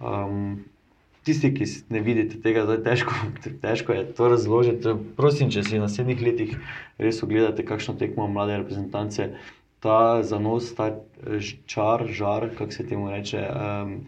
Um, 0.00 0.64
Tisti, 1.26 1.50
ki 1.50 1.66
ne 1.90 2.00
vidite 2.06 2.38
tega, 2.38 2.62
da 2.68 2.76
je 2.76 2.84
težko, 2.86 3.14
težko 3.62 3.94
je 3.96 4.04
to 4.14 4.28
razložiti. 4.30 4.92
Prosim, 5.18 5.50
če 5.50 5.64
si 5.66 5.74
v 5.74 5.82
naslednjih 5.82 6.20
letih 6.22 6.52
res 7.02 7.18
ogledate, 7.26 7.64
kakšno 7.66 7.96
tekmo 7.98 8.28
mlade 8.30 8.60
reprezentance, 8.60 9.32
ta 9.86 10.22
zanos, 10.22 10.74
ta 10.74 10.90
eh, 10.90 11.38
čar, 11.70 12.06
žar, 12.10 12.50
kako 12.58 12.72
se 12.74 12.86
temu 12.86 13.10
reče, 13.10 13.44
um, 13.46 14.00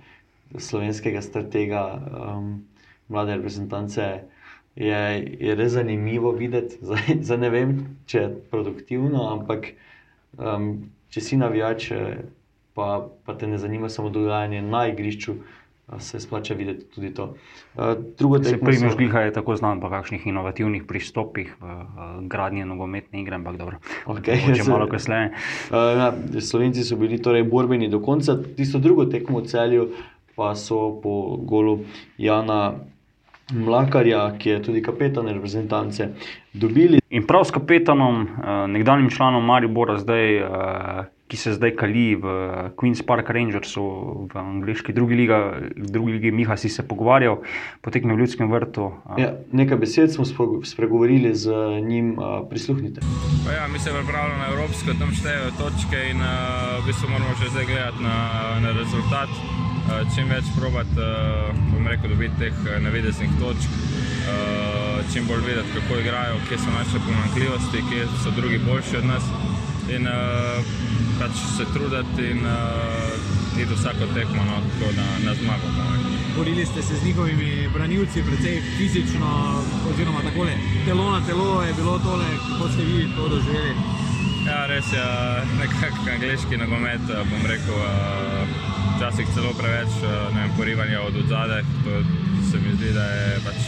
slovenskega 0.58 1.22
stratega, 1.22 1.84
um, 1.94 2.64
mlade 3.08 3.36
reprezentance, 3.36 4.08
je, 4.76 5.02
je 5.40 5.54
res 5.54 5.72
zanimivo 5.72 6.32
videti. 6.32 6.80
Zdaj, 6.86 7.22
zdaj 7.22 7.38
ne 7.38 7.50
vem, 7.54 7.76
če 8.10 8.24
je 8.24 8.32
produktivno, 8.50 9.28
ampak 9.36 9.70
um, 10.34 10.90
če 11.14 11.22
si 11.22 11.38
navijač, 11.38 11.90
eh, 11.94 12.26
pa, 12.74 13.06
pa 13.24 13.38
te 13.38 13.46
ne 13.46 13.58
zanima 13.58 13.90
samo 13.90 14.10
dogajanje 14.10 14.62
na 14.62 14.86
igrišču 14.90 15.38
se 15.98 16.20
splača 16.20 16.54
videti 16.54 16.84
tudi 16.94 17.14
to. 17.14 17.34
Drugo, 18.18 18.42
se 18.44 18.58
primož 18.60 18.96
Gliha 18.96 19.20
je 19.20 19.32
tako 19.32 19.56
znan 19.56 19.80
po 19.80 19.90
kakšnih 19.90 20.26
inovativnih 20.26 20.84
pristopih 20.84 21.54
v 21.60 22.26
gradnje 22.28 22.66
nogometne 22.66 23.22
igre, 23.22 23.40
ampak 23.40 23.56
dobro, 23.56 23.80
okay, 24.06 24.42
če 24.52 24.68
malo 24.68 24.88
kasneje. 24.88 25.32
Ja, 25.72 26.12
Slovenci 26.40 26.84
so 26.84 26.96
bili 27.00 27.18
torej 27.22 27.48
borbeni 27.48 27.88
do 27.88 28.00
konca, 28.04 28.36
tisto 28.56 28.78
drugo 28.78 29.08
tekmo 29.08 29.40
v 29.40 29.48
celju 29.48 29.88
pa 30.38 30.54
so 30.54 31.00
po 31.02 31.36
golu 31.42 31.80
Jana 32.18 32.78
Mlakarja, 33.52 34.36
ki 34.38 34.50
je 34.50 34.62
tudi 34.62 34.82
kapetan 34.84 35.26
reprezentance, 35.26 36.08
dobili. 36.52 37.00
In 37.10 37.24
prav 37.26 37.44
s 37.48 37.50
kapetanom, 37.50 38.28
nekdanjim 38.68 39.10
članom 39.10 39.44
Maribora, 39.44 39.96
zdaj 39.98 40.38
ki 41.28 41.36
se 41.36 41.52
zdaj 41.52 41.76
kali 41.76 42.16
v 42.16 42.24
Queen's 42.76 43.04
Park 43.04 43.28
Rangersu 43.30 43.84
v 44.32 44.38
angliški 44.40 44.92
drugi 44.96 45.14
ligi, 45.14 45.36
drugi 45.76 46.12
ligi 46.12 46.30
Miha 46.32 46.56
si 46.56 46.68
se 46.72 46.82
pogovarjal, 46.82 47.42
potekne 47.84 48.16
v 48.16 48.24
ljudskem 48.24 48.48
vrtu. 48.48 48.88
Ja, 49.20 49.34
nekaj 49.52 49.76
besed 49.76 50.14
smo 50.14 50.24
spregovorili 50.64 51.34
z 51.36 51.52
njim, 51.84 52.16
prisluhnite. 52.50 53.04
Pa 53.44 53.52
ja, 53.52 53.68
mi 53.68 53.78
se 53.78 53.92
pripravljamo 53.92 54.40
na 54.40 54.48
Evropsko, 54.52 54.96
tam 54.98 55.12
štejejo 55.12 55.52
točke 55.60 56.00
in 56.10 56.24
v 56.24 56.86
bistvu 56.88 57.12
moramo 57.12 57.36
že 57.36 57.52
zdaj 57.52 57.66
gledati 57.68 58.02
na, 58.02 58.16
na 58.64 58.72
rezultat. 58.72 59.28
Čim 60.14 60.28
več 60.28 60.44
probati, 60.52 61.00
bom 61.72 61.86
rekel, 61.88 62.12
dobiti 62.12 62.36
teh 62.36 62.56
navideznih 62.84 63.30
točk, 63.40 63.68
čim 65.12 65.24
bolj 65.28 65.46
vedeti, 65.48 65.72
kako 65.76 66.00
igrajo, 66.00 66.40
kje 66.48 66.58
so 66.60 66.74
naše 66.76 67.00
pomankljivosti, 67.06 67.84
kje 67.88 68.08
so 68.24 68.32
drugi 68.36 68.60
boljši 68.68 69.00
od 69.00 69.08
nas. 69.08 69.47
In, 69.88 70.04
pač 71.18 71.34
se 71.56 71.64
truditi 71.72 72.30
in 72.30 72.44
uh, 72.46 73.60
iti 73.62 73.74
vsako 73.74 74.06
tekmo 74.14 74.42
no, 74.44 74.56
na, 74.96 75.06
na 75.24 75.34
zmago. 75.34 75.68
Borili 76.36 76.66
ste 76.66 76.82
se 76.82 76.96
z 76.96 77.04
njihovimi 77.04 77.68
branilci, 77.74 78.22
predvsej 78.22 78.62
fizično, 78.76 79.30
oziroma 79.90 80.20
tako 80.22 80.44
le, 80.44 80.54
telo 80.84 81.10
na 81.10 81.20
telo 81.26 81.62
je 81.62 81.74
bilo 81.74 81.98
tole, 81.98 82.28
kako 82.48 82.68
ste 82.72 82.82
vi 82.84 83.08
to 83.16 83.28
doživeli. 83.28 83.74
Ja, 84.46 84.66
res 84.66 84.92
je, 84.92 85.04
nekako 85.58 86.10
angliški 86.14 86.56
nogomet, 86.56 87.02
bom 87.30 87.42
rekel, 87.46 87.82
včasih 88.96 89.26
celo 89.34 89.52
preveč 89.58 89.90
vem, 90.34 90.50
porivanja 90.56 91.02
od 91.02 91.18
zadaj. 91.28 91.62
To 91.84 91.90
se 92.50 92.56
mi 92.62 92.76
zdi, 92.76 92.92
da 92.94 93.04
je 93.04 93.40
pač 93.44 93.60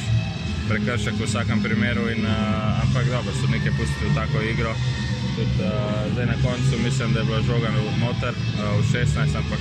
prekršek 0.68 1.18
v 1.18 1.26
vsakem 1.26 1.62
primeru, 1.62 2.06
in, 2.14 2.26
ampak 2.84 3.10
dobro, 3.10 3.34
so 3.34 3.50
nekaj 3.50 3.74
pustili 3.74 4.12
v 4.12 4.14
tako 4.14 4.46
igro 4.54 4.74
tudi 5.41 5.62
uh, 5.64 6.12
zdaj 6.12 6.26
na 6.26 6.36
koncu 6.45 6.72
mislim, 6.84 7.12
da 7.12 7.18
je 7.20 7.26
bilo 7.26 7.41
žoga 7.43 7.68
noter 8.05 8.34
uh, 8.36 8.61
v 8.78 8.82
16, 8.93 9.36
ampak 9.41 9.61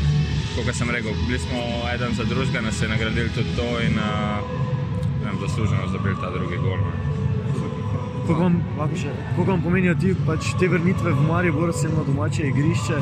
kot 0.56 0.76
sem 0.76 0.90
rekel, 0.90 1.12
bili 1.28 1.40
smo 1.40 1.60
eden 1.94 2.14
za 2.14 2.24
drugega, 2.24 2.62
nas 2.62 2.82
je 2.82 2.88
nagradili 2.88 3.30
tudi 3.30 3.56
to 3.56 3.70
in 3.88 3.96
uh, 3.96 4.10
zasluženo 5.42 5.88
zabili 5.92 6.16
ta 6.22 6.30
drugi 6.32 6.58
gol. 6.58 6.80
Kako 8.28 8.42
vam, 8.42 8.64
vam 9.48 9.62
pomenijo 9.62 9.96
ti, 9.96 10.16
pač 10.28 10.54
te 10.60 10.68
vrnitve 10.68 11.12
v 11.12 11.22
Maribor, 11.28 11.70
vse 11.70 11.90
na 11.90 12.04
domače 12.08 12.44
igrišče? 12.48 12.98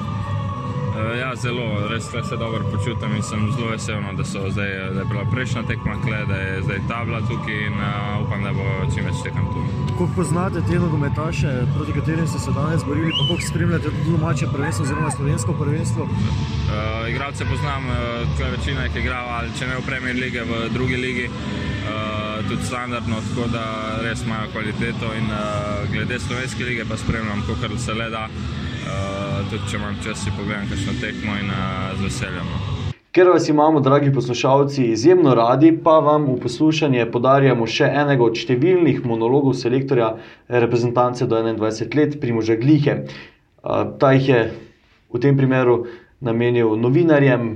Uh, 0.98 1.20
ja, 1.20 1.36
zelo, 1.36 1.88
res 1.90 2.10
se 2.30 2.36
dobro 2.38 2.64
počutim 2.72 3.16
in 3.16 3.24
sem 3.24 3.52
zelo 3.54 3.70
vesel, 3.70 4.02
no, 4.02 4.14
da, 4.18 4.24
zdaj, 4.24 4.70
da 4.96 5.00
je 5.00 5.06
bila 5.06 5.26
prejšnja 5.32 5.62
tekma, 5.70 5.94
kle, 6.02 6.26
da 6.26 6.36
je 6.36 6.64
zdaj 6.64 6.80
tabla 6.90 7.20
tukaj 7.30 7.60
in 7.68 7.74
uh, 7.74 8.26
upam, 8.26 8.42
da 8.44 8.54
bo 8.58 8.66
čim 8.96 9.06
več 9.06 9.22
tekem 9.24 9.46
tu. 9.54 9.62
Kako 9.92 10.08
poznate 10.16 10.64
te 10.70 10.80
nogometaše, 10.80 11.52
proti 11.76 11.94
katerim 12.00 12.28
ste 12.28 12.40
se 12.40 12.52
danes 12.56 12.86
borili, 12.90 13.14
pa 13.14 13.28
kako 13.30 13.48
spremljate 13.50 13.94
tudi 13.94 14.12
domače 14.18 14.50
prvenstvo 14.54 14.86
oziroma 14.86 15.12
slovensko 15.12 15.54
prvenstvo? 15.62 16.04
Uh, 16.10 17.10
igralce 17.14 17.46
poznam, 17.46 17.90
uh, 17.94 18.46
večina 18.58 18.90
jih 18.90 18.96
je 18.96 19.02
igrala, 19.06 19.42
ali 19.42 19.54
če 19.60 19.70
ne 19.70 19.78
v 19.78 19.86
Premier 19.86 20.16
lige, 20.16 20.50
v 20.50 20.70
drugi 20.74 20.98
ligi. 20.98 21.30
Uh, 21.30 22.50
tudi 22.50 22.66
standardno, 22.66 23.22
tako 23.30 23.48
da 23.54 23.66
res 24.02 24.26
imajo 24.26 24.50
kvaliteto. 24.52 25.14
In, 25.20 25.30
uh, 25.30 25.86
glede 25.94 26.20
slovenske 26.20 26.66
lige, 26.66 26.86
pa 26.90 26.98
spremljam, 26.98 27.46
kako 27.48 27.78
se 27.78 27.94
le 27.94 28.10
da. 28.10 28.28
Uh, 28.88 29.44
tudi 29.52 29.68
če 29.68 29.78
imam 29.80 29.96
čas, 30.04 30.22
si 30.24 30.32
pogledam, 30.32 30.68
kakšno 30.72 30.94
tekmo 31.02 31.34
in 31.42 31.50
uh, 31.52 31.92
z 31.98 32.06
veseljem. 32.06 32.48
No. 32.52 32.94
Ker 33.12 33.32
vas 33.34 33.48
imamo, 33.50 33.82
dragi 33.84 34.14
poslušalci, 34.14 34.86
izjemno 34.94 35.34
radi, 35.36 35.74
pa 35.84 35.98
vam 36.06 36.28
v 36.30 36.38
poslušanje 36.44 37.08
podarjamo 37.12 37.68
še 37.68 37.90
enega 37.90 38.24
od 38.28 38.40
številnih 38.40 39.02
monologov 39.10 39.58
selektorja 39.60 40.14
reprezentance 40.48 41.28
do 41.28 41.42
21 41.42 41.98
let, 42.00 42.16
Primoža 42.22 42.56
Glihe. 42.62 42.98
Uh, 43.04 43.92
ta 44.00 44.14
jih 44.16 44.32
je 44.32 44.42
v 45.12 45.24
tem 45.24 45.36
primeru 45.40 45.82
namenil 46.24 46.78
novinarjem, 46.80 47.52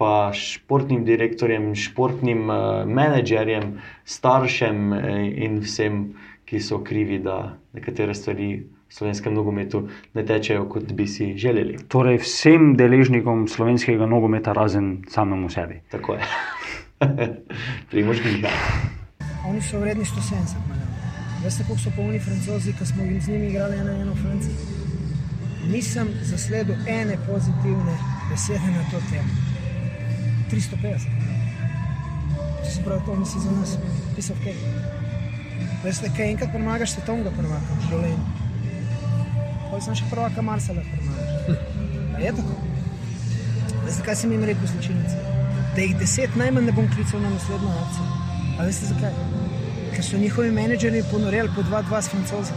pa 0.00 0.32
športnim 0.32 1.04
direktorjem, 1.04 1.74
športnim 1.76 2.48
uh, 2.48 2.60
menedžerjem, 2.88 3.74
staršem 4.08 4.92
in 5.36 5.60
vsem, 5.60 6.04
ki 6.48 6.64
so 6.64 6.80
krivi, 6.82 7.20
da 7.20 7.58
nekatere 7.76 8.16
stvari 8.16 8.54
slovenskem 8.90 9.34
nogometu 9.34 9.88
ne 10.14 10.24
tečejo, 10.26 10.66
kot 10.68 10.92
bi 10.92 11.06
si 11.06 11.32
želeli. 11.38 11.78
Torej, 11.88 12.20
vsem 12.24 12.74
deležnikom 12.76 13.46
slovenskega 13.48 14.06
nogometa, 14.06 14.52
razen 14.52 15.04
samemu 15.08 15.50
sebi. 15.50 15.80
Tako 15.90 16.18
je. 16.18 16.20
Primožni. 17.90 18.42
Oni 19.48 19.62
so 19.62 19.80
vredni 19.80 20.04
170 20.04 20.68
milijonov. 20.68 20.90
Veste, 21.44 21.64
koliko 21.64 21.82
so 21.82 21.90
polni 21.96 22.18
francozi, 22.20 22.72
ki 22.78 22.86
smo 22.86 23.04
z 23.20 23.28
njimi 23.28 23.46
igrali 23.46 23.76
eno 23.76 23.92
eno 23.92 24.14
Francijo? 24.14 24.56
Nisem 25.72 26.08
zasledil 26.22 26.74
ene 26.86 27.16
pozitivne 27.26 27.94
besede 28.30 28.70
na 28.76 28.82
to 28.90 29.00
temo. 29.10 29.32
350. 30.50 31.06
Če 32.64 32.70
se 32.70 32.82
pravi, 32.84 33.02
to 33.06 33.14
misli 33.14 33.40
za 33.40 33.50
nas, 33.50 33.76
pisal 34.16 34.36
kaj. 34.44 34.58
Veste, 35.84 36.10
kaj 36.16 36.30
enkrat 36.34 36.52
premagaš 36.52 36.96
svetovnega 36.96 37.32
prvaka 37.38 37.78
v 37.78 38.49
pa 39.70 39.80
sem 39.80 39.94
še 39.94 40.06
prva, 40.10 40.28
kamar 40.34 40.60
se 40.60 40.74
lahko 40.74 40.96
premaga. 40.98 41.60
Je 42.20 42.32
tako. 42.36 42.56
Veste, 43.84 44.02
kaj 44.06 44.16
sem 44.20 44.32
jim 44.34 44.44
rekel, 44.44 44.66
zločinci? 44.72 45.20
Da 45.76 45.84
jih 45.84 45.94
deset 46.00 46.34
najmanj 46.38 46.66
ne 46.68 46.74
bom 46.76 46.88
klical 46.90 47.22
na 47.22 47.30
naslednjo 47.32 47.74
akcijo. 47.84 48.06
A 48.58 48.66
veste 48.66 48.90
zakaj? 48.90 49.14
Ker 49.94 50.04
so 50.04 50.18
njihovi 50.20 50.50
menedžerji 50.54 51.04
ponoreli 51.10 51.52
po 51.54 51.64
dva, 51.66 51.82
dva 51.86 52.02
s 52.02 52.10
francozi. 52.12 52.56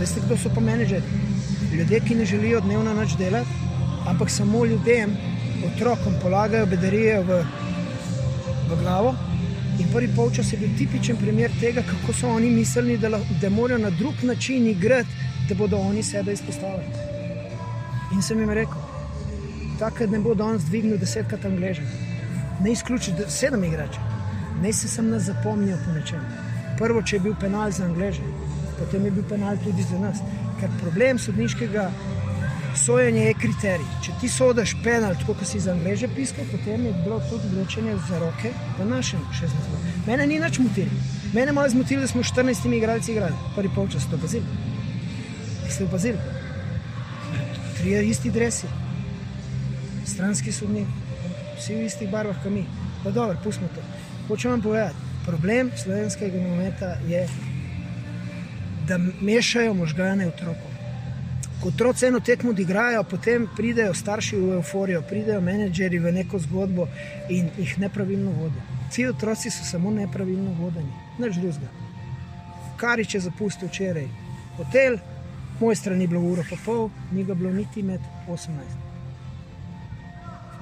Veste, 0.00 0.22
kdo 0.26 0.38
so 0.38 0.52
pa 0.54 0.64
menedžerji? 0.64 1.22
Ljudje, 1.72 2.00
ki 2.04 2.18
ne 2.20 2.26
želijo 2.28 2.60
dnevno 2.64 2.94
noč 2.94 3.16
delati, 3.18 3.62
ampak 4.08 4.30
samo 4.30 4.64
ljudem, 4.64 5.16
otrokom 5.66 6.14
polagajo 6.22 6.68
bedarije 6.70 7.20
v, 7.26 7.40
v 8.70 8.80
glavo. 8.82 9.16
In 9.80 9.88
prvi 9.92 10.08
polčas 10.16 10.52
je 10.52 10.60
bil 10.60 10.70
tipičen 10.78 11.18
primer 11.20 11.52
tega, 11.60 11.82
kako 11.84 12.14
so 12.16 12.28
oni 12.32 12.50
mislili, 12.50 12.96
da, 12.98 13.10
da 13.40 13.50
morajo 13.50 13.82
na 13.82 13.90
drug 13.90 14.22
način 14.24 14.68
igrati 14.70 15.25
da 15.48 15.54
bodo 15.54 15.76
oni 15.76 16.02
sebe 16.02 16.32
izpostavili. 16.32 16.90
In 18.14 18.22
sem 18.22 18.40
jim 18.40 18.50
rekel, 18.50 18.82
da 19.78 19.90
ne 20.06 20.18
bo 20.18 20.34
danes 20.34 20.62
dvignil 20.62 20.98
desetkrat 20.98 21.44
angleže, 21.44 21.82
ne 22.62 22.72
izključi 22.72 23.12
sedem 23.28 23.64
igračev, 23.64 24.02
ne 24.62 24.72
se 24.72 24.88
sem 24.88 25.10
nas 25.10 25.22
zapomnil 25.22 25.76
po 25.84 25.92
nečem. 25.92 26.20
Prvo, 26.78 27.02
če 27.02 27.16
je 27.16 27.20
bil 27.20 27.34
penal 27.40 27.70
za 27.70 27.84
angleže, 27.84 28.22
potem 28.78 29.04
je 29.04 29.10
bil 29.10 29.24
penal 29.28 29.56
tudi 29.64 29.82
za 29.82 29.98
nas. 29.98 30.20
Ker 30.60 30.70
problem 30.80 31.18
sodniškega 31.18 31.90
sojenja 32.76 33.22
je 33.22 33.34
kriterij. 33.40 33.90
Če 34.04 34.12
ti 34.20 34.28
sodiš 34.28 34.76
penal, 34.84 35.14
tako 35.20 35.34
kot 35.34 35.48
si 35.48 35.60
za 35.60 35.72
angleže 35.72 36.08
piskal, 36.16 36.44
potem 36.52 36.86
je 36.86 36.94
bilo 37.04 37.20
tudi 37.30 37.52
vlečenje 37.52 37.96
za 38.08 38.20
roke 38.20 38.52
v 38.78 38.88
našem 38.88 39.20
16. 39.32 40.06
Mene 40.06 40.26
ni 40.26 40.40
nič 40.40 40.58
motilo. 40.58 41.04
Mene 41.34 41.52
malo 41.52 41.68
zmotilo, 41.68 42.00
da 42.04 42.08
smo 42.08 42.22
14 42.22 42.72
igralci 42.76 43.12
igrali, 43.12 43.36
prvi 43.56 43.72
polčas 43.74 44.08
to 44.10 44.16
bazili 44.16 44.75
ste 45.76 45.84
opazili? 45.84 46.18
Trije 47.78 48.06
isti 48.08 48.30
dresi, 48.30 48.66
stranski 50.06 50.52
sodnik, 50.52 50.86
vsi 51.58 51.74
v 51.74 51.84
istih 51.84 52.10
barvah, 52.10 52.36
kot 52.42 52.52
mi. 52.52 52.64
Pa 53.04 53.10
dobro, 53.10 53.36
pustimo 53.44 53.68
to. 53.74 53.82
Hočem 54.28 54.50
vam 54.50 54.62
povedati, 54.62 54.94
problem 55.26 55.70
slovenskega 55.76 56.40
nogometa 56.40 56.96
je, 57.08 57.28
da 58.88 58.98
mešajo 59.20 59.74
možgane 59.74 60.28
otrokom. 60.28 60.72
Ko 61.62 61.68
otroci 61.68 62.06
eno 62.06 62.20
tekmo 62.20 62.50
odigrajo, 62.50 63.02
potem 63.04 63.48
pridejo 63.56 63.94
starši 63.94 64.36
v 64.36 64.56
euforijo, 64.56 65.02
pridejo 65.02 65.40
menedžeri 65.40 65.98
v 65.98 66.12
neko 66.12 66.38
zgodbo 66.38 66.88
in 67.28 67.50
jih 67.58 67.78
nepravilno 67.78 68.30
vodijo. 68.30 68.62
Ti 68.94 69.08
otroci 69.08 69.50
so 69.50 69.64
samo 69.64 69.90
nepravilno 69.90 70.56
vodeni, 70.60 70.92
nič 71.18 71.36
drugega. 71.36 71.68
Karič 72.76 73.14
je 73.14 73.20
zapustil 73.20 73.68
včeraj 73.68 74.08
hotel, 74.56 74.98
Moj 75.60 75.76
stran 75.76 76.00
je 76.00 76.08
bilo 76.08 76.20
uro 76.20 76.42
pa 76.50 76.56
pol, 76.64 76.90
ni 77.12 77.24
ga 77.24 77.34
bilo 77.34 77.52
niti 77.52 77.82
med 77.82 78.00
18. 78.28 78.48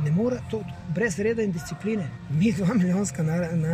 Ne 0.04 0.10
more 0.10 0.38
to 0.50 0.62
brez 0.94 1.18
reda 1.18 1.42
in 1.42 1.52
discipline. 1.52 2.08
Mi, 2.30 2.52
dva 2.52 2.74
milijonska 2.74 3.22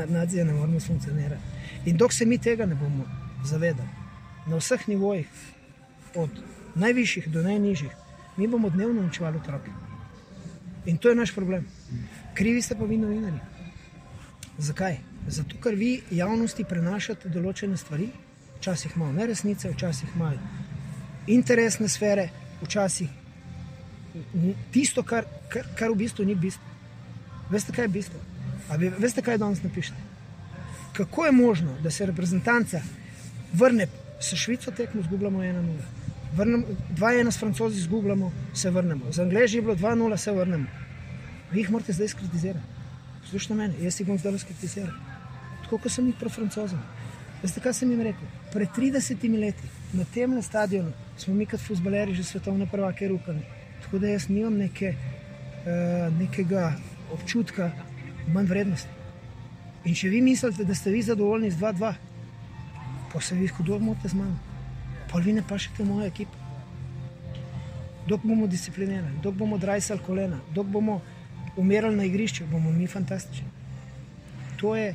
nacija, 0.09 0.45
ne 0.45 0.53
moremo 0.53 0.81
funkcionirati. 0.81 1.43
In 1.85 1.97
dok 1.97 2.13
se 2.13 2.27
mi 2.27 2.39
tega 2.39 2.67
ne 2.67 2.75
bomo 2.75 3.05
zavedali, 3.45 3.89
na 4.47 4.57
vseh 4.57 4.89
nivojih, 4.89 5.29
od 6.15 6.31
najvišjih 6.75 7.29
do 7.29 7.43
najnižjih, 7.43 7.91
mi 8.37 8.49
bomo 8.49 8.71
dnevno 8.71 9.07
učevali 9.07 9.37
otroke. 9.37 9.71
In 10.87 10.97
to 10.97 11.09
je 11.09 11.15
naš 11.15 11.35
problem. 11.35 11.67
Krivi 12.35 12.63
ste 12.63 12.75
pa 12.75 12.85
vi 12.85 12.97
novinari. 12.99 13.39
Zakaj? 14.59 14.99
Zato, 15.29 15.57
ker 15.63 15.75
vi 15.75 16.03
javnosti 16.11 16.65
prenašate 16.65 17.29
določene 17.29 17.77
stvari, 17.77 18.09
včasih 18.59 18.97
malo 18.97 19.13
neresnice, 19.13 19.71
včasih 19.71 20.17
malo 20.17 20.39
interesne 21.27 21.89
sfere, 21.89 22.29
včasih 22.63 23.09
tisto, 24.71 25.03
kar, 25.03 25.25
kar, 25.49 25.67
kar 25.79 25.91
v 25.91 26.03
bistvu 26.03 26.25
ni 26.25 26.35
bistvo. 26.35 26.65
Veste, 27.51 27.73
kaj 27.73 27.85
je 27.85 27.95
bistvo? 27.95 28.21
Ali 28.71 28.91
veste, 28.99 29.23
kaj 29.23 29.39
danes 29.39 29.63
napišete? 29.63 30.09
Kako 30.97 31.27
je 31.27 31.33
možno, 31.33 31.75
da 31.83 31.91
se 31.91 32.07
reprezentanca 32.07 32.83
vrne 33.53 33.87
s 34.21 34.35
Švico, 34.35 34.71
tekmo 34.71 35.03
zgubljamo 35.03 35.39
1-0, 35.39 36.63
2-1 36.99 37.31
s 37.31 37.39
francozi 37.39 37.81
zgubljamo, 37.81 38.33
se 38.55 38.71
vrnemo, 38.71 39.13
z 39.13 39.19
Angleži 39.19 39.59
je 39.59 39.63
bilo 39.63 39.77
2-0, 39.77 40.17
se 40.17 40.33
vrnemo. 40.33 40.67
Vi 41.53 41.61
jih 41.61 41.71
morate 41.71 41.93
zdaj 41.93 42.09
skritizirati. 42.09 42.67
Poslušajte 43.21 43.55
mene, 43.55 43.75
jaz 43.81 44.01
jih 44.01 44.07
bom 44.07 44.19
zdaj 44.19 44.39
skritizirati. 44.39 44.99
Tako 45.63 45.79
kot 45.79 45.93
sem 45.93 46.07
jih 46.07 46.15
pro 46.19 46.31
francozom. 46.31 46.79
Veste, 47.43 47.61
kaj 47.61 47.75
sem 47.75 47.91
jim 47.91 48.03
rekel? 48.03 48.29
Pred 48.53 48.69
30 48.77 49.41
leti 49.41 49.71
na 49.93 50.05
tem 50.15 50.43
stadionu 50.43 50.93
smo 51.21 51.35
mi 51.35 51.47
kot 51.47 51.61
futbaleri 51.61 52.15
že 52.15 52.25
svetovne 52.25 52.67
prvake 52.67 53.09
rukali. 53.09 53.43
Tako 53.83 53.99
da 53.99 54.09
jaz 54.09 54.29
nimam 54.29 54.57
neke, 54.57 54.95
uh, 54.95 56.19
nekega 56.19 56.73
občutka 57.13 57.71
manj 58.29 58.47
vrednosti. 58.47 59.01
In 59.85 59.95
če 59.97 60.09
vi 60.13 60.21
mislite, 60.21 60.65
da 60.65 60.75
ste 60.75 60.91
vi 60.91 61.03
zadovoljni 61.03 61.51
z 61.51 61.57
2-2, 61.61 61.93
pa 63.13 63.21
se 63.21 63.35
vi 63.35 63.49
hudo 63.49 63.79
mote 63.79 64.09
z 64.09 64.15
mano, 64.15 64.37
pa 65.11 65.19
vi 65.19 65.33
ne 65.33 65.43
pašete 65.49 65.85
mojo 65.85 66.07
ekipo. 66.07 66.37
Dok 68.09 68.25
bomo 68.25 68.47
disciplinirani, 68.47 69.23
dok 69.23 69.35
bomo 69.35 69.59
drajsali 69.59 70.05
kolena, 70.07 70.41
dok 70.55 70.67
bomo 70.67 71.01
umirali 71.57 71.97
na 71.97 72.05
igrišču, 72.05 72.47
bomo 72.51 72.73
mi 72.73 72.87
fantastični. 72.87 73.49
To 74.61 74.77
je 74.77 74.95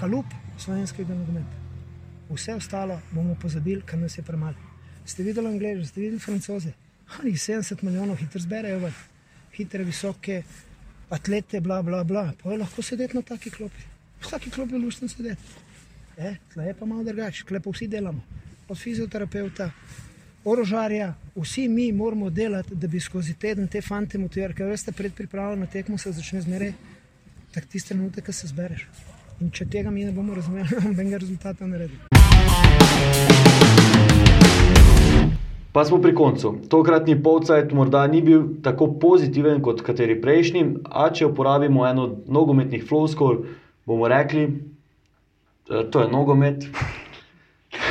kalup 0.00 0.26
slovenskega 0.58 1.14
nogometa. 1.14 1.60
Vse 2.30 2.54
ostalo 2.54 3.00
bomo 3.12 3.34
pozabili, 3.34 3.82
kar 3.82 3.98
nas 3.98 4.18
je 4.18 4.24
premalo. 4.24 4.69
Ste 5.04 5.22
videli 5.22 5.48
Angleže, 5.48 5.86
ste 5.86 6.00
videli 6.00 6.18
Francoze, 6.18 6.72
oni 7.18 7.32
70 7.32 7.82
milijonov 7.82 8.16
hitro 8.16 8.40
zberejo, 8.40 8.90
hitre, 9.56 9.84
visoke, 9.84 10.42
atlete, 11.10 11.60
bla, 11.60 11.82
bla, 11.82 12.04
bla. 12.04 12.32
Pa 12.42 12.56
lahko 12.56 12.82
sedeti 12.82 13.16
na 13.16 13.22
taki 13.22 13.50
klopi. 13.50 13.82
V 14.20 14.30
taki 14.30 14.50
klopi 14.50 14.74
je 14.74 14.78
luštno 14.78 15.08
sedeti. 15.08 15.42
E, 16.16 16.36
tle 16.52 16.66
je 16.66 16.74
pa 16.74 16.86
malo 16.86 17.04
drugače, 17.04 17.44
tle 17.48 17.60
pa 17.60 17.70
vsi 17.70 17.88
delamo. 17.88 18.22
Od 18.68 18.78
fizioterapeuta, 18.78 19.70
orožarja, 20.44 21.14
vsi 21.36 21.68
mi 21.68 21.92
moramo 21.92 22.30
delati, 22.30 22.74
da 22.74 22.88
bi 22.88 23.00
skozi 23.00 23.34
teden 23.34 23.68
te 23.68 23.82
fante 23.82 24.18
motivirali, 24.18 24.54
ker 24.54 24.70
veste, 24.70 24.92
pred 24.92 25.14
pripravo 25.14 25.56
na 25.56 25.66
tekmo 25.66 25.98
se 25.98 26.12
začne 26.12 26.42
zmeraj, 26.46 26.72
tak 27.54 27.66
tiste 27.66 27.94
minute, 27.94 28.22
ko 28.22 28.32
se 28.32 28.46
zbereš. 28.46 28.86
In 29.40 29.50
če 29.50 29.66
tega 29.66 29.90
mi 29.90 30.04
ne 30.04 30.12
bomo 30.12 30.34
razumeli, 30.34 30.68
bomo 30.76 30.94
benga 30.94 31.18
rezultata 31.18 31.66
naredili. 31.66 33.29
Pa 35.72 35.84
smo 35.84 36.00
pri 36.02 36.14
koncu. 36.14 36.54
Tokratni 36.68 37.22
polcajt 37.22 37.72
morda 37.72 38.06
ni 38.06 38.22
bil 38.22 38.42
tako 38.62 38.88
pozitiven 39.00 39.60
kot 39.62 39.84
kateri 39.86 40.16
prejšnji, 40.20 40.64
a 40.90 41.10
če 41.14 41.28
uporabimo 41.30 41.86
eno 41.86 42.08
od 42.08 42.16
nogometnih 42.26 42.82
floskol, 42.88 43.44
bomo 43.86 44.08
rekli, 44.10 44.48
da 45.70 45.84
to 45.90 46.02
je 46.02 46.10
nogomet. 46.10 46.66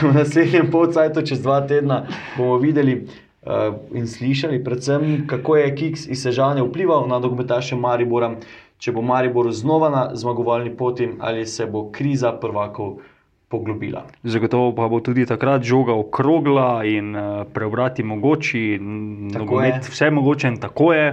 V 0.02 0.12
naslednjem 0.12 0.68
polcajtu, 0.72 1.22
čez 1.28 1.40
dva 1.44 1.62
tedna, 1.68 2.02
bomo 2.38 2.58
videli 2.60 2.96
uh, 3.00 3.80
in 3.96 4.08
slišali, 4.08 4.60
predvsem, 4.64 5.24
kako 5.28 5.56
je 5.56 5.76
Kiks 5.76 6.04
iz 6.08 6.24
Sežane 6.24 6.64
vplival 6.64 7.08
na 7.08 7.20
nogometaše 7.20 7.80
Maribora, 7.80 8.34
če 8.80 8.92
bo 8.96 9.04
Maribor 9.04 9.52
znova 9.56 9.90
na 9.92 10.04
zmagovalni 10.16 10.76
poti 10.76 11.10
ali 11.20 11.46
se 11.48 11.66
bo 11.66 11.88
kriza 11.92 12.32
prvakov 12.32 13.00
poglobila. 13.50 14.06
Zagotovo 14.24 14.76
pa 14.76 14.88
bo 14.88 15.00
tudi 15.02 15.26
takrat 15.26 15.64
žoga 15.66 15.94
okrogla 15.94 16.84
in 16.86 17.16
uh, 17.16 17.48
preobrati 17.54 18.04
mogoči, 18.04 18.78
nogomet 19.34 19.90
vse 19.90 20.12
mogoče 20.14 20.48
in 20.48 20.60
tako 20.62 20.94
je. 20.94 21.08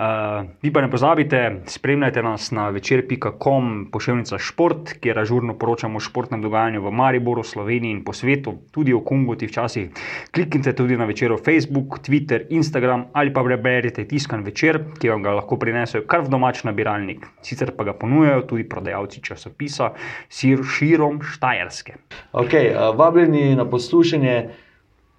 Uh, 0.00 0.46
vi 0.62 0.70
pa 0.72 0.80
ne 0.80 0.88
pozabite, 0.88 1.60
spremljajte 1.68 2.22
nas 2.22 2.50
na 2.50 2.70
večer.com, 2.72 3.88
pošiljka 3.92 4.38
šport, 4.38 4.92
kjer 5.00 5.18
ažurno 5.18 5.52
poročamo 5.58 5.96
o 5.96 6.00
športnem 6.00 6.40
dogajanju 6.40 6.80
v 6.80 6.90
Mariboru, 6.90 7.44
Sloveniji 7.44 7.92
in 7.92 8.00
po 8.04 8.14
svetu, 8.16 8.54
tudi 8.72 8.94
o 8.96 9.02
Kungoti 9.04 9.46
včasih. 9.46 9.90
Kliknite 10.32 10.72
tudi 10.72 10.96
na 10.96 11.04
večer 11.04 11.34
v 11.34 11.36
Facebook, 11.44 11.98
Twitter, 12.06 12.46
Instagram 12.48 13.04
ali 13.12 13.32
pa 13.32 13.44
preberite 13.44 14.06
tiskan 14.08 14.40
večer, 14.44 14.80
ki 14.96 15.12
vam 15.12 15.22
ga 15.22 15.36
lahko 15.36 15.60
prinesejo 15.60 16.06
kar 16.08 16.24
v 16.24 16.32
domač 16.32 16.64
nabiralnik. 16.64 17.28
Sicer 17.44 17.74
pa 17.76 17.84
ga 17.84 17.92
ponujajo 17.92 18.46
tudi 18.54 18.64
prodajalci 18.64 19.20
časopisa 19.20 19.92
Sir 20.32 20.64
širom 20.64 21.20
Štajerske. 21.20 22.00
Okay, 22.32 22.72
uh, 22.72 22.96
vabljeni 22.96 23.52
na 23.54 23.68
poslušanje 23.68 24.48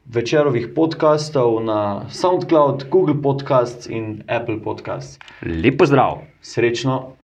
večerovih 0.05 0.67
podkastov 0.75 1.63
na 1.63 2.09
SoundCloud, 2.09 2.89
Google 2.89 3.21
Podcasts 3.21 3.85
in 3.89 4.23
Apple 4.27 4.59
Podcasts. 4.63 5.19
Lep 5.41 5.77
pozdrav! 5.77 6.25
Srečno! 6.41 7.20